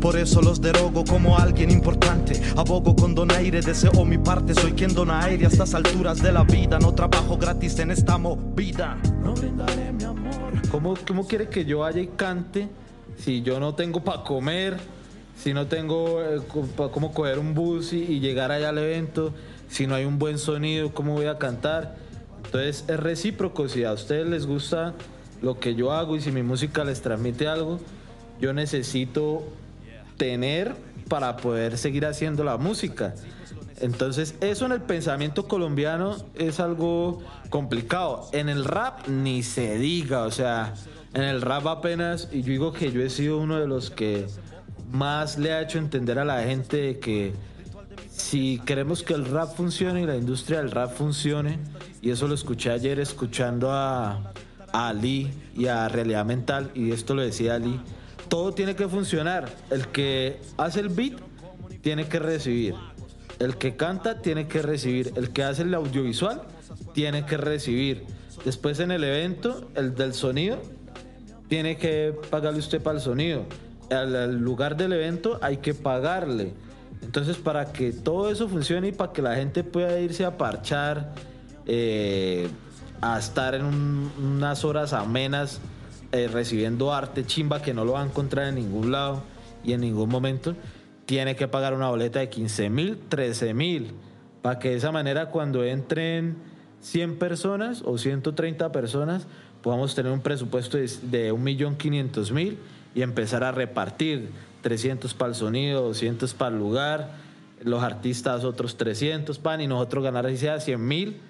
Por 0.02 0.18
eso 0.18 0.42
los 0.42 0.62
derogo 0.62 1.04
como 1.06 1.38
alguien 1.38 1.72
importante. 1.72 2.42
Abogo 2.58 2.96
con 2.96 3.16
donaire, 3.16 3.62
deseo 3.62 4.06
mi 4.06 4.18
parte. 4.18 4.54
Soy 4.54 4.74
quien 4.74 4.94
dona 4.94 5.24
aire 5.24 5.46
a 5.46 5.50
estas 5.50 5.74
alturas 5.74 6.22
de 6.22 6.32
la 6.32 6.44
vida. 6.44 6.80
No 6.80 6.94
trabajo 6.94 7.38
gratis 7.38 7.80
en 7.80 7.92
esta 7.92 8.18
movida. 8.18 8.83
No 9.24 9.34
brindaré 9.34 9.92
mi 9.92 10.04
amor. 10.04 10.54
¿Cómo, 10.70 10.96
¿Cómo 11.08 11.28
quiere 11.28 11.50
que 11.50 11.66
yo 11.66 11.80
vaya 11.80 12.02
y 12.02 12.08
cante 12.08 12.68
si 13.18 13.42
yo 13.42 13.60
no 13.60 13.76
tengo 13.76 14.04
para 14.04 14.24
comer? 14.24 14.78
Si 15.38 15.54
no 15.54 15.68
tengo 15.68 16.22
eh, 16.22 16.42
cómo 16.92 17.12
coger 17.14 17.40
un 17.40 17.54
bus 17.54 17.94
y, 17.94 18.04
y 18.04 18.20
llegar 18.20 18.52
allá 18.52 18.70
al 18.70 18.78
evento, 18.78 19.34
si 19.68 19.88
no 19.88 19.96
hay 19.96 20.06
un 20.06 20.20
buen 20.20 20.38
sonido, 20.38 20.94
¿cómo 20.94 21.14
voy 21.14 21.26
a 21.26 21.38
cantar? 21.38 21.96
Entonces 22.46 22.86
es 22.88 23.00
recíproco, 23.00 23.68
si 23.68 23.84
a 23.84 23.94
ustedes 23.94 24.28
les 24.28 24.46
gusta 24.46 24.94
lo 25.42 25.60
que 25.60 25.76
yo 25.76 25.92
hago 25.92 26.16
y 26.16 26.22
si 26.22 26.32
mi 26.32 26.44
música 26.44 26.84
les 26.84 27.02
transmite 27.02 27.48
algo, 27.48 27.80
yo 28.40 28.54
necesito 28.54 29.44
tener 30.18 30.76
para 31.10 31.38
poder 31.38 31.78
seguir 31.78 32.06
haciendo 32.06 32.44
la 32.44 32.58
música. 32.58 33.16
Entonces, 33.80 34.36
eso 34.42 34.66
en 34.66 34.72
el 34.72 34.82
pensamiento 34.82 35.48
colombiano 35.48 36.16
es 36.36 36.60
algo 36.60 37.22
complicado. 37.50 38.30
En 38.32 38.50
el 38.50 38.66
rap 38.66 39.08
ni 39.08 39.44
se 39.44 39.78
diga, 39.78 40.24
o 40.24 40.32
sea, 40.32 40.74
en 41.14 41.24
el 41.24 41.42
rap 41.42 41.68
apenas, 41.68 42.30
y 42.32 42.42
yo 42.42 42.52
digo 42.52 42.74
que 42.74 42.92
yo 42.92 43.02
he 43.02 43.10
sido 43.10 43.38
uno 43.40 43.60
de 43.60 43.68
los 43.68 43.90
que 43.90 44.28
más 44.92 45.38
le 45.38 45.54
ha 45.54 45.62
hecho 45.62 45.78
entender 45.80 46.20
a 46.20 46.26
la 46.26 46.44
gente 46.44 47.00
que 47.00 47.34
si 48.10 48.60
queremos 48.66 49.02
que 49.04 49.14
el 49.14 49.26
rap 49.26 49.56
funcione 49.56 50.02
y 50.02 50.06
la 50.06 50.16
industria 50.16 50.60
del 50.60 50.72
rap 50.72 50.94
funcione, 50.94 51.60
y 52.02 52.12
eso 52.12 52.28
lo 52.28 52.36
escuché 52.36 52.72
ayer 52.72 53.00
escuchando 53.00 53.72
a, 53.72 54.34
a 54.72 54.88
Ali 54.90 55.32
y 55.56 55.68
a 55.68 55.88
Realidad 55.90 56.26
Mental, 56.26 56.72
y 56.76 56.92
esto 56.92 57.16
lo 57.16 57.22
decía 57.22 57.56
Ali, 57.56 57.80
todo 58.30 58.54
tiene 58.54 58.76
que 58.76 58.88
funcionar. 58.88 59.50
El 59.70 59.88
que 59.88 60.40
hace 60.58 60.80
el 60.80 60.90
beat 60.90 61.14
tiene 61.82 62.08
que 62.08 62.20
recibir. 62.20 62.76
El 63.40 63.58
que 63.58 63.76
canta 63.76 64.22
tiene 64.22 64.48
que 64.48 64.62
recibir. 64.62 65.12
El 65.16 65.32
que 65.32 65.44
hace 65.44 65.64
el 65.64 65.74
audiovisual 65.74 66.44
tiene 66.94 67.26
que 67.26 67.38
recibir. 67.38 68.04
Después 68.46 68.80
en 68.80 68.92
el 68.92 69.04
evento, 69.04 69.70
el 69.76 69.96
del 69.96 70.14
sonido, 70.14 70.60
tiene 71.48 71.78
que 71.78 72.16
pagarle 72.30 72.60
usted 72.60 72.82
para 72.82 72.98
el 72.98 73.04
sonido. 73.04 73.46
Al, 73.92 74.38
lugar 74.40 74.76
del 74.78 74.94
evento 74.94 75.40
hay 75.42 75.58
que 75.58 75.74
pagarle. 75.74 76.54
Entonces, 77.02 77.38
para 77.38 77.72
que 77.74 77.92
todo 77.92 78.30
eso 78.32 78.48
funcione 78.48 78.90
y 78.90 78.92
para 78.92 79.12
que 79.12 79.22
la 79.22 79.36
gente 79.36 79.64
pueda 79.64 80.00
irse 80.00 80.26
a 80.26 80.38
parchar, 80.38 81.14
eh, 81.66 82.48
a 83.02 83.20
estar 83.20 83.56
en 83.56 83.66
un- 83.66 84.12
unas 84.18 84.64
horas 84.64 84.94
amenas 84.94 85.60
eh, 86.12 86.30
recibiendo 86.32 86.94
arte 86.94 87.26
chimba 87.26 87.62
que 87.62 87.74
no 87.74 87.84
lo 87.86 87.94
va 87.94 88.04
a 88.04 88.06
encontrar 88.06 88.48
en 88.48 88.56
ningún 88.56 88.92
lado 88.92 89.24
y 89.64 89.74
en 89.74 89.82
ningún 89.82 90.10
momento, 90.10 90.54
tiene 91.14 91.36
que 91.36 91.48
pagar 91.48 91.76
una 91.76 91.90
boleta 91.90 92.22
de 92.22 92.30
15 92.30 92.72
mil, 92.72 92.98
13 93.08 93.54
mil, 93.54 93.92
para 94.42 94.58
que 94.58 94.70
de 94.70 94.78
esa 94.78 94.92
manera 94.92 95.28
cuando 95.28 95.64
entren 95.64 96.38
100 96.82 97.20
personas 97.20 97.84
o 97.86 98.00
130 98.00 98.72
personas, 98.72 99.28
podamos 99.62 99.94
tener 99.94 100.12
un 100.12 100.22
presupuesto 100.22 100.76
de, 100.76 100.88
de 101.04 101.32
1.500.000 101.32 102.56
y 102.96 103.04
empezar 103.04 103.44
a 103.44 103.52
repartir 103.52 104.32
300 104.64 105.14
para 105.14 105.30
el 105.30 105.36
sonido, 105.36 105.84
200 105.84 106.34
para 106.34 106.50
el 106.50 106.58
lugar, 106.58 107.12
los 107.62 107.84
artistas 107.84 108.44
otros 108.44 108.76
300 108.78 109.38
pan 109.38 109.62
y 109.62 109.68
nosotros 109.68 110.04
ganar 110.04 110.26
así 110.26 110.38
sea 110.38 110.60
100 110.60 110.84
mil, 110.84 111.22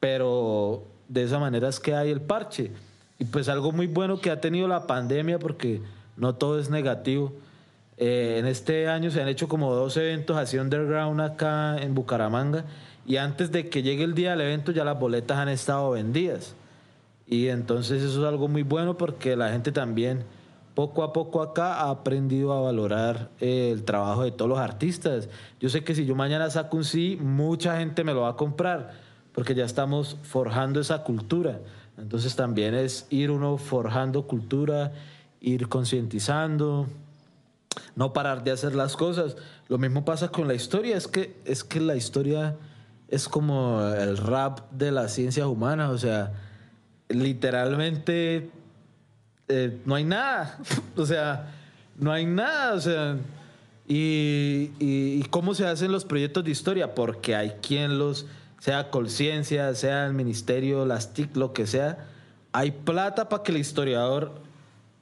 pero 0.00 0.82
de 1.06 1.22
esa 1.22 1.38
manera 1.38 1.68
es 1.68 1.78
que 1.78 1.94
hay 1.94 2.10
el 2.10 2.22
parche. 2.22 2.72
Y 3.20 3.24
pues 3.24 3.48
algo 3.48 3.70
muy 3.70 3.86
bueno 3.86 4.20
que 4.20 4.32
ha 4.32 4.40
tenido 4.40 4.66
la 4.66 4.88
pandemia, 4.88 5.38
porque 5.38 5.80
no 6.16 6.34
todo 6.34 6.58
es 6.58 6.70
negativo. 6.70 7.34
Eh, 7.98 8.36
en 8.38 8.46
este 8.46 8.88
año 8.88 9.10
se 9.10 9.20
han 9.20 9.28
hecho 9.28 9.48
como 9.48 9.74
dos 9.74 9.96
eventos 9.96 10.36
así 10.36 10.56
underground 10.56 11.20
acá 11.20 11.76
en 11.78 11.94
Bucaramanga 11.94 12.64
y 13.04 13.16
antes 13.16 13.50
de 13.50 13.68
que 13.68 13.82
llegue 13.82 14.04
el 14.04 14.14
día 14.14 14.30
del 14.30 14.42
evento 14.42 14.70
ya 14.70 14.84
las 14.84 14.98
boletas 14.98 15.38
han 15.38 15.48
estado 15.48 15.90
vendidas. 15.90 16.54
Y 17.26 17.48
entonces 17.48 18.02
eso 18.02 18.20
es 18.20 18.26
algo 18.28 18.46
muy 18.48 18.62
bueno 18.62 18.96
porque 18.96 19.36
la 19.36 19.50
gente 19.50 19.72
también 19.72 20.24
poco 20.74 21.02
a 21.02 21.12
poco 21.12 21.42
acá 21.42 21.80
ha 21.80 21.90
aprendido 21.90 22.52
a 22.52 22.60
valorar 22.60 23.30
eh, 23.40 23.70
el 23.72 23.82
trabajo 23.82 24.22
de 24.22 24.30
todos 24.30 24.48
los 24.48 24.60
artistas. 24.60 25.28
Yo 25.58 25.68
sé 25.68 25.82
que 25.82 25.94
si 25.94 26.06
yo 26.06 26.14
mañana 26.14 26.48
saco 26.50 26.76
un 26.76 26.84
sí, 26.84 27.18
mucha 27.20 27.78
gente 27.78 28.04
me 28.04 28.14
lo 28.14 28.20
va 28.20 28.30
a 28.30 28.36
comprar 28.36 28.92
porque 29.32 29.56
ya 29.56 29.64
estamos 29.64 30.16
forjando 30.22 30.78
esa 30.80 31.02
cultura. 31.02 31.58
Entonces 31.96 32.36
también 32.36 32.74
es 32.74 33.08
ir 33.10 33.32
uno 33.32 33.56
forjando 33.56 34.28
cultura, 34.28 34.92
ir 35.40 35.68
concientizando, 35.68 36.86
no 37.96 38.12
parar 38.12 38.44
de 38.44 38.50
hacer 38.50 38.74
las 38.74 38.96
cosas. 38.96 39.36
Lo 39.68 39.78
mismo 39.78 40.04
pasa 40.04 40.28
con 40.28 40.48
la 40.48 40.54
historia, 40.54 40.96
es 40.96 41.06
que, 41.06 41.36
es 41.44 41.64
que 41.64 41.80
la 41.80 41.96
historia 41.96 42.56
es 43.08 43.28
como 43.28 43.82
el 43.94 44.16
rap 44.16 44.70
de 44.70 44.92
las 44.92 45.12
ciencias 45.14 45.46
humanas, 45.46 45.90
o 45.90 45.98
sea, 45.98 46.32
literalmente 47.08 48.50
eh, 49.48 49.78
no 49.84 49.94
hay 49.94 50.04
nada, 50.04 50.58
o 50.96 51.06
sea, 51.06 51.54
no 51.96 52.12
hay 52.12 52.26
nada, 52.26 52.74
o 52.74 52.80
sea, 52.80 53.16
y, 53.86 54.72
y- 54.78 55.22
cómo 55.30 55.54
se 55.54 55.66
hacen 55.66 55.90
los 55.92 56.04
proyectos 56.04 56.44
de 56.44 56.50
historia, 56.50 56.94
porque 56.94 57.34
hay 57.34 57.50
quien 57.62 57.98
los, 57.98 58.26
sea 58.60 58.90
Colciencia, 58.90 59.74
sea 59.74 60.06
el 60.06 60.12
ministerio, 60.12 60.84
las 60.84 61.14
TIC, 61.14 61.36
lo 61.36 61.52
que 61.52 61.66
sea, 61.66 62.06
hay 62.52 62.70
plata 62.72 63.28
para 63.28 63.42
que 63.42 63.52
el 63.52 63.58
historiador 63.58 64.40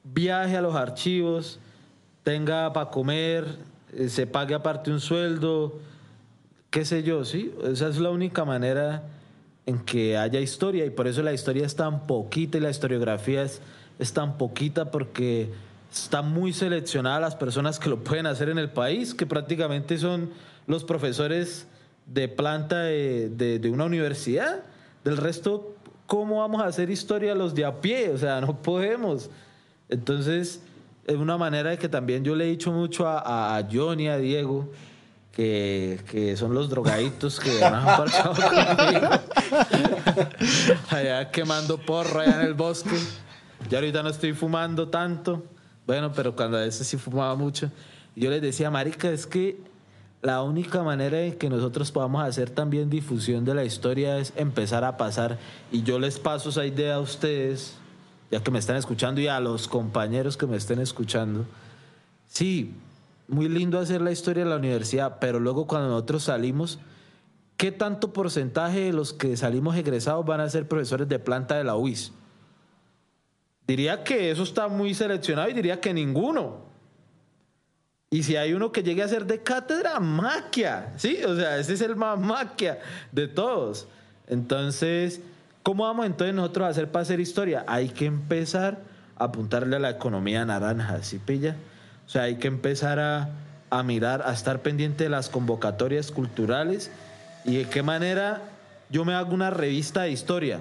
viaje 0.05 0.57
a 0.57 0.61
los 0.61 0.77
archivos, 0.77 1.59
tenga 2.31 2.72
para 2.72 2.91
comer, 2.91 3.45
eh, 3.97 4.09
se 4.09 4.27
pague 4.27 4.53
aparte 4.57 4.91
un 4.91 5.01
sueldo, 5.01 5.79
qué 6.70 6.85
sé 6.85 7.05
yo, 7.05 7.24
¿sí? 7.24 7.55
Esa 7.62 7.87
es 7.87 7.99
la 7.99 8.11
única 8.11 8.45
manera 8.45 9.05
en 9.64 9.79
que 9.79 10.16
haya 10.16 10.41
historia 10.41 10.85
y 10.85 10.91
por 10.91 11.07
eso 11.07 11.22
la 11.22 11.33
historia 11.33 11.64
es 11.64 11.77
tan 11.77 12.09
poquita 12.09 12.59
y 12.59 12.62
la 12.62 12.70
historiografía 12.70 13.45
es, 13.45 13.61
es 14.01 14.12
tan 14.12 14.39
poquita 14.39 14.91
porque 14.91 15.51
está 15.93 16.20
muy 16.20 16.53
seleccionada 16.53 17.20
las 17.20 17.37
personas 17.37 17.79
que 17.79 17.89
lo 17.91 18.03
pueden 18.03 18.27
hacer 18.27 18.49
en 18.49 18.59
el 18.59 18.70
país, 18.70 19.14
que 19.14 19.24
prácticamente 19.24 19.97
son 19.97 20.31
los 20.66 20.83
profesores 20.83 21.68
de 22.07 22.27
planta 22.27 22.81
de, 22.81 23.29
de- 23.29 23.61
de 23.61 23.70
una 23.70 23.85
universidad. 23.85 24.64
Del 25.05 25.16
resto, 25.16 25.77
¿cómo 26.09 26.41
vamos 26.41 26.61
a 26.61 26.66
hacer 26.66 26.91
historia 26.91 27.37
los 27.37 27.55
de 27.55 27.64
a 27.64 27.81
pie? 27.81 28.11
O 28.11 28.18
sea, 28.18 28.41
no 28.41 28.61
podemos. 28.62 29.31
Entonces, 29.89 30.61
es 31.07 31.16
una 31.16 31.36
manera 31.36 31.70
de 31.70 31.78
que 31.78 31.88
también 31.88 32.24
yo 32.24 32.34
le 32.34 32.44
he 32.44 32.48
dicho 32.48 32.72
mucho 32.72 33.07
a, 33.07 33.57
a 33.57 33.68
Johnny, 33.70 34.09
a 34.09 34.18
Diego, 34.18 34.68
que, 35.30 36.00
que 36.11 36.36
son 36.36 36.52
los 36.54 36.68
drogaditos 36.68 37.38
que 37.38 37.62
han 37.62 37.84
parchado 37.84 38.34
conmigo. 38.34 39.09
allá 40.90 41.30
quemando 41.30 41.78
porro 41.78 42.20
allá 42.20 42.40
en 42.40 42.46
el 42.46 42.54
bosque. 42.54 42.96
Ya 43.68 43.78
ahorita 43.78 44.02
no 44.02 44.09
estoy 44.09 44.32
fumando 44.32 44.88
tanto, 44.88 45.44
Bueno, 45.86 46.12
pero 46.12 46.34
cuando 46.34 46.57
a 46.57 46.61
veces 46.61 46.86
sí 46.86 46.96
fumaba 46.96 47.34
mucho, 47.36 47.70
yo 48.14 48.30
les 48.30 48.42
decía, 48.42 48.70
marica, 48.70 49.11
es 49.11 49.26
que 49.26 49.59
la 50.22 50.42
única 50.42 50.82
manera 50.82 51.20
en 51.20 51.36
que 51.36 51.48
nosotros 51.48 51.92
podamos 51.92 52.24
hacer 52.24 52.50
también 52.50 52.90
difusión 52.90 53.44
de 53.44 53.54
la 53.54 53.64
historia 53.64 54.18
es 54.18 54.32
empezar 54.36 54.84
a 54.84 54.96
pasar. 54.96 55.38
Y 55.70 55.82
yo 55.82 55.98
les 55.98 56.18
paso 56.18 56.48
esa 56.48 56.66
idea 56.66 56.96
a 56.96 57.00
ustedes, 57.00 57.76
ya 58.31 58.43
que 58.43 58.51
me 58.51 58.59
están 58.59 58.77
escuchando, 58.77 59.20
y 59.20 59.29
a 59.29 59.41
los 59.41 59.68
compañeros 59.68 60.37
que 60.37 60.47
me 60.47 60.57
estén 60.57 60.81
escuchando. 60.81 61.45
Sí, 62.29 62.74
muy 63.29 63.49
lindo 63.49 63.79
hacer 63.79 64.01
la 64.01 64.12
historia 64.12 64.45
de 64.45 64.51
la 64.51 64.57
universidad, 64.57 65.18
pero 65.20 65.41
luego 65.41 65.66
cuando 65.66 65.89
nosotros 65.89 66.24
salimos, 66.24 66.79
¿qué 67.57 67.72
tanto 67.72 68.12
porcentaje 68.12 68.81
de 68.81 68.93
los 68.93 69.12
que 69.12 69.37
salimos 69.37 69.77
egresados 69.77 70.24
van 70.24 70.41
a 70.41 70.49
ser 70.49 70.68
profesores 70.68 71.09
de 71.09 71.18
planta 71.18 71.57
de 71.57 71.64
la 71.64 71.77
UIS? 71.77 72.12
Diría 73.66 74.05
que 74.05 74.31
eso 74.31 74.45
está 74.45 74.68
muy 74.68 74.95
seleccionado 74.95 75.49
y 75.49 75.53
diría 75.53 75.81
que 75.81 75.93
ninguno. 75.93 76.66
Y 78.11 78.22
si 78.22 78.37
hay 78.37 78.53
uno 78.53 78.70
que 78.70 78.85
llegue 78.85 79.03
a 79.03 79.09
ser 79.09 79.27
de 79.27 79.43
cátedra, 79.43 79.99
maquia, 79.99 80.95
¿sí? 80.97 81.18
O 81.24 81.35
sea, 81.35 81.59
ese 81.59 81.74
es 81.74 81.81
el 81.81 81.97
más 81.97 82.18
maquia 82.18 82.79
de 83.11 83.27
todos. 83.27 83.89
Entonces, 84.29 85.20
¿cómo 85.66 85.82
vamos 85.82 86.06
entonces 86.06 86.32
nosotros 86.32 86.64
a 86.64 86.68
hacer 86.68 86.92
para 86.92 87.02
hacer 87.02 87.18
historia? 87.18 87.64
Hay 87.66 87.88
que 87.88 88.06
empezar 88.06 88.78
a 89.16 89.24
apuntarle 89.24 89.74
a 89.74 89.78
la 89.80 89.90
economía 89.90 90.44
naranja, 90.44 91.02
¿sí 91.02 91.18
pilla? 91.18 91.56
O 92.06 92.08
sea, 92.08 92.22
hay 92.22 92.36
que 92.36 92.46
empezar 92.46 93.00
a, 93.00 93.30
a 93.68 93.82
mirar, 93.82 94.22
a 94.24 94.32
estar 94.32 94.62
pendiente 94.62 95.02
de 95.02 95.10
las 95.10 95.28
convocatorias 95.28 96.12
culturales 96.12 96.92
y 97.44 97.56
de 97.56 97.64
qué 97.64 97.82
manera 97.82 98.42
yo 98.90 99.04
me 99.04 99.14
hago 99.14 99.34
una 99.34 99.50
revista 99.50 100.02
de 100.02 100.12
historia 100.12 100.60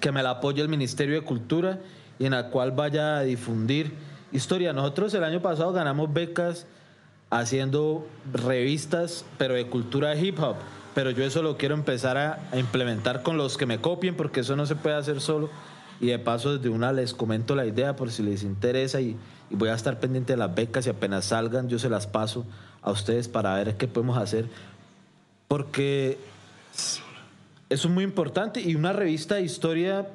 que 0.00 0.10
me 0.10 0.24
la 0.24 0.30
apoye 0.30 0.60
el 0.60 0.68
Ministerio 0.68 1.14
de 1.14 1.20
Cultura 1.20 1.78
y 2.18 2.26
en 2.26 2.32
la 2.32 2.48
cual 2.50 2.72
vaya 2.72 3.18
a 3.18 3.22
difundir 3.22 3.92
historia. 4.32 4.72
Nosotros 4.72 5.14
el 5.14 5.22
año 5.22 5.40
pasado 5.40 5.72
ganamos 5.72 6.12
becas 6.12 6.66
haciendo 7.30 8.08
revistas, 8.32 9.24
pero 9.38 9.54
de 9.54 9.68
cultura 9.68 10.16
hip 10.16 10.40
hop. 10.40 10.56
Pero 10.94 11.10
yo 11.10 11.24
eso 11.24 11.42
lo 11.42 11.56
quiero 11.56 11.74
empezar 11.74 12.16
a, 12.16 12.56
implementar 12.56 13.22
con 13.22 13.36
los 13.36 13.56
que 13.56 13.66
me 13.66 13.80
copien, 13.80 14.14
porque 14.14 14.40
eso 14.40 14.54
no 14.54 14.64
se 14.64 14.76
puede 14.76 14.96
hacer 14.96 15.20
solo. 15.20 15.50
Y 16.00 16.06
de 16.06 16.18
paso, 16.18 16.56
desde 16.56 16.68
una 16.68 16.92
les 16.92 17.14
comento 17.14 17.54
la 17.54 17.66
idea 17.66 17.96
por 17.96 18.10
si 18.10 18.22
les 18.22 18.42
interesa 18.42 19.00
y, 19.00 19.16
voy 19.50 19.68
a 19.68 19.74
estar 19.74 20.00
pendiente 20.00 20.32
de 20.32 20.36
las 20.36 20.54
becas 20.54 20.86
y 20.86 20.90
apenas 20.90 21.26
salgan, 21.26 21.68
yo 21.68 21.78
se 21.78 21.88
las 21.88 22.06
paso 22.06 22.44
a 22.82 22.90
ustedes 22.90 23.28
para 23.28 23.54
ver 23.54 23.76
qué 23.76 23.86
podemos 23.86 24.18
hacer. 24.18 24.48
Porque 25.48 26.18
eso 27.68 27.88
es 27.88 27.94
muy 27.94 28.04
importante 28.04 28.60
y 28.60 28.74
una 28.74 28.92
revista 28.92 29.36
de 29.36 29.42
historia 29.42 30.08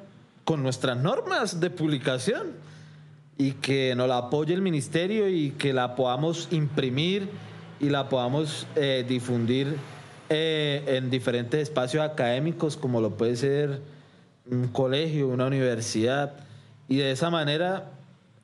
con 0.44 0.62
nuestras 0.62 0.96
normas 0.96 1.60
de 1.60 1.70
publicación 1.70 2.48
y 3.38 3.52
que 3.52 3.94
nos 3.94 4.08
la 4.08 4.18
apoye 4.18 4.52
el 4.52 4.62
ministerio 4.62 5.28
y 5.28 5.52
que 5.52 5.72
la 5.72 5.94
podamos 5.94 6.48
imprimir 6.50 7.28
y 7.80 7.88
la 7.88 8.08
podamos 8.08 8.66
eh, 8.76 9.04
difundir 9.08 9.76
eh, 10.32 10.84
en 10.86 11.10
diferentes 11.10 11.60
espacios 11.60 12.04
académicos 12.04 12.76
como 12.76 13.00
lo 13.00 13.16
puede 13.16 13.34
ser 13.34 13.80
un 14.48 14.68
colegio, 14.68 15.26
una 15.26 15.46
universidad 15.46 16.34
y 16.88 16.98
de 16.98 17.10
esa 17.10 17.30
manera 17.30 17.90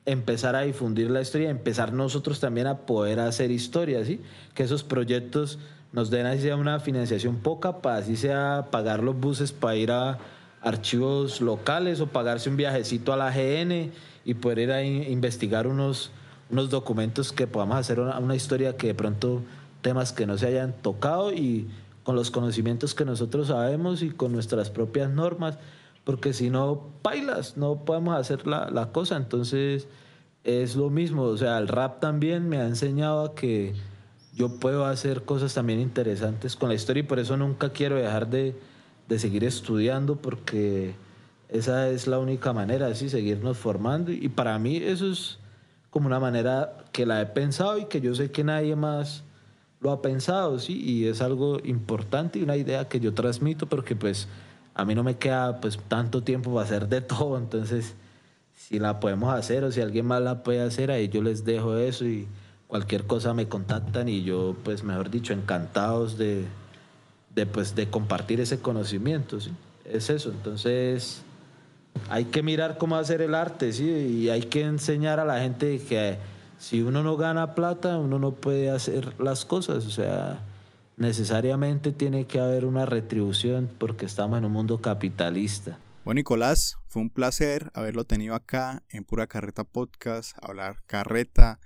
empezar 0.05 0.55
a 0.57 0.61
difundir 0.61 1.09
la 1.09 1.21
historia, 1.21 1.49
empezar 1.49 1.93
nosotros 1.93 2.41
también 2.41 2.67
a 2.67 2.79
poder 2.79 3.21
hacer 3.21 3.51
historia, 3.51 4.03
¿sí? 4.03 4.19
que 4.53 4.63
esos 4.63 4.83
proyectos 4.83 5.59
nos 5.93 6.09
den 6.09 6.25
así 6.25 6.41
sea 6.41 6.57
una 6.57 6.81
financiación 6.81 7.37
poca 7.37 7.81
para 7.81 7.97
así 7.99 8.17
sea 8.17 8.67
pagar 8.69 9.01
los 9.01 9.17
buses 9.17 9.53
para 9.53 9.77
ir 9.77 9.91
a 9.91 10.17
archivos 10.61 11.39
locales 11.39 12.01
o 12.01 12.07
pagarse 12.07 12.49
un 12.49 12.57
viajecito 12.57 13.13
a 13.13 13.17
la 13.17 13.31
GN 13.31 13.91
y 14.25 14.33
poder 14.33 14.59
ir 14.59 14.71
a 14.73 14.83
investigar 14.83 15.67
unos, 15.67 16.11
unos 16.49 16.69
documentos 16.69 17.31
que 17.31 17.47
podamos 17.47 17.77
hacer 17.77 18.01
una, 18.01 18.19
una 18.19 18.35
historia 18.35 18.75
que 18.75 18.87
de 18.87 18.93
pronto 18.93 19.41
temas 19.87 20.11
que 20.11 20.25
no 20.25 20.37
se 20.37 20.47
hayan 20.47 20.73
tocado 20.73 21.31
y 21.31 21.69
con 22.03 22.17
los 22.17 22.29
conocimientos 22.29 22.93
que 22.93 23.05
nosotros 23.05 23.47
sabemos 23.47 24.01
y 24.01 24.09
con 24.09 24.33
nuestras 24.33 24.69
propias 24.69 25.09
normas, 25.09 25.59
porque 26.03 26.33
si 26.33 26.49
no, 26.49 26.89
bailas, 27.01 27.55
no 27.55 27.85
podemos 27.85 28.17
hacer 28.17 28.45
la, 28.47 28.69
la 28.69 28.91
cosa. 28.91 29.15
Entonces 29.15 29.87
es 30.43 30.75
lo 30.75 30.89
mismo, 30.89 31.23
o 31.23 31.37
sea, 31.37 31.57
el 31.57 31.69
rap 31.69 32.01
también 32.01 32.49
me 32.49 32.57
ha 32.57 32.65
enseñado 32.65 33.23
a 33.23 33.33
que 33.33 33.75
yo 34.33 34.59
puedo 34.59 34.85
hacer 34.85 35.23
cosas 35.23 35.53
también 35.53 35.79
interesantes 35.79 36.57
con 36.57 36.67
la 36.67 36.75
historia 36.75 36.99
y 36.99 37.05
por 37.05 37.19
eso 37.19 37.37
nunca 37.37 37.69
quiero 37.69 37.95
dejar 37.95 38.29
de, 38.29 38.59
de 39.07 39.19
seguir 39.19 39.45
estudiando 39.45 40.17
porque 40.17 40.95
esa 41.47 41.87
es 41.87 42.07
la 42.07 42.19
única 42.19 42.51
manera, 42.51 42.87
así, 42.87 43.07
seguirnos 43.07 43.57
formando 43.57 44.11
y 44.11 44.27
para 44.27 44.59
mí 44.59 44.75
eso 44.75 45.09
es 45.09 45.39
como 45.91 46.07
una 46.07 46.19
manera 46.19 46.73
que 46.91 47.05
la 47.05 47.21
he 47.21 47.25
pensado 47.27 47.77
y 47.77 47.85
que 47.85 48.01
yo 48.01 48.13
sé 48.15 48.31
que 48.31 48.43
nadie 48.43 48.75
más 48.75 49.23
lo 49.79 49.91
ha 49.91 50.01
pensado, 50.01 50.59
sí, 50.59 50.81
y 50.81 51.05
es 51.05 51.21
algo 51.21 51.59
importante 51.63 52.39
y 52.39 52.43
una 52.43 52.57
idea 52.57 52.87
que 52.87 52.99
yo 52.99 53.13
transmito 53.13 53.67
porque 53.67 53.95
pues 53.95 54.27
a 54.73 54.85
mí 54.85 54.95
no 54.95 55.03
me 55.03 55.17
queda 55.17 55.59
pues 55.61 55.77
tanto 55.87 56.23
tiempo 56.23 56.53
para 56.53 56.65
hacer 56.65 56.87
de 56.87 57.01
todo, 57.01 57.37
entonces 57.37 57.95
si 58.55 58.79
la 58.79 58.99
podemos 58.99 59.33
hacer 59.33 59.63
o 59.63 59.71
si 59.71 59.81
alguien 59.81 60.05
más 60.05 60.21
la 60.21 60.43
puede 60.43 60.61
hacer, 60.61 60.91
ahí 60.91 61.09
yo 61.09 61.21
les 61.21 61.45
dejo 61.45 61.77
eso 61.77 62.05
y 62.05 62.27
cualquier 62.67 63.05
cosa 63.05 63.33
me 63.33 63.47
contactan 63.47 64.09
y 64.09 64.23
yo, 64.23 64.55
pues 64.63 64.83
mejor 64.83 65.09
dicho, 65.09 65.33
encantados 65.33 66.17
de, 66.17 66.45
de, 67.33 67.45
pues, 67.45 67.75
de 67.75 67.87
compartir 67.87 68.41
ese 68.41 68.59
conocimiento, 68.59 69.39
¿sí? 69.39 69.51
Es 69.85 70.09
eso, 70.09 70.31
entonces 70.31 71.21
hay 72.09 72.25
que 72.25 72.43
mirar 72.43 72.77
cómo 72.77 72.97
hacer 72.97 73.21
el 73.21 73.35
arte, 73.35 73.71
¿sí? 73.71 73.89
Y 73.89 74.29
hay 74.29 74.41
que 74.41 74.63
enseñar 74.63 75.19
a 75.19 75.25
la 75.25 75.39
gente 75.39 75.79
que 75.79 76.17
si 76.57 76.81
uno 76.81 77.03
no 77.03 77.17
gana 77.17 77.55
plata, 77.55 77.97
uno 77.97 78.19
no 78.19 78.33
puede 78.33 78.69
hacer 78.69 79.19
las 79.19 79.45
cosas, 79.45 79.85
o 79.85 79.91
sea, 79.91 80.41
necesariamente 80.97 81.91
tiene 81.91 82.25
que 82.25 82.39
haber 82.39 82.65
una 82.65 82.85
retribución 82.85 83.69
porque 83.77 84.05
estamos 84.05 84.37
en 84.39 84.45
un 84.45 84.51
mundo 84.51 84.81
capitalista. 84.81 85.77
Bueno, 86.03 86.19
Nicolás, 86.19 86.77
fue 86.87 87.01
un 87.01 87.09
placer 87.09 87.71
haberlo 87.73 88.05
tenido 88.05 88.33
acá 88.33 88.83
en 88.89 89.03
Pura 89.03 89.27
Carreta 89.27 89.63
Podcast, 89.63 90.37
hablar 90.41 90.81
carreta, 90.85 91.59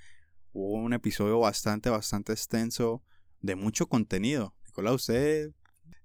hubo 0.51 0.73
un 0.73 0.93
episodio 0.93 1.39
bastante, 1.39 1.89
bastante 1.89 2.33
extenso 2.33 3.03
de 3.39 3.55
mucho 3.55 3.87
contenido. 3.87 4.55
Nicolás, 4.65 4.95
usted 4.95 5.51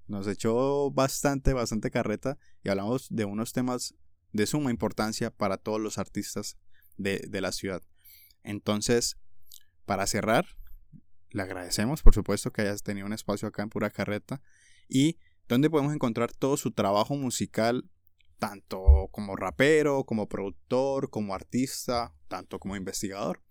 nos 0.07 0.29
echó 0.29 0.91
bastante, 0.91 1.53
bastante 1.53 1.91
carreta 1.91 2.39
y 2.63 2.69
hablamos 2.69 3.09
de 3.11 3.25
unos 3.25 3.53
temas 3.53 3.95
de 4.33 4.47
suma 4.47 4.71
importancia 4.71 5.31
para 5.31 5.57
todos 5.57 5.81
los 5.81 5.99
artistas 5.99 6.57
de, 6.97 7.27
de 7.29 7.41
la 7.41 7.53
ciudad. 7.53 7.83
Entonces, 8.47 9.19
para 9.85 10.07
cerrar, 10.07 10.47
le 11.31 11.43
agradecemos, 11.43 12.03
por 12.03 12.15
supuesto, 12.15 12.53
que 12.53 12.63
hayas 12.63 12.83
tenido 12.83 13.07
un 13.07 13.13
espacio 13.13 13.49
acá 13.49 13.63
en 13.63 13.69
Pura 13.69 13.91
Carreta 13.91 14.41
y 14.89 15.19
donde 15.49 15.69
podemos 15.69 15.93
encontrar 15.93 16.33
todo 16.33 16.57
su 16.57 16.71
trabajo 16.71 17.17
musical, 17.17 17.91
tanto 18.39 19.09
como 19.11 19.37
rapero, 19.37 20.05
como 20.05 20.29
productor, 20.29 21.11
como 21.11 21.35
artista, 21.35 22.15
tanto 22.29 22.59
como 22.59 22.77
investigador. 22.77 23.43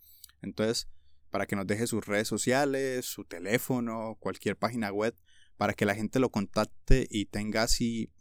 Entonces, 0.42 0.88
para 1.30 1.46
que 1.46 1.56
nos 1.56 1.68
deje 1.68 1.88
sus 1.88 2.06
redes 2.06 2.28
sociales, 2.28 3.06
su 3.06 3.26
teléfono, 3.26 4.16
cualquier 4.20 4.58
página 4.58 4.92
web, 4.92 5.14
para 5.58 5.74
que 5.74 5.86
la 5.86 5.96
gente 5.96 6.20
lo 6.20 6.30
contacte 6.30 7.08
y 7.10 7.26
tenga 7.26 7.64
así 7.64 8.12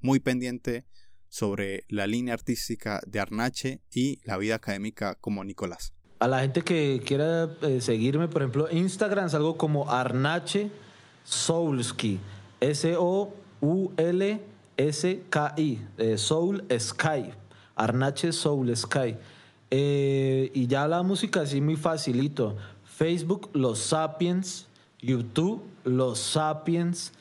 muy 0.00 0.20
pendiente 0.20 0.86
sobre 1.28 1.84
la 1.88 2.06
línea 2.06 2.34
artística 2.34 3.02
de 3.06 3.20
Arnache 3.20 3.82
y 3.90 4.20
la 4.24 4.38
vida 4.38 4.54
académica 4.54 5.16
como 5.16 5.44
Nicolás. 5.44 5.95
A 6.18 6.28
la 6.28 6.40
gente 6.40 6.62
que 6.62 7.02
quiera 7.04 7.50
eh, 7.60 7.82
seguirme, 7.82 8.26
por 8.28 8.40
ejemplo, 8.40 8.68
Instagram 8.70 9.26
es 9.26 9.34
algo 9.34 9.58
como 9.58 9.90
Arnache 9.90 10.70
Soulsky, 11.24 12.18
S-O-U-L-S-K-I, 12.60 13.30
eh, 15.98 16.16
Soul 16.16 16.64
Sky, 16.78 17.32
Arnache 17.74 18.32
Soul 18.32 18.74
Sky. 18.74 19.16
Eh, 19.70 20.50
y 20.54 20.66
ya 20.66 20.88
la 20.88 21.02
música 21.02 21.42
así 21.42 21.60
muy 21.60 21.76
facilito. 21.76 22.56
Facebook, 22.84 23.50
Los 23.52 23.80
Sapiens. 23.80 24.68
YouTube, 25.02 25.62
Los 25.84 26.18
Sapiens. 26.18 27.12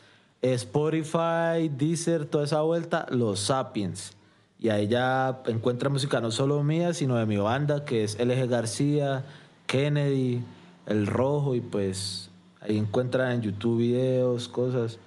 Spotify, 0.41 1.69
Deezer, 1.75 2.25
toda 2.25 2.45
esa 2.45 2.61
vuelta, 2.61 3.07
Los 3.09 3.39
Sapiens. 3.41 4.13
Y 4.57 4.69
ahí 4.69 4.87
ya 4.87 5.41
encuentra 5.47 5.89
música 5.89 6.21
no 6.21 6.31
solo 6.31 6.63
mía, 6.63 6.93
sino 6.93 7.17
de 7.17 7.25
mi 7.25 7.37
banda, 7.37 7.85
que 7.85 8.03
es 8.03 8.17
LG 8.19 8.47
García, 8.47 9.25
Kennedy, 9.67 10.41
El 10.85 11.07
Rojo, 11.07 11.55
y 11.55 11.61
pues 11.61 12.29
ahí 12.61 12.77
encuentra 12.77 13.33
en 13.33 13.41
YouTube 13.41 13.79
videos, 13.79 14.47
cosas. 14.47 14.97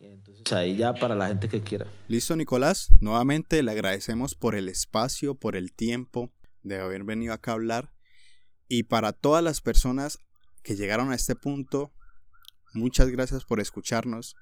Y 0.00 0.06
entonces 0.06 0.52
ahí 0.52 0.76
ya 0.76 0.94
para 0.94 1.14
la 1.14 1.28
gente 1.28 1.48
que 1.48 1.62
quiera. 1.62 1.86
Listo, 2.08 2.34
Nicolás. 2.36 2.88
Nuevamente 3.00 3.62
le 3.62 3.70
agradecemos 3.70 4.34
por 4.34 4.54
el 4.54 4.68
espacio, 4.68 5.34
por 5.34 5.56
el 5.56 5.72
tiempo 5.72 6.30
de 6.62 6.80
haber 6.80 7.04
venido 7.04 7.34
acá 7.34 7.52
a 7.52 7.54
hablar. 7.54 7.92
Y 8.66 8.84
para 8.84 9.12
todas 9.12 9.44
las 9.44 9.60
personas 9.60 10.18
que 10.62 10.74
llegaron 10.74 11.12
a 11.12 11.14
este 11.14 11.36
punto, 11.36 11.92
muchas 12.72 13.08
gracias 13.10 13.44
por 13.44 13.60
escucharnos, 13.60 14.36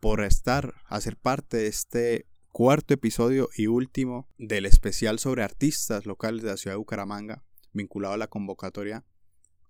por 0.00 0.22
estar, 0.22 0.74
a 0.86 1.00
ser 1.00 1.16
parte 1.16 1.56
de 1.56 1.66
este 1.66 2.26
cuarto 2.52 2.94
episodio 2.94 3.48
y 3.56 3.66
último 3.66 4.28
del 4.38 4.66
especial 4.66 5.18
sobre 5.18 5.42
artistas 5.42 6.06
locales 6.06 6.42
de 6.42 6.50
la 6.50 6.56
ciudad 6.56 6.74
de 6.74 6.78
Bucaramanga, 6.78 7.44
vinculado 7.72 8.14
a 8.14 8.18
la 8.18 8.28
convocatoria 8.28 9.04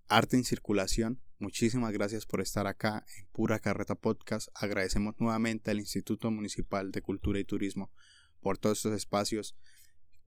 Arte 0.07 0.37
en 0.37 0.43
Circulación. 0.43 1.21
Muchísimas 1.37 1.93
gracias 1.93 2.25
por 2.25 2.41
estar 2.41 2.67
acá 2.67 3.05
en 3.17 3.27
Pura 3.31 3.59
Carreta 3.59 3.95
Podcast. 3.95 4.49
Agradecemos 4.55 5.15
nuevamente 5.19 5.71
al 5.71 5.79
Instituto 5.79 6.31
Municipal 6.31 6.91
de 6.91 7.01
Cultura 7.01 7.39
y 7.39 7.45
Turismo 7.45 7.91
por 8.41 8.57
todos 8.57 8.79
estos 8.79 8.93
espacios 8.93 9.55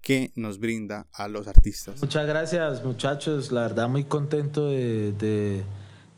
que 0.00 0.32
nos 0.34 0.59
brinda 0.59 1.07
a 1.12 1.28
los 1.28 1.46
artistas. 1.48 2.00
Muchas 2.00 2.26
gracias 2.26 2.84
muchachos, 2.84 3.53
la 3.53 3.62
verdad 3.62 3.88
muy 3.88 4.05
contento 4.05 4.66
de, 4.68 5.64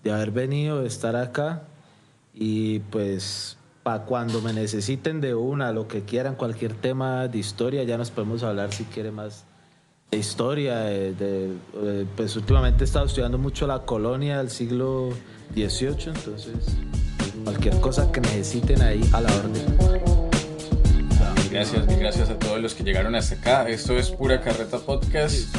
haber 0.04 0.30
venido, 0.30 0.80
de 0.80 0.88
estar 0.88 1.16
acá 1.16 1.68
y 2.32 2.80
pues 2.80 3.58
para 3.84 4.06
cuando 4.06 4.40
me 4.40 4.52
necesiten 4.52 5.20
de 5.20 5.34
una, 5.34 5.70
lo 5.70 5.86
que 5.86 6.02
quieran, 6.02 6.34
cualquier 6.34 6.72
tema 6.72 7.28
de 7.28 7.38
historia, 7.38 7.84
ya 7.84 7.98
nos 7.98 8.10
podemos 8.10 8.42
hablar 8.42 8.72
si 8.72 8.84
quiere 8.84 9.12
más 9.12 9.44
de 10.10 10.16
historia. 10.16 10.78
De, 10.80 11.52
pues 12.16 12.34
últimamente 12.34 12.82
he 12.82 12.86
estado 12.86 13.04
estudiando 13.04 13.36
mucho 13.36 13.66
la 13.66 13.80
colonia 13.80 14.38
del 14.38 14.48
siglo 14.48 15.10
XVIII, 15.54 16.12
entonces 16.16 16.76
cualquier 17.44 17.78
cosa 17.80 18.10
que 18.10 18.22
necesiten 18.22 18.80
ahí 18.80 19.02
a 19.12 19.20
la 19.20 19.28
orden. 19.36 20.03
Gracias, 21.54 21.86
mil 21.86 22.00
gracias 22.00 22.30
a 22.30 22.36
todos 22.36 22.60
los 22.60 22.74
que 22.74 22.82
llegaron 22.82 23.14
hasta 23.14 23.36
acá. 23.36 23.68
Esto 23.68 23.96
es 23.96 24.10
Pura 24.10 24.40
Carreta 24.40 24.76
Podcast. 24.76 25.54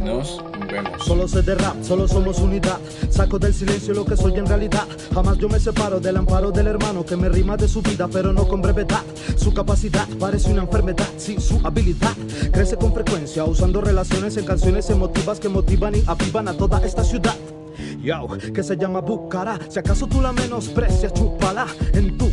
Nos 0.00 0.40
vemos. 0.70 1.04
Solo 1.04 1.26
sé 1.26 1.42
de 1.42 1.56
rap, 1.56 1.82
solo 1.82 2.06
somos 2.06 2.38
unidad. 2.38 2.78
Saco 3.10 3.36
del 3.40 3.52
silencio 3.52 3.92
lo 3.92 4.04
que 4.04 4.16
soy 4.16 4.36
en 4.36 4.46
realidad. 4.46 4.86
Jamás 5.12 5.38
yo 5.38 5.48
me 5.48 5.58
separo 5.58 5.98
del 5.98 6.18
amparo 6.18 6.52
del 6.52 6.68
hermano 6.68 7.04
que 7.04 7.16
me 7.16 7.28
rima 7.28 7.56
de 7.56 7.66
su 7.66 7.82
vida, 7.82 8.06
pero 8.06 8.32
no 8.32 8.46
con 8.46 8.62
brevedad. 8.62 9.02
Su 9.36 9.52
capacidad 9.52 10.06
parece 10.20 10.52
una 10.52 10.62
enfermedad, 10.62 11.08
sí, 11.16 11.40
su 11.40 11.60
habilidad 11.64 12.14
crece 12.52 12.76
con 12.76 12.94
frecuencia, 12.94 13.42
usando 13.42 13.80
relaciones 13.80 14.36
en 14.36 14.44
canciones 14.44 14.88
emotivas 14.88 15.40
que 15.40 15.48
motivan 15.48 15.96
y 15.96 16.04
avivan 16.06 16.46
a 16.46 16.52
toda 16.52 16.78
esta 16.86 17.02
ciudad. 17.02 17.34
Yo, 18.02 18.28
que 18.54 18.62
se 18.62 18.76
llama 18.76 19.00
Bucara. 19.00 19.58
Si 19.68 19.78
acaso 19.78 20.06
tú 20.06 20.20
la 20.20 20.32
menosprecias, 20.32 21.12
chúpala 21.12 21.66
en 21.92 22.16
tu 22.16 22.30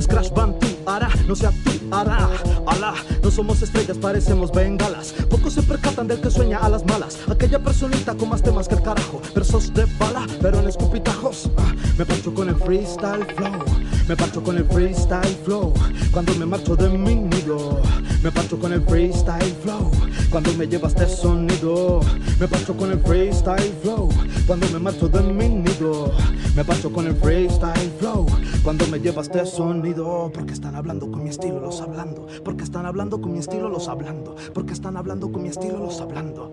Scratch 0.00 0.32
Band 0.34 0.58
tu 0.58 0.66
hará, 0.90 1.08
no 1.28 1.34
tu 1.36 1.46
hará. 1.94 2.28
Alá, 2.66 2.94
no 3.22 3.30
somos 3.30 3.62
estrellas, 3.62 3.96
parecemos 3.96 4.50
bengalas. 4.50 5.12
Pocos 5.30 5.52
se 5.52 5.62
percatan 5.62 6.08
del 6.08 6.20
que 6.20 6.30
sueña 6.30 6.58
a 6.58 6.68
las 6.68 6.84
malas. 6.84 7.18
Aquella 7.30 7.60
personita 7.60 8.14
con 8.14 8.30
más 8.30 8.42
temas 8.42 8.66
que 8.66 8.74
el 8.74 8.82
carajo. 8.82 9.22
Versos 9.34 9.72
de 9.72 9.86
bala, 10.00 10.26
pero 10.40 10.58
en 10.58 10.68
escupitajos. 10.68 11.48
Ah, 11.58 11.74
me 11.96 12.04
parcho 12.04 12.34
con 12.34 12.48
el 12.48 12.56
freestyle 12.56 13.24
flow. 13.36 13.64
Me 14.08 14.16
parcho 14.16 14.42
con 14.42 14.56
el 14.56 14.64
freestyle 14.64 15.36
flow. 15.44 15.72
Cuando 16.10 16.34
me 16.34 16.46
marcho 16.46 16.74
de 16.74 16.88
mi 16.88 17.14
nido. 17.14 17.80
Me 18.22 18.32
parcho 18.32 18.58
con 18.58 18.72
el 18.72 18.82
freestyle 18.82 19.54
flow. 19.62 19.92
Cuando 20.30 20.52
me 20.54 20.66
llevas 20.66 20.94
este 20.94 21.08
sonido. 21.08 22.00
Me 22.40 22.48
parcho 22.48 22.76
con 22.76 22.90
el 22.90 22.98
freestyle 22.98 23.72
flow. 23.82 24.08
Cuando 24.46 24.68
me 24.70 24.78
marcho 24.78 25.08
de 25.08 25.20
mi 25.22 25.48
nido. 25.48 26.12
Me 26.56 26.64
paso 26.64 26.92
con 26.92 27.06
el 27.06 27.14
freestyle 27.16 27.90
flow. 27.98 28.26
Cuando 28.62 28.86
me 28.88 28.98
llevas 28.98 29.26
este 29.26 29.46
sonido. 29.46 30.30
Porque 30.34 30.52
están 30.52 30.74
hablando 30.74 31.10
con 31.10 31.22
mi 31.22 31.30
estilo, 31.30 31.60
los 31.60 31.80
hablando. 31.80 32.26
Porque 32.44 32.64
están 32.64 32.86
hablando 32.86 33.20
con 33.20 33.32
mi 33.32 33.38
estilo, 33.38 33.68
los 33.68 33.88
hablando. 33.88 34.34
Porque 34.52 34.72
están 34.72 34.96
hablando 34.96 35.30
con 35.30 35.42
mi 35.42 35.48
estilo, 35.48 35.78
los 35.78 36.00
hablando. 36.00 36.52